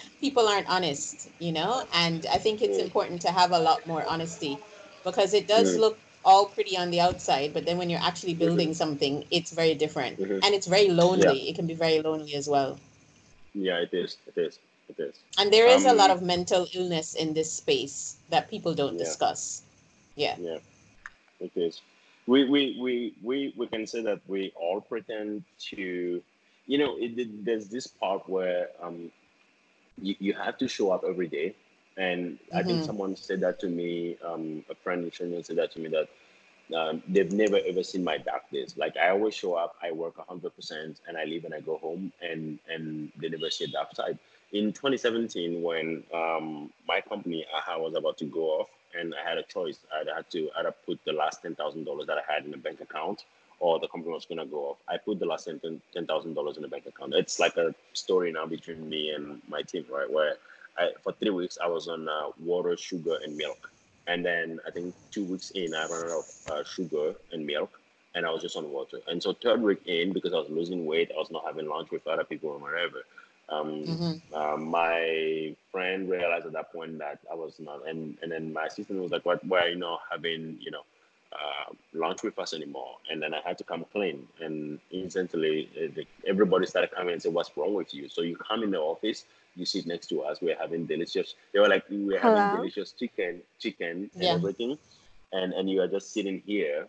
people 0.20 0.48
aren't 0.48 0.68
honest, 0.68 1.30
you 1.38 1.52
know? 1.52 1.84
And 1.92 2.26
I 2.32 2.38
think 2.38 2.62
it's 2.62 2.78
Mm. 2.78 2.78
important 2.78 3.22
to 3.22 3.30
have 3.32 3.52
a 3.52 3.58
lot 3.58 3.86
more 3.86 4.04
honesty 4.04 4.60
because 5.04 5.34
it 5.34 5.46
does 5.46 5.76
look 5.76 5.98
all 6.24 6.46
pretty 6.46 6.76
on 6.76 6.90
the 6.90 7.00
outside, 7.00 7.52
but 7.54 7.66
then 7.66 7.78
when 7.78 7.90
you're 7.90 8.00
actually 8.02 8.34
Mm-hmm. 8.42 8.44
building 8.46 8.74
something, 8.74 9.24
it's 9.30 9.52
very 9.52 9.74
different. 9.74 10.18
Mhm. 10.18 10.42
And 10.42 10.54
it's 10.54 10.66
very 10.66 10.88
lonely. 10.88 11.48
It 11.48 11.54
can 11.56 11.66
be 11.66 11.74
very 11.74 12.00
lonely 12.00 12.34
as 12.34 12.48
well. 12.48 12.80
Yeah, 13.54 13.78
it 13.78 13.92
is. 13.92 14.18
It 14.26 14.38
is. 14.38 14.58
It 14.88 14.98
is. 15.00 15.20
And 15.38 15.52
there 15.52 15.66
is 15.68 15.84
a 15.84 15.92
lot 15.92 16.10
Um, 16.10 16.18
of 16.18 16.22
mental 16.22 16.66
illness 16.74 17.14
in 17.14 17.34
this 17.34 17.52
space 17.52 18.16
that 18.28 18.48
people 18.50 18.74
don't 18.74 18.98
Yeah. 18.98 18.98
discuss. 18.98 19.62
Yeah. 20.16 20.38
Yeah, 20.38 20.58
it 21.40 21.52
is. 21.56 21.82
We 22.26 22.44
we 22.48 22.76
we 22.80 23.14
we 23.22 23.54
we 23.56 23.66
can 23.68 23.86
say 23.86 24.02
that 24.02 24.20
we 24.26 24.52
all 24.56 24.80
pretend 24.80 25.44
to, 25.70 26.22
you 26.66 26.78
know, 26.78 26.96
it, 26.98 27.18
it- 27.18 27.44
there's 27.44 27.68
this 27.68 27.86
part 27.86 28.28
where 28.28 28.70
um, 28.80 29.10
you, 30.00 30.14
you 30.20 30.32
have 30.34 30.58
to 30.58 30.68
show 30.68 30.90
up 30.90 31.04
every 31.04 31.28
day, 31.28 31.54
and 31.96 32.38
I 32.54 32.62
think 32.62 32.82
Mhm. 32.82 32.84
someone 32.84 33.16
said 33.16 33.40
that 33.40 33.60
to 33.60 33.68
me. 33.68 34.16
Um, 34.24 34.64
a 34.70 34.74
friend 34.74 35.04
in 35.20 35.42
said 35.44 35.56
that 35.56 35.72
to 35.72 35.80
me 35.80 35.88
that 35.88 36.08
um, 36.76 37.02
they've 37.08 37.32
never 37.32 37.58
ever 37.66 37.82
seen 37.82 38.04
my 38.04 38.18
dark 38.18 38.50
days. 38.50 38.74
Like 38.76 38.96
I 38.96 39.10
always 39.10 39.34
show 39.34 39.54
up, 39.54 39.74
I 39.82 39.92
work 39.92 40.14
hundred 40.26 40.54
percent, 40.54 41.00
and 41.08 41.16
I 41.16 41.24
leave 41.24 41.44
and 41.44 41.54
I 41.54 41.60
go 41.60 41.76
home, 41.78 42.12
and 42.22 42.58
and 42.72 43.10
they 43.20 43.28
never 43.28 43.50
see 43.50 43.64
a 43.64 43.68
dark 43.68 43.94
side. 43.94 44.18
In 44.52 44.72
2017, 44.72 45.62
when 45.62 46.02
um, 46.14 46.70
my 46.86 47.00
company 47.00 47.44
AHA 47.54 47.78
was 47.78 47.94
about 47.94 48.18
to 48.18 48.24
go 48.24 48.60
off, 48.60 48.68
and 48.98 49.14
I 49.14 49.28
had 49.28 49.38
a 49.38 49.42
choice, 49.42 49.78
I 49.92 49.98
had 50.16 50.30
to 50.30 50.50
either 50.58 50.74
put 50.86 50.98
the 51.04 51.12
last 51.12 51.42
ten 51.42 51.54
thousand 51.54 51.84
dollars 51.84 52.06
that 52.06 52.18
I 52.18 52.32
had 52.32 52.44
in 52.44 52.50
the 52.50 52.56
bank 52.58 52.80
account, 52.80 53.24
or 53.60 53.78
the 53.78 53.88
company 53.88 54.12
was 54.12 54.26
gonna 54.26 54.46
go 54.46 54.70
off. 54.70 54.76
I 54.88 54.96
put 54.98 55.18
the 55.18 55.26
last 55.26 55.44
ten 55.48 56.06
thousand 56.06 56.34
dollars 56.34 56.56
in 56.56 56.62
the 56.62 56.68
bank 56.68 56.86
account. 56.86 57.14
It's 57.14 57.38
like 57.38 57.56
a 57.56 57.74
story 57.92 58.32
now 58.32 58.46
between 58.46 58.88
me 58.88 59.10
and 59.10 59.40
my 59.48 59.62
team, 59.62 59.84
right? 59.90 60.10
Where 60.10 60.34
I, 60.78 60.90
for 61.02 61.12
three 61.12 61.30
weeks 61.30 61.58
I 61.62 61.68
was 61.68 61.88
on 61.88 62.08
uh, 62.08 62.28
water, 62.38 62.76
sugar, 62.76 63.16
and 63.22 63.36
milk. 63.36 63.70
And 64.06 64.24
then 64.24 64.60
I 64.66 64.70
think 64.70 64.94
two 65.10 65.24
weeks 65.24 65.50
in, 65.50 65.74
I 65.74 65.86
ran 65.86 66.02
out 66.10 66.18
of 66.18 66.26
uh, 66.52 66.64
sugar 66.64 67.14
and 67.32 67.46
milk, 67.46 67.80
and 68.14 68.26
I 68.26 68.30
was 68.30 68.42
just 68.42 68.56
on 68.56 68.70
water. 68.70 68.98
And 69.08 69.22
so 69.22 69.32
third 69.32 69.60
week 69.62 69.80
in, 69.86 70.12
because 70.12 70.32
I 70.32 70.38
was 70.38 70.50
losing 70.50 70.86
weight, 70.86 71.10
I 71.14 71.18
was 71.18 71.30
not 71.30 71.44
having 71.46 71.68
lunch 71.68 71.90
with 71.90 72.06
other 72.06 72.24
people 72.24 72.50
or 72.50 72.58
whatever. 72.58 73.02
Um, 73.48 73.98
Mhm. 73.98 74.20
uh, 74.34 74.56
my 74.56 75.54
friend 75.70 76.08
realized 76.08 76.46
at 76.46 76.52
that 76.52 76.72
point 76.72 76.98
that 76.98 77.18
I 77.30 77.34
was 77.34 77.58
not, 77.60 77.86
and 77.88 78.16
and 78.22 78.30
then 78.30 78.52
my 78.52 78.66
assistant 78.66 79.00
was 79.00 79.10
like, 79.12 79.24
"What? 79.24 79.44
Why 79.44 79.60
are 79.60 79.68
you 79.68 79.76
not 79.76 80.00
having, 80.10 80.58
you 80.60 80.70
know, 80.70 80.82
uh, 81.34 81.72
lunch 81.92 82.22
with 82.22 82.38
us 82.38 82.54
anymore?" 82.54 82.96
And 83.10 83.22
then 83.22 83.34
I 83.34 83.40
had 83.46 83.58
to 83.58 83.64
come 83.64 83.84
clean, 83.92 84.26
and 84.40 84.80
instantly 84.90 85.68
uh, 85.76 85.88
the, 85.94 86.06
everybody 86.26 86.66
started 86.66 86.92
coming 86.92 87.14
and 87.14 87.22
said, 87.22 87.34
"What's 87.34 87.56
wrong 87.56 87.74
with 87.74 87.94
you?" 87.94 88.08
So 88.08 88.22
you 88.22 88.36
come 88.36 88.62
in 88.62 88.70
the 88.70 88.78
office, 88.80 89.24
you 89.56 89.66
sit 89.66 89.86
next 89.86 90.08
to 90.08 90.22
us, 90.22 90.40
we're 90.40 90.58
having 90.58 90.86
delicious. 90.86 91.34
They 91.52 91.60
were 91.60 91.68
like, 91.68 91.88
"We 91.90 92.04
were 92.04 92.20
having 92.20 92.48
Hello? 92.48 92.50
delicious 92.50 92.92
chicken, 92.92 93.42
chicken, 93.60 94.10
and 94.20 94.30
everything," 94.30 94.78
and 95.32 95.52
and 95.52 95.70
you 95.70 95.82
are 95.82 95.88
just 95.88 96.12
sitting 96.12 96.42
here, 96.46 96.86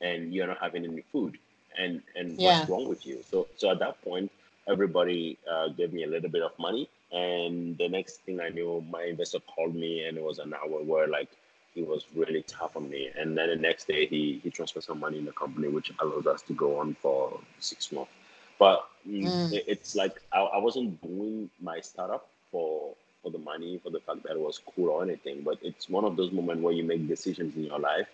and 0.00 0.32
you're 0.34 0.46
not 0.46 0.58
having 0.60 0.84
any 0.84 1.02
food, 1.12 1.38
and 1.78 2.02
and 2.16 2.38
Yeah. 2.38 2.42
what's 2.42 2.68
wrong 2.68 2.88
with 2.88 3.06
you? 3.06 3.22
So 3.30 3.48
so 3.56 3.70
at 3.70 3.78
that 3.80 4.02
point 4.02 4.30
everybody 4.68 5.38
uh, 5.50 5.68
gave 5.68 5.92
me 5.92 6.04
a 6.04 6.06
little 6.06 6.30
bit 6.30 6.42
of 6.42 6.52
money 6.58 6.88
and 7.10 7.76
the 7.78 7.88
next 7.88 8.20
thing 8.24 8.40
i 8.40 8.48
knew 8.48 8.84
my 8.90 9.02
investor 9.04 9.40
called 9.40 9.74
me 9.74 10.04
and 10.06 10.16
it 10.16 10.22
was 10.22 10.38
an 10.38 10.54
hour 10.54 10.82
where 10.84 11.08
like 11.08 11.28
he 11.74 11.82
was 11.82 12.06
really 12.14 12.42
tough 12.46 12.76
on 12.76 12.88
me 12.90 13.10
and 13.18 13.36
then 13.36 13.48
the 13.48 13.56
next 13.56 13.86
day 13.86 14.06
he 14.06 14.40
he 14.42 14.50
transferred 14.50 14.82
some 14.84 15.00
money 15.00 15.18
in 15.18 15.24
the 15.24 15.32
company 15.32 15.68
which 15.68 15.92
allows 16.00 16.26
us 16.26 16.42
to 16.42 16.52
go 16.54 16.78
on 16.78 16.94
for 17.02 17.40
six 17.60 17.92
months 17.92 18.12
but 18.58 18.86
mm, 19.08 19.32
Mm. 19.32 19.50
it- 19.50 19.64
it's 19.66 19.94
like 19.94 20.14
I, 20.32 20.40
I 20.40 20.58
wasn't 20.58 21.00
doing 21.02 21.50
my 21.60 21.80
startup 21.80 22.26
for 22.50 22.94
for 23.22 23.30
the 23.30 23.38
money 23.38 23.78
for 23.82 23.90
the 23.90 24.00
fact 24.00 24.22
that 24.24 24.32
it 24.32 24.40
was 24.40 24.58
cool 24.74 24.90
or 24.90 25.02
anything 25.02 25.42
but 25.44 25.58
it's 25.62 25.88
one 25.88 26.04
of 26.04 26.16
those 26.16 26.32
moments 26.32 26.62
where 26.62 26.72
you 26.72 26.84
make 26.84 27.06
decisions 27.08 27.56
in 27.56 27.64
your 27.64 27.78
life 27.78 28.08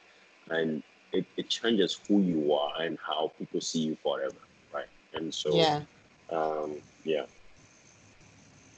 and 0.51 0.83
it, 1.13 1.25
it 1.37 1.49
changes 1.49 1.99
who 2.09 2.21
you 2.23 2.53
are 2.53 2.81
and 2.83 2.99
how 3.07 3.31
people 3.39 3.61
see 3.61 3.81
you 3.81 3.97
forever 4.03 4.37
right 4.75 4.87
and 5.15 5.33
so 5.35 5.69
Yeah. 5.69 5.83
um, 6.31 6.77
yeah. 7.05 7.25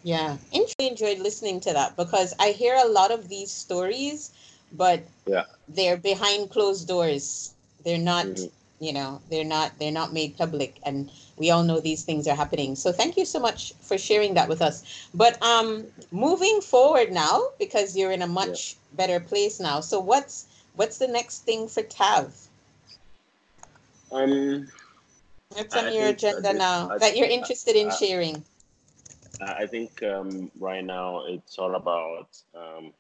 Yeah, 0.03 0.39
I 0.53 0.59
really 0.59 0.89
enjoyed 0.91 1.19
listening 1.19 1.61
to 1.61 1.73
that 1.73 1.97
because 1.97 2.35
I 2.39 2.51
hear 2.51 2.75
a 2.77 2.87
lot 2.89 3.11
of 3.11 3.29
these 3.29 3.51
stories, 3.51 4.33
but 4.73 5.01
Yeah. 5.27 5.45
they're 5.69 5.97
behind 5.97 6.51
closed 6.51 6.87
doors. 6.89 7.55
They're 7.85 7.99
not, 7.99 8.27
Mhm. 8.27 8.51
you 8.81 8.93
know, 8.93 9.21
they're 9.31 9.45
not 9.45 9.79
they're 9.79 9.93
not 9.93 10.13
made 10.13 10.37
public, 10.37 10.79
and 10.83 11.11
we 11.37 11.51
all 11.51 11.63
know 11.63 11.81
these 11.81 12.03
things 12.03 12.27
are 12.27 12.35
happening. 12.37 12.77
So 12.77 12.93
thank 12.93 13.17
you 13.17 13.25
so 13.25 13.39
much 13.39 13.73
for 13.81 13.97
sharing 13.99 14.35
that 14.35 14.49
with 14.49 14.63
us. 14.63 14.83
But 15.15 15.41
um, 15.43 15.87
moving 16.11 16.61
forward 16.61 17.13
now, 17.13 17.51
because 17.59 17.97
you're 17.97 18.13
in 18.13 18.23
a 18.23 18.27
much 18.27 18.77
better 18.93 19.21
place 19.21 19.61
now. 19.61 19.81
So 19.81 20.01
what's 20.01 20.47
what's 20.77 20.99
the 20.99 21.09
next 21.09 21.45
thing 21.45 21.69
for 21.69 21.83
Tav? 21.83 22.35
Um, 24.13 24.69
What's 25.55 25.75
I 25.75 25.87
on 25.87 25.93
your 25.93 26.09
agenda 26.09 26.41
this- 26.53 26.59
now 26.59 26.91
I- 26.91 26.99
that 26.99 27.17
you're 27.17 27.27
interested 27.29 27.77
in 27.77 27.89
I- 27.91 27.95
sharing? 27.95 28.45
I 29.41 29.63
I 29.63 29.67
think 29.67 30.03
um, 30.03 30.51
right 30.59 30.85
now 30.85 31.25
it's 31.27 31.59
all 31.59 31.75
about 31.75 32.29
um, 32.55 32.93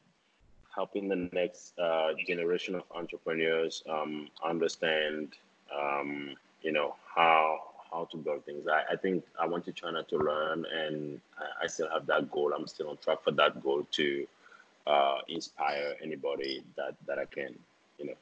helping 0.75 1.09
the 1.09 1.16
next 1.16 1.79
uh, 1.79 2.09
generation 2.27 2.75
of 2.75 2.83
entrepreneurs 2.95 3.83
um, 3.89 4.29
understand, 4.45 5.35
um, 5.77 6.35
you 6.62 6.73
know, 6.73 6.97
how 7.14 7.59
how 7.91 8.05
to 8.11 8.16
build 8.16 8.45
things. 8.45 8.66
I, 8.68 8.93
I 8.93 8.97
think 8.97 9.25
I 9.39 9.47
want 9.47 9.64
to 9.66 9.73
China 9.73 10.03
to 10.05 10.16
learn, 10.16 10.64
and 10.73 11.21
I, 11.39 11.64
I 11.64 11.66
still 11.66 11.89
have 11.91 12.07
that 12.07 12.31
goal. 12.31 12.53
I'm 12.57 12.66
still 12.66 12.89
on 12.91 12.99
track 12.99 13.23
for 13.23 13.33
that 13.33 13.62
goal 13.62 13.87
to 13.93 14.27
uh, 14.87 15.18
inspire 15.29 15.95
anybody 16.03 16.62
that 16.77 16.97
that 17.07 17.18
I 17.18 17.25
can, 17.27 17.55
you 17.99 18.07
know. 18.07 18.14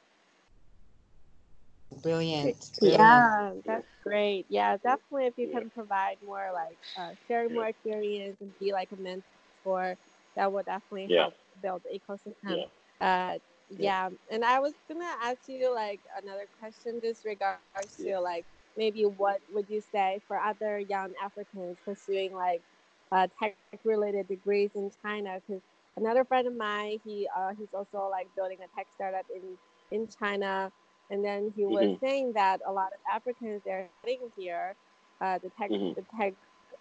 Brilliant. 2.01 2.71
brilliant. 2.79 2.99
Yeah, 2.99 3.53
that's 3.65 3.87
great. 4.03 4.45
Yeah, 4.49 4.77
definitely. 4.77 5.27
If 5.27 5.33
you 5.37 5.47
Yeah. 5.47 5.59
can 5.59 5.69
provide 5.69 6.17
more, 6.25 6.49
like, 6.53 6.77
uh, 6.97 7.13
share 7.27 7.49
more 7.49 7.67
experience 7.67 8.37
and 8.41 8.57
be 8.59 8.71
like 8.71 8.89
a 8.91 8.95
mentor, 8.97 9.97
that 10.35 10.51
will 10.51 10.63
definitely 10.63 11.07
Yeah. 11.07 11.21
help 11.21 11.33
build 11.61 11.83
the 11.83 11.99
ecosystem. 11.99 12.63
Yeah. 12.63 12.67
Uh, 13.01 13.39
Yeah. 13.77 13.91
yeah. 13.91 14.09
And 14.31 14.43
I 14.45 14.59
was 14.59 14.73
gonna 14.89 15.13
ask 15.21 15.47
you 15.47 15.73
like 15.73 16.01
another 16.21 16.47
question, 16.59 16.99
just 17.01 17.25
regards 17.25 17.75
Yeah. 17.97 18.05
to 18.05 18.19
like 18.19 18.45
maybe 18.77 19.03
what 19.05 19.41
would 19.49 19.69
you 19.69 19.81
say 19.81 20.21
for 20.27 20.37
other 20.39 20.79
young 20.79 21.13
Africans 21.23 21.77
pursuing 21.85 22.33
like 22.33 22.63
uh, 23.11 23.27
tech-related 23.39 24.27
degrees 24.27 24.71
in 24.75 24.89
China? 25.03 25.15
Because 25.19 25.61
another 25.97 26.23
friend 26.25 26.47
of 26.47 26.55
mine, 26.55 26.99
he 27.03 27.27
uh, 27.35 27.51
he's 27.57 27.73
also 27.73 28.07
like 28.09 28.27
building 28.35 28.57
a 28.63 28.67
tech 28.77 28.87
startup 28.93 29.25
in 29.33 29.57
in 29.91 30.07
China, 30.07 30.71
and 31.09 31.23
then 31.23 31.51
he 31.55 31.65
was 31.65 31.89
Mhm. 31.89 32.01
saying 32.01 32.33
that 32.35 32.59
a 32.67 32.71
lot 32.71 32.87
of 32.93 32.99
Africans 33.13 33.61
they're 33.65 33.89
getting 34.03 34.31
here, 34.35 34.75
uh, 35.21 35.39
the 35.41 35.49
tech 35.59 35.71
Mhm. 35.71 35.95
the 35.95 36.03
tech 36.19 36.33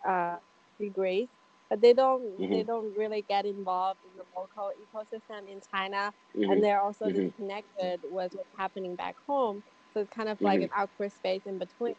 uh, 0.08 0.36
degrees, 0.78 1.28
but 1.70 1.80
they 1.80 1.92
don't 1.92 2.50
they 2.50 2.62
Mhm. 2.62 2.64
don't 2.64 2.96
really 2.96 3.22
get 3.28 3.44
involved 3.46 4.00
in 4.04 4.10
the 4.16 4.24
local 4.36 4.70
ecosystem 4.80 5.48
in 5.50 5.60
China, 5.74 6.12
Mhm. 6.34 6.50
and 6.50 6.62
they're 6.62 6.80
also 6.80 7.08
Mhm. 7.08 7.10
disconnected 7.10 8.00
with 8.04 8.32
what's 8.34 8.50
happening 8.56 8.96
back 8.96 9.16
home. 9.26 9.62
So 9.92 10.00
it's 10.00 10.10
kind 10.10 10.28
of 10.28 10.40
like 10.42 10.60
an 10.62 10.70
awkward 10.76 11.12
space 11.12 11.42
in 11.46 11.58
between. 11.58 11.94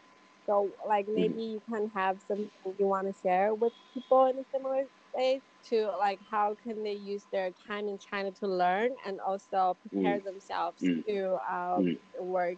So, 0.46 0.72
like 0.88 1.08
Mm-hmm. 1.16 1.32
maybe 1.32 1.42
you 1.42 1.62
can 1.72 1.90
have 1.96 2.22
something 2.22 2.50
you 2.78 2.88
want 2.88 3.08
to 3.08 3.14
share 3.22 3.54
with 3.54 3.74
people 3.94 4.26
in 4.26 4.38
a 4.40 4.44
similar 4.54 4.84
space 5.14 5.44
to 5.70 5.92
like 6.00 6.20
how 6.30 6.56
can 6.64 6.84
they 6.84 6.94
use 6.94 7.26
their 7.32 7.52
time 7.68 7.88
in 7.88 7.98
China 8.00 8.32
to 8.32 8.48
learn 8.48 8.92
and 9.06 9.20
also 9.20 9.78
prepare 9.82 10.20
themselves 10.20 10.90
to 11.08 11.38
um, 11.52 11.98
work 12.20 12.58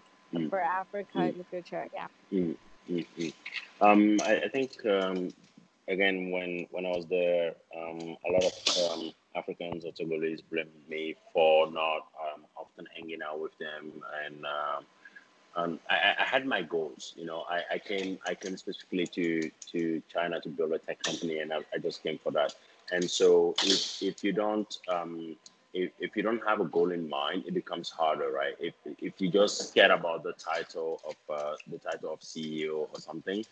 for 0.50 0.60
Africa 0.62 1.28
in 1.30 1.38
the 1.38 1.44
future. 1.46 1.88
Yeah. 1.94 2.08
Um, 3.82 4.18
I, 4.24 4.42
I 4.46 4.50
think 4.50 4.72
um, 4.86 5.34
again 5.90 6.32
when 6.32 6.68
when 6.72 6.86
I 6.86 6.92
was 6.92 7.06
there, 7.08 7.54
um, 7.78 8.18
a 8.28 8.32
lot 8.32 8.46
of 8.46 8.92
um, 8.92 9.12
Africans 9.36 9.86
or 9.86 9.92
Togolese 9.94 10.42
blamed 10.52 10.70
me 10.90 11.16
for 11.34 11.72
not 11.72 12.08
um, 12.24 12.46
often 12.58 12.88
hanging 12.96 13.20
out 13.24 13.42
with 13.42 13.58
them, 13.60 13.92
and 14.26 14.46
um, 15.56 15.80
I, 15.90 15.96
I- 15.96 16.16
I 16.22 16.26
had 16.26 16.46
my 16.48 16.62
goals. 16.64 17.14
You 17.18 17.26
know, 17.26 17.46
I, 17.50 17.62
I 17.76 17.80
came 17.80 18.20
I 18.28 18.36
came 18.36 18.58
specifically 18.58 19.08
to 19.08 19.52
to 19.74 20.02
China 20.14 20.42
to 20.42 20.50
build 20.50 20.74
a 20.74 20.80
tech 20.80 21.04
company, 21.04 21.40
and 21.40 21.54
I, 21.54 21.60
I 21.74 21.80
just 21.80 22.04
came 22.04 22.20
for 22.24 22.32
that. 22.34 22.56
And 22.92 23.10
so 23.10 23.56
if 23.64 24.02
if 24.04 24.24
you 24.24 24.34
don't 24.34 24.78
um, 24.90 25.36
if, 25.74 25.92
if 26.00 26.18
you 26.18 26.24
don't 26.24 26.42
have 26.48 26.62
a 26.62 26.66
goal 26.66 26.92
in 26.92 27.10
mind, 27.10 27.46
it 27.48 27.54
becomes 27.54 27.90
harder, 27.92 28.32
right? 28.32 28.56
If 28.60 28.76
if 29.00 29.22
you 29.22 29.30
just 29.30 29.76
care 29.76 29.92
about 29.92 30.24
the 30.24 30.34
title 30.34 31.02
of 31.08 31.16
uh, 31.36 31.56
the 31.72 31.80
title 31.80 32.14
of 32.14 32.22
CEO 32.22 32.88
or 32.94 33.00
something, 33.00 33.46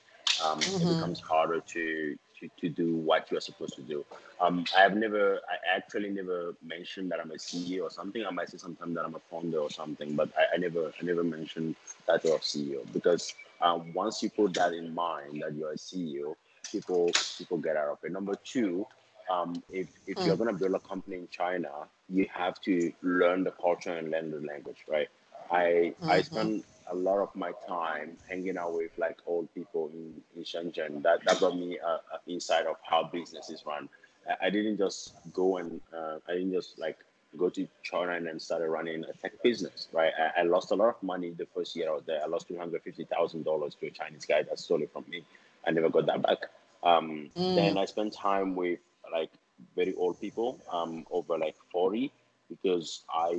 um, 0.44 0.60
it 0.80 0.88
Mhm. 0.88 0.88
becomes 0.88 1.20
harder 1.20 1.60
to, 1.62 2.16
to 2.40 2.50
to 2.60 2.70
do 2.70 2.96
what 2.96 3.30
you're 3.32 3.42
supposed 3.42 3.76
to 3.76 3.82
do. 3.82 4.06
Um, 4.40 4.66
I 4.78 4.82
have 4.82 4.96
never, 4.96 5.36
I 5.50 5.76
actually 5.78 6.10
never 6.10 6.54
mentioned 6.66 7.12
that 7.12 7.20
I'm 7.20 7.32
a 7.32 7.38
CEO 7.38 7.84
or 7.84 7.90
something. 7.92 8.24
I 8.26 8.32
might 8.32 8.50
say 8.50 8.58
sometimes 8.58 8.96
that 8.96 9.06
I'm 9.06 9.16
a 9.16 9.20
founder 9.32 9.60
or 9.60 9.70
something, 9.70 10.16
but 10.16 10.30
I, 10.38 10.56
I 10.56 10.58
never, 10.58 10.92
I 11.00 11.04
never 11.06 11.24
mentioned 11.24 11.76
title 12.06 12.36
a 12.36 12.40
CEO 12.40 12.82
because 12.94 13.34
um, 13.62 13.94
once 13.94 14.22
you 14.24 14.30
put 14.30 14.54
that 14.56 14.74
in 14.74 14.94
mind 14.94 15.42
that 15.44 15.54
you're 15.56 15.72
a 15.74 15.78
CEO, 15.78 16.36
people 16.72 17.12
people 17.38 17.58
get 17.58 17.76
out 17.78 17.90
of 17.90 17.98
it. 18.04 18.12
Number 18.12 18.36
two, 18.44 18.86
um, 19.30 19.62
if 19.72 19.88
if 20.08 20.24
you're 20.24 20.36
Mm. 20.36 20.38
gonna 20.38 20.54
build 20.54 20.74
a 20.76 20.80
company 20.80 21.18
in 21.18 21.28
China, 21.30 21.70
you 22.10 22.26
have 22.34 22.60
to 22.62 22.92
learn 23.02 23.44
the 23.44 23.52
culture 23.52 23.94
and 23.94 24.12
learn 24.12 24.32
the 24.32 24.40
language, 24.42 24.86
right? 24.90 25.08
I 25.52 25.94
I 26.08 26.22
Mhm. 26.22 26.54
A 26.92 26.96
lot 26.96 27.20
of 27.20 27.36
my 27.36 27.52
time 27.68 28.18
hanging 28.28 28.58
out 28.58 28.74
with 28.74 28.92
like 28.98 29.18
old 29.26 29.54
people 29.54 29.90
in, 29.94 30.14
in 30.36 30.44
Shenzhen. 30.44 31.02
That 31.04 31.24
that 31.26 31.40
got 31.40 31.58
me 31.58 31.78
a, 31.78 31.88
a 32.16 32.20
insight 32.28 32.66
of 32.66 32.78
how 32.84 33.04
business 33.04 33.50
is 33.50 33.64
run. 33.66 33.90
I, 34.30 34.48
I 34.48 34.50
didn't 34.50 34.78
just 34.78 35.14
go 35.34 35.58
and 35.58 35.80
uh, 35.96 36.18
I 36.28 36.34
didn't 36.34 36.54
just 36.54 36.80
like 36.80 36.98
go 37.38 37.50
to 37.50 37.68
China 37.84 38.14
and 38.14 38.26
then 38.26 38.40
started 38.40 38.70
running 38.70 39.04
a 39.04 39.14
tech 39.14 39.34
business, 39.44 39.88
right? 39.94 40.12
I, 40.20 40.42
I 40.42 40.44
lost 40.44 40.72
a 40.72 40.76
lot 40.76 40.90
of 40.90 41.04
money 41.04 41.30
the 41.38 41.46
first 41.54 41.76
year 41.76 41.90
I 41.90 41.94
was 41.94 42.04
there. 42.06 42.22
I 42.24 42.28
lost 42.28 42.48
two 42.48 42.58
hundred 42.58 42.82
fifty 42.84 43.06
thousand 43.06 43.44
dollars 43.44 43.76
to 43.76 43.88
a 43.88 43.92
Chinese 43.92 44.26
guy 44.26 44.44
that 44.44 44.60
stole 44.60 44.82
it 44.82 44.92
from 44.92 45.06
me. 45.10 45.24
I 45.68 45.72
never 45.72 45.90
got 45.90 46.06
that 46.08 46.22
back. 46.22 46.40
Um, 46.84 47.30
Mm. 47.36 47.56
Then 47.56 47.78
I 47.78 47.86
spent 47.86 48.14
time 48.14 48.56
with 48.56 48.80
like 49.12 49.32
very 49.76 49.94
old 49.96 50.20
people, 50.22 50.60
um, 50.72 51.06
over 51.12 51.38
like 51.38 51.56
forty, 51.72 52.12
because 52.50 53.04
I 53.14 53.38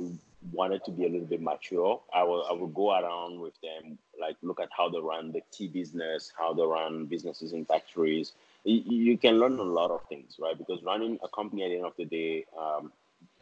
wanted 0.51 0.83
to 0.85 0.91
be 0.91 1.05
a 1.05 1.09
little 1.09 1.27
bit 1.27 1.41
mature. 1.41 2.01
I 2.13 2.23
will 2.23 2.45
I 2.49 2.53
will 2.53 2.67
go 2.67 2.91
around 2.91 3.39
with 3.39 3.53
them, 3.61 3.97
like 4.19 4.37
look 4.41 4.59
at 4.59 4.69
how 4.75 4.89
they 4.89 4.99
run 4.99 5.31
the 5.31 5.41
tea 5.51 5.67
business, 5.67 6.31
how 6.37 6.53
they 6.53 6.63
run 6.63 7.05
businesses 7.05 7.53
in 7.53 7.65
factories. 7.65 8.33
You, 8.63 8.81
you 8.85 9.17
can 9.17 9.39
learn 9.39 9.57
a 9.59 9.63
lot 9.63 9.91
of 9.91 10.01
things, 10.07 10.37
right? 10.39 10.57
Because 10.57 10.83
running 10.83 11.19
a 11.23 11.27
company 11.29 11.63
at 11.63 11.69
the 11.69 11.77
end 11.77 11.85
of 11.85 11.93
the 11.97 12.05
day 12.05 12.45
um, 12.59 12.91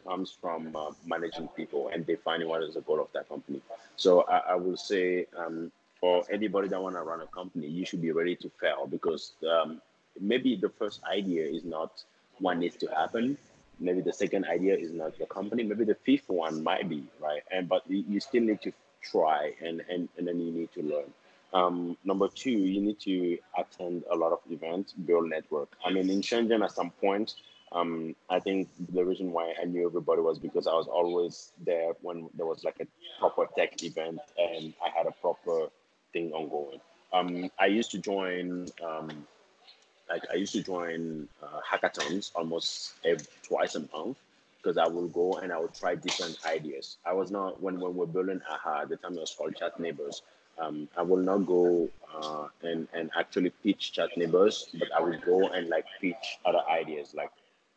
comes 0.06 0.36
from 0.40 0.74
uh, 0.76 0.92
managing 1.06 1.48
people 1.48 1.90
and 1.92 2.06
defining 2.06 2.48
what 2.48 2.62
is 2.62 2.74
the 2.74 2.80
goal 2.82 3.00
of 3.00 3.08
that 3.14 3.28
company. 3.28 3.60
So 3.96 4.22
I, 4.22 4.38
I 4.38 4.54
will 4.54 4.76
say 4.76 5.26
um, 5.36 5.70
for 6.00 6.24
anybody 6.30 6.68
that 6.68 6.82
want 6.82 6.96
to 6.96 7.02
run 7.02 7.20
a 7.20 7.26
company, 7.26 7.66
you 7.66 7.84
should 7.84 8.00
be 8.00 8.12
ready 8.12 8.34
to 8.36 8.50
fail 8.60 8.86
because 8.86 9.32
um, 9.50 9.80
maybe 10.18 10.56
the 10.56 10.68
first 10.68 11.00
idea 11.04 11.44
is 11.46 11.64
not 11.64 12.02
what 12.38 12.56
needs 12.58 12.76
to 12.76 12.86
happen. 12.88 13.36
Maybe 13.80 14.00
the 14.02 14.12
second 14.12 14.44
idea 14.44 14.76
is 14.76 14.92
not 14.92 15.18
your 15.18 15.28
company. 15.28 15.62
Maybe 15.64 15.84
the 15.84 15.94
fifth 15.94 16.28
one 16.28 16.62
might 16.62 16.88
be 16.88 17.04
right, 17.20 17.42
and 17.50 17.68
but 17.68 17.82
you 17.88 18.20
still 18.20 18.42
need 18.42 18.60
to 18.62 18.72
try 19.02 19.52
and 19.64 19.82
and, 19.88 20.08
and 20.16 20.28
then 20.28 20.40
you 20.40 20.52
need 20.52 20.72
to 20.72 20.82
learn. 20.82 21.12
Um, 21.52 21.96
number 22.04 22.28
two, 22.28 22.50
you 22.50 22.80
need 22.80 23.00
to 23.00 23.38
attend 23.58 24.04
a 24.10 24.14
lot 24.14 24.32
of 24.32 24.38
events, 24.50 24.92
build 24.92 25.28
network. 25.28 25.70
I 25.84 25.90
mean, 25.90 26.08
in 26.08 26.20
Shenzhen, 26.20 26.62
at 26.62 26.70
some 26.70 26.90
point, 26.90 27.34
um, 27.72 28.14
I 28.28 28.40
think 28.40 28.68
the 28.92 29.04
reason 29.04 29.32
why 29.32 29.54
I 29.60 29.64
knew 29.64 29.86
everybody 29.86 30.22
was 30.22 30.38
because 30.38 30.66
I 30.66 30.72
was 30.72 30.86
always 30.86 31.52
there 31.64 31.92
when 32.02 32.28
there 32.34 32.46
was 32.46 32.64
like 32.64 32.76
a 32.80 32.86
proper 33.18 33.46
tech 33.56 33.82
event 33.82 34.20
and 34.38 34.74
I 34.84 34.90
had 34.96 35.06
a 35.06 35.12
proper 35.12 35.68
thing 36.12 36.32
ongoing. 36.32 36.80
Um, 37.12 37.50
I 37.58 37.66
used 37.66 37.90
to 37.92 37.98
join, 37.98 38.66
um, 38.84 39.26
like 40.10 40.24
I 40.32 40.36
used 40.36 40.52
to 40.54 40.62
join 40.62 41.28
uh, 41.42 41.60
hackathons 41.68 42.32
almost 42.34 42.94
every, 43.04 43.26
twice 43.42 43.76
a 43.76 43.80
month 43.94 44.18
because 44.56 44.76
I 44.76 44.86
will 44.86 45.08
go 45.08 45.34
and 45.34 45.52
I 45.52 45.58
will 45.58 45.68
try 45.68 45.94
different 45.94 46.38
ideas. 46.44 46.98
I 47.06 47.12
was 47.12 47.30
not 47.30 47.62
when 47.62 47.80
when 47.80 47.94
we're 47.94 48.06
building 48.06 48.40
AHA 48.50 48.82
at 48.82 48.88
the 48.88 48.96
time 48.96 49.14
it 49.14 49.20
was 49.20 49.34
called 49.34 49.56
Chat 49.56 49.78
Neighbors. 49.78 50.22
Um, 50.58 50.88
I 50.96 51.02
will 51.02 51.22
not 51.30 51.46
go 51.46 51.88
uh, 52.14 52.48
and 52.62 52.88
and 52.92 53.10
actually 53.18 53.50
pitch 53.62 53.92
Chat 53.92 54.10
Neighbors, 54.16 54.68
but 54.78 54.88
I 54.96 55.00
will 55.00 55.18
go 55.20 55.48
and 55.48 55.68
like 55.68 55.86
pitch 56.00 56.38
other 56.44 56.62
ideas 56.68 57.14
like 57.14 57.30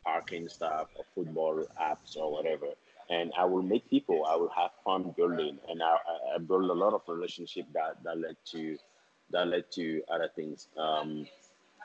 parking 0.04 0.48
stuff 0.48 0.88
or 0.96 1.04
football 1.14 1.64
apps 1.80 2.16
or 2.16 2.30
whatever. 2.30 2.66
And 3.10 3.32
I 3.38 3.44
will 3.44 3.62
meet 3.62 3.88
people. 3.90 4.24
I 4.24 4.36
will 4.36 4.50
have 4.56 4.70
fun 4.82 5.14
building, 5.16 5.58
and 5.68 5.82
I, 5.82 5.96
I, 6.34 6.38
build 6.38 6.70
a 6.70 6.72
lot 6.72 6.94
of 6.94 7.02
relationship 7.06 7.66
that 7.74 8.02
that 8.02 8.18
led 8.18 8.36
to 8.52 8.78
that 9.30 9.46
led 9.48 9.70
to 9.72 10.02
other 10.10 10.30
things. 10.34 10.68
Um, 10.76 11.26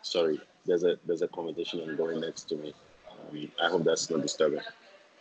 sorry, 0.01 0.39
there's 0.65 0.83
a 0.83 0.97
there's 1.05 1.21
a 1.21 1.27
conversation 1.27 1.79
ongoing 1.81 2.21
next 2.21 2.43
to 2.49 2.55
me. 2.55 2.73
Um, 3.11 3.51
I 3.61 3.69
hope 3.69 3.83
that's 3.83 4.09
not 4.09 4.21
disturbing. 4.21 4.61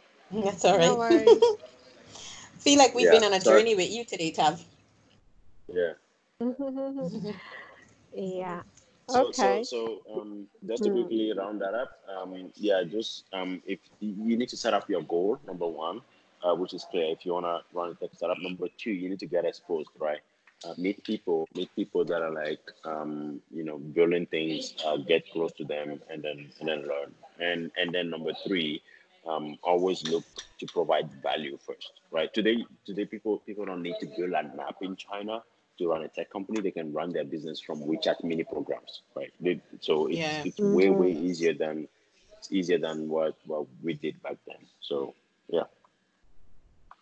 That's 0.30 0.64
all 0.64 0.76
right. 0.78 0.88
No 0.88 1.02
Feel 2.58 2.78
like 2.78 2.94
we've 2.94 3.06
Yeah, 3.06 3.12
been 3.12 3.24
on 3.24 3.32
a 3.32 3.40
sorry. 3.40 3.60
journey 3.60 3.74
with 3.74 3.90
you 3.90 4.04
today, 4.04 4.30
Tav. 4.30 4.62
Yeah. 5.72 5.92
yeah. 8.14 8.62
So, 9.06 9.30
Okay. 9.30 9.62
so, 9.64 10.00
so 10.04 10.20
um, 10.20 10.46
just 10.66 10.84
to 10.84 10.90
quickly 10.90 11.32
round 11.36 11.60
that 11.62 11.74
up, 11.74 11.90
um, 12.14 12.50
yeah, 12.56 12.82
just 12.84 13.24
um, 13.32 13.62
if 13.66 13.78
you 14.00 14.36
need 14.36 14.48
to 14.50 14.56
set 14.56 14.74
up 14.74 14.88
your 14.88 15.02
goal, 15.02 15.38
number 15.46 15.66
one, 15.66 16.00
uh, 16.44 16.54
which 16.54 16.74
is 16.74 16.84
clear. 16.90 17.06
If 17.12 17.24
you 17.24 17.32
wanna 17.32 17.60
run 17.72 17.90
a 17.90 17.94
tech 17.94 18.10
startup, 18.14 18.38
number 18.42 18.66
two, 18.76 18.90
you 18.90 19.08
need 19.08 19.20
to 19.20 19.26
get 19.26 19.44
exposed, 19.44 19.90
right? 19.98 20.18
Uh, 20.64 20.74
meet 20.76 21.02
people, 21.04 21.48
meet 21.54 21.70
people 21.76 22.04
that 22.04 22.20
are 22.20 22.32
like, 22.32 22.60
um, 22.84 23.40
you 23.54 23.62
know, 23.64 23.78
building 23.78 24.26
things, 24.26 24.74
uh, 24.84 24.96
get 24.96 25.22
close 25.30 25.52
to 25.52 25.64
them, 25.64 26.00
and 26.10 26.22
then 26.22 26.50
and 26.58 26.68
then 26.68 26.80
learn. 26.82 27.14
And 27.38 27.70
and 27.76 27.94
then 27.94 28.10
number 28.10 28.32
three, 28.46 28.82
um, 29.26 29.56
always 29.62 30.02
look 30.08 30.24
to 30.58 30.66
provide 30.66 31.08
value 31.22 31.56
first, 31.64 31.92
right? 32.10 32.32
Today, 32.34 32.64
today 32.84 33.04
people 33.04 33.38
people 33.46 33.64
don't 33.66 33.82
need 33.82 33.96
to 34.00 34.06
build 34.16 34.32
an 34.32 34.58
app 34.60 34.82
in 34.82 34.96
China 34.96 35.42
to 35.78 35.88
run 35.88 36.02
a 36.02 36.08
tech 36.08 36.30
company, 36.30 36.60
they 36.60 36.70
can 36.72 36.92
run 36.92 37.12
their 37.12 37.24
business 37.24 37.60
from 37.60 37.80
WeChat 37.82 38.22
mini 38.24 38.44
programs, 38.44 39.02
right? 39.14 39.32
They, 39.40 39.60
so 39.80 40.08
it's, 40.08 40.18
Yeah. 40.18 40.42
it's 40.44 40.58
way 40.58 40.90
way 40.90 41.12
Mhm. 41.14 41.22
easier 41.22 41.54
than 41.54 41.88
it's 42.38 42.52
easier 42.52 42.78
than 42.78 43.08
what 43.08 43.36
what 43.46 43.66
we 43.82 43.94
did 43.94 44.20
back 44.22 44.36
then. 44.46 44.66
So 44.80 45.14
yeah, 45.48 45.64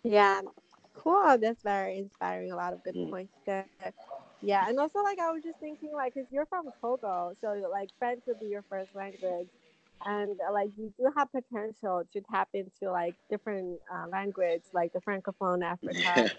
Yeah, 0.05 0.43
cool. 0.97 1.39
That's 1.39 1.63
very 1.63 1.99
inspiring. 1.99 2.53
A 2.53 2.57
lot 2.57 2.73
of 2.75 2.83
good 2.85 2.97
Mm. 2.97 3.11
points 3.11 3.35
there. 3.47 3.69
Yeah, 4.41 4.69
and 4.69 4.79
also 4.79 5.01
like 5.03 5.19
I 5.19 5.31
was 5.33 5.43
just 5.43 5.59
thinking 5.61 5.93
like, 5.95 6.15
cause 6.15 6.27
you're 6.31 6.47
from 6.47 6.71
Togo, 6.81 7.33
so 7.41 7.49
like 7.71 7.91
French 7.99 8.23
would 8.27 8.41
be 8.41 8.47
your 8.47 8.65
first 8.69 8.95
language, 8.95 9.49
and 10.05 10.39
uh, 10.49 10.53
like 10.53 10.71
you 10.77 10.93
do 10.99 11.11
have 11.17 11.29
potential 11.33 12.03
to 12.13 12.21
tap 12.33 12.49
into 12.55 12.91
like 12.93 13.17
different 13.31 13.81
uh, 13.93 14.07
language, 14.11 14.63
like 14.73 14.93
the 14.93 15.01
francophone 15.01 15.65
Africa. 15.65 16.31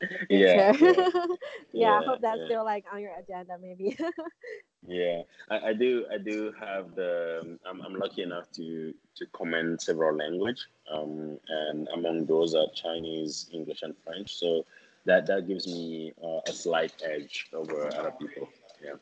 yeah, 0.30 0.54
yeah, 0.54 0.72
yeah, 0.80 1.06
yeah. 1.72 1.92
I 1.98 2.02
hope 2.04 2.20
that's 2.22 2.40
yeah. 2.40 2.46
still 2.46 2.64
like 2.64 2.84
on 2.92 3.00
your 3.00 3.12
agenda, 3.18 3.56
maybe. 3.60 3.96
yeah. 4.86 5.22
I, 5.50 5.68
I 5.68 5.72
do 5.72 6.06
I 6.12 6.18
do 6.18 6.52
have 6.60 6.94
the 6.94 7.58
I'm, 7.66 7.80
I'm 7.82 7.94
lucky 7.94 8.22
enough 8.22 8.50
to 8.52 8.94
to 9.16 9.26
command 9.26 9.80
several 9.80 10.16
language, 10.16 10.66
um, 10.90 11.38
and 11.48 11.88
among 11.94 12.26
those 12.26 12.54
are 12.54 12.66
Chinese, 12.74 13.48
English, 13.52 13.82
and 13.82 13.94
French. 14.04 14.34
So 14.34 14.64
that 15.06 15.26
that 15.26 15.46
gives 15.48 15.66
me 15.66 16.12
uh, 16.22 16.40
a 16.46 16.52
slight 16.52 16.92
edge 17.04 17.48
over 17.52 17.86
other 17.96 18.12
people. 18.12 18.48
Yeah, 18.82 18.94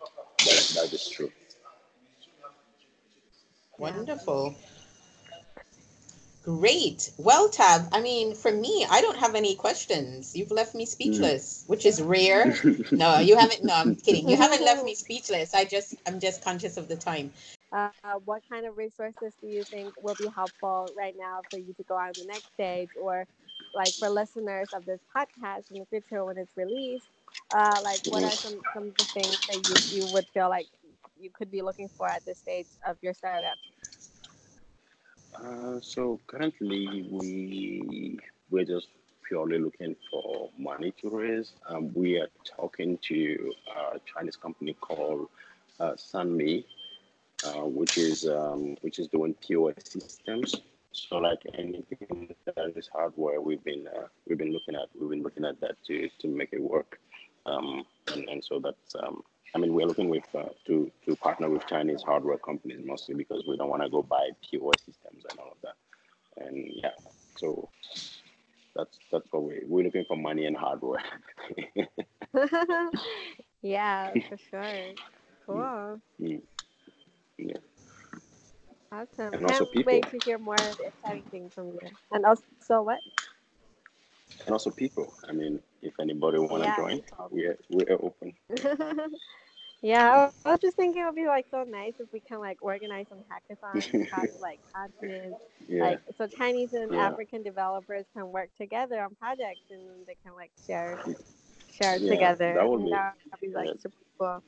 that 0.47 0.68
that 0.74 0.93
is 0.93 1.09
true. 1.09 1.30
Wonderful. 3.78 4.55
Great. 6.45 7.11
Well, 7.18 7.49
Tav, 7.49 7.88
I 7.92 8.01
mean, 8.01 8.34
for 8.34 8.53
me, 8.53 8.86
I 8.90 9.01
don't 9.03 9.16
have 9.18 9.34
any 9.34 9.55
questions. 9.57 10.36
You've 10.36 10.51
left 10.53 10.74
me 10.74 10.86
speechless, 10.86 11.64
which 11.66 11.86
is 11.86 12.03
rare. 12.03 12.55
No, 12.92 13.18
you 13.18 13.36
haven't. 13.36 13.64
No, 13.64 13.74
I'm 13.74 13.97
kidding. 13.97 14.28
You 14.28 14.36
haven't 14.36 14.62
left 14.64 14.84
me 14.84 14.95
speechless. 15.05 15.55
I 15.55 15.64
just, 15.64 15.95
I'm 16.07 16.20
just 16.20 16.45
conscious 16.45 16.76
of 16.76 16.88
the 16.88 16.97
time. 16.97 17.32
uh, 17.72 17.90
what 18.24 18.42
kind 18.51 18.66
of 18.66 18.76
resources 18.76 19.34
do 19.40 19.49
you 19.49 19.64
think 19.70 19.95
will 20.03 20.14
be 20.14 20.28
helpful 20.34 20.92
right 20.97 21.14
now 21.18 21.40
for 21.51 21.59
you 21.59 21.74
to 21.74 21.82
go 21.84 21.97
on 21.97 22.12
the 22.16 22.24
next 22.24 22.53
stage 22.55 22.90
or 23.01 23.26
like 23.74 23.95
for 23.99 24.09
listeners 24.11 24.68
of 24.72 24.84
this 24.86 25.01
podcast 25.16 25.64
in 25.70 25.78
the 25.80 25.86
future 25.86 26.24
when 26.24 26.38
it's 26.38 26.57
released 26.57 27.09
uh, 27.53 27.80
like 27.82 28.01
what 28.05 28.24
are 28.24 28.36
some, 28.42 28.61
some 28.72 28.88
of 28.88 28.97
the 28.97 29.05
things 29.14 29.38
that 29.49 29.59
you, 29.68 29.82
you 29.99 30.07
would 30.07 30.26
feel 30.34 30.49
like 30.49 30.68
you 31.18 31.30
could 31.32 31.51
be 31.51 31.62
looking 31.62 31.88
for 31.97 32.09
at 32.09 32.24
this 32.26 32.38
stage 32.38 32.68
of 32.86 32.97
your 33.03 33.14
startup? 33.14 33.57
Uh, 35.35 35.80
so 35.80 36.20
currently 36.26 37.09
we 37.11 38.18
we're 38.51 38.64
just 38.64 38.89
purely 39.26 39.59
looking 39.59 39.97
for 40.11 40.51
money 40.59 40.93
to 41.01 41.11
raise. 41.11 41.55
Um, 41.68 41.93
we 41.95 42.18
are 42.18 42.28
talking 42.45 42.99
to 43.09 43.53
a 43.95 43.99
Chinese 44.12 44.37
company 44.37 44.74
called 44.74 45.28
uh, 45.80 45.93
Sunmi, 45.93 46.64
uh, 47.47 47.64
which 47.64 47.99
is 47.99 48.26
um, 48.28 48.76
which 48.82 48.99
is 48.99 49.09
doing 49.09 49.35
POS 49.35 49.74
systems. 49.85 50.55
So 50.93 51.16
like 51.16 51.41
anything 51.55 52.28
that 52.47 52.72
is 52.76 52.89
hardware, 52.93 53.41
we've 53.41 53.64
been 53.64 53.89
uh, 53.89 54.07
we've 54.28 54.39
been 54.39 54.53
looking 54.53 54.76
at 54.76 54.89
we've 54.99 55.11
been 55.11 55.22
looking 55.22 55.45
at 55.45 55.61
that 55.61 55.82
to 55.87 56.09
to 56.20 56.28
make 56.28 56.51
it 56.53 56.62
work. 56.62 57.01
Um, 57.47 57.85
and, 58.12 58.28
and 58.28 58.45
so 58.45 58.61
that's 58.61 58.95
um, 59.03 59.22
I 59.55 59.59
mean 59.59 59.74
we're 59.74 59.87
looking 59.87 60.09
with 60.09 60.24
uh, 60.35 60.51
to 60.66 60.91
to 61.07 61.16
partner 61.16 61.51
with 61.51 61.66
Chinese 61.66 62.03
hardware 62.03 62.39
companies 62.39 62.80
mostly 62.85 63.14
because 63.14 63.45
we 63.49 63.57
don't 63.57 63.68
want 63.68 63.82
to 63.82 63.89
go 63.89 64.03
buy 64.03 64.30
POS 64.49 64.82
systems 64.87 65.24
and 65.28 65.39
all 65.41 65.51
of 65.51 65.59
that. 65.62 65.74
And 66.55 66.71
yeah, 66.83 66.91
so 67.37 67.69
that's 68.77 68.99
that's 69.13 69.27
what 69.33 69.45
we 69.45 69.63
we're 69.67 69.85
looking 69.85 70.05
for 70.07 70.17
money 70.17 70.47
and 70.47 70.57
hardware. 70.57 71.03
yeah, 73.63 74.15
for 74.29 74.39
sure. 74.39 74.95
Cool. 75.47 76.01
Mm. 76.21 76.43
Yeah. 77.39 77.57
Awesome. 78.93 79.35
And 79.35 79.47
Can't 79.47 79.71
people. 79.73 80.01
wait 80.01 80.11
to 80.11 80.21
hear 80.21 80.39
more 80.39 80.77
exciting 80.87 81.25
things 81.31 81.55
from 81.55 81.69
you. 81.69 81.91
And 82.13 82.25
also 82.25 82.83
what? 82.83 83.01
And 84.47 84.53
also 84.53 84.71
people. 84.71 85.15
I 85.29 85.33
mean, 85.33 85.61
if 85.83 85.95
anybody 86.01 86.39
want 86.39 86.65
to 86.65 86.71
Yeah, 86.71 86.77
join, 86.83 87.03
we're 87.31 87.59
we're 87.71 87.93
open. 88.01 88.35
yeah, 89.85 90.30
I 90.47 90.51
was 90.51 90.61
just 90.61 90.76
thinking 90.76 91.03
it 91.03 91.05
would 91.05 91.14
be 91.14 91.26
like 91.26 91.47
so 91.51 91.62
nice 91.64 91.93
if 92.01 92.11
we 92.11 92.20
can 92.20 92.41
like 92.41 92.57
organize 92.62 93.05
some 93.11 93.18
hackathons 93.30 94.07
across 94.07 94.28
like 94.41 94.59
continents. 94.74 95.41
Yeah. 95.68 95.82
Like 95.82 96.01
so 96.16 96.26
Chinese 96.26 96.72
and 96.72 96.91
Yeah. 96.93 97.07
African 97.09 97.43
developers 97.43 98.07
can 98.14 98.32
work 98.32 98.49
together 98.57 99.03
on 99.03 99.14
projects 99.16 99.61
and 99.70 99.82
they 100.07 100.16
can 100.24 100.35
like 100.35 100.51
share 100.66 100.99
share 101.70 101.97
Yeah, 101.99 102.11
together. 102.11 102.55
that 102.55 102.66
would 102.66 102.85
be- 102.85 102.91
that 102.91 103.14
would 103.30 103.41
be 103.41 103.55
like 103.55 103.66
yeah. 103.68 103.72
super 103.78 103.97
cool. 104.18 104.43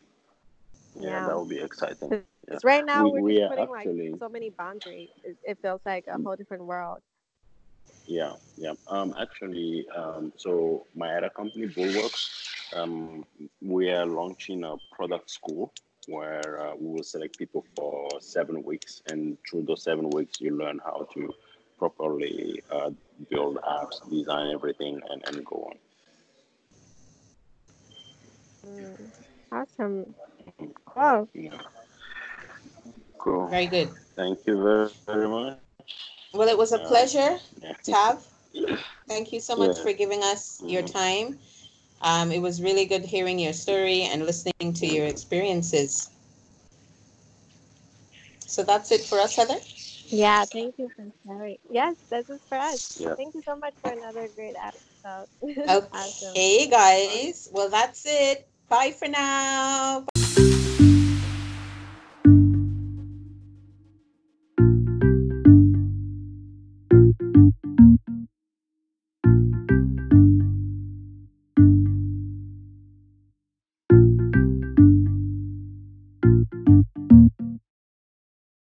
yeah, 0.99 1.26
that 1.26 1.39
would 1.39 1.49
be 1.49 1.61
exciting. 1.61 2.24
Because 2.47 2.62
right 2.62 2.87
now 2.87 3.09
We- 3.09 3.18
are 3.18 3.22
we 3.22 3.37
just 3.39 3.51
putting 3.51 3.74
actually- 3.76 4.11
like 4.12 4.20
so 4.20 4.28
many 4.28 4.51
boundaries. 4.51 5.11
It, 5.24 5.37
it 5.45 5.59
feels 5.61 5.80
like 5.84 6.07
a 6.07 6.16
whole 6.22 6.37
different 6.37 6.64
world. 6.64 7.01
Yeah, 8.07 8.34
yeah. 8.57 8.74
Um, 8.87 9.12
actually, 9.18 9.84
um, 9.97 10.32
so 10.37 10.87
my 10.95 11.12
other 11.16 11.28
company, 11.28 11.66
Bulwarks, 11.66 12.45
um, 12.75 13.25
we 13.62 13.91
are 13.91 14.07
launching 14.07 14.64
a 14.64 14.77
product 14.95 15.31
school 15.31 15.73
where 16.07 16.61
uh, 16.61 16.75
we 16.79 16.89
will 16.95 17.03
select 17.03 17.37
people 17.39 17.64
for 17.75 18.21
seven 18.21 18.62
weeks, 18.62 19.03
and 19.07 19.37
through 19.49 19.62
those 19.62 19.83
seven 19.83 20.11
weeks, 20.11 20.41
you 20.41 20.57
learn 20.57 20.81
how 20.85 21.07
to 21.14 21.33
properly 21.79 22.62
uh, 22.71 22.91
build 23.31 23.59
apps, 23.69 24.01
design 24.11 24.51
everything, 24.53 25.01
and, 25.11 25.23
and 25.27 25.45
go 25.45 25.57
on. 25.71 25.77
Mm, 28.67 29.11
awesome. 29.53 30.14
Cool. 30.87 31.29
Yeah. 31.35 31.59
Cool. 33.19 33.49
Very 33.49 33.67
good. 33.67 33.91
Thank 34.17 34.39
you 34.47 34.62
very, 34.62 34.89
very 35.07 35.29
much. 35.29 35.59
Well, 36.33 36.49
it 36.49 36.59
was 36.59 36.73
a 36.73 36.79
Yeah. 36.79 36.87
pleasure, 36.89 37.39
Yeah. 37.62 37.73
Tav. 37.85 38.27
Thank 39.09 39.33
you 39.33 39.41
so 39.41 39.57
much 39.57 39.77
Yeah. 39.77 39.83
for 39.83 39.93
giving 39.93 40.23
us 40.23 40.62
your 40.67 40.83
Mhm. 40.83 40.93
time. 40.93 41.39
Um, 42.03 42.30
it 42.30 42.40
was 42.40 42.62
really 42.62 42.84
good 42.84 43.05
hearing 43.05 43.38
your 43.38 43.53
story 43.53 44.03
and 44.03 44.24
listening 44.24 44.72
to 44.74 44.86
your 44.86 45.07
experiences. 45.07 46.11
So 48.47 48.62
that's 48.62 48.92
it 48.92 49.03
for 49.03 49.18
us, 49.18 49.34
Heather. 49.36 49.57
Yeah, 50.09 50.44
thank 50.44 50.78
you 50.78 50.90
for 50.94 51.05
sharing. 51.26 51.57
Yes, 51.70 51.97
this 52.11 52.28
is 52.30 52.40
for 52.49 52.59
us. 52.59 53.01
Yeah. 53.01 53.14
Thank 53.16 53.34
you 53.34 53.42
so 53.42 53.57
much 53.57 53.74
for 53.82 53.90
another 53.90 54.28
great 54.36 54.55
episode. 54.62 55.26
awesome. 55.92 56.30
Okay, 56.30 56.68
guys. 56.68 57.49
Well, 57.53 57.68
that's 57.68 58.05
it. 58.07 58.49
Bye 58.68 58.92
for 58.92 59.09
now. 59.09 60.07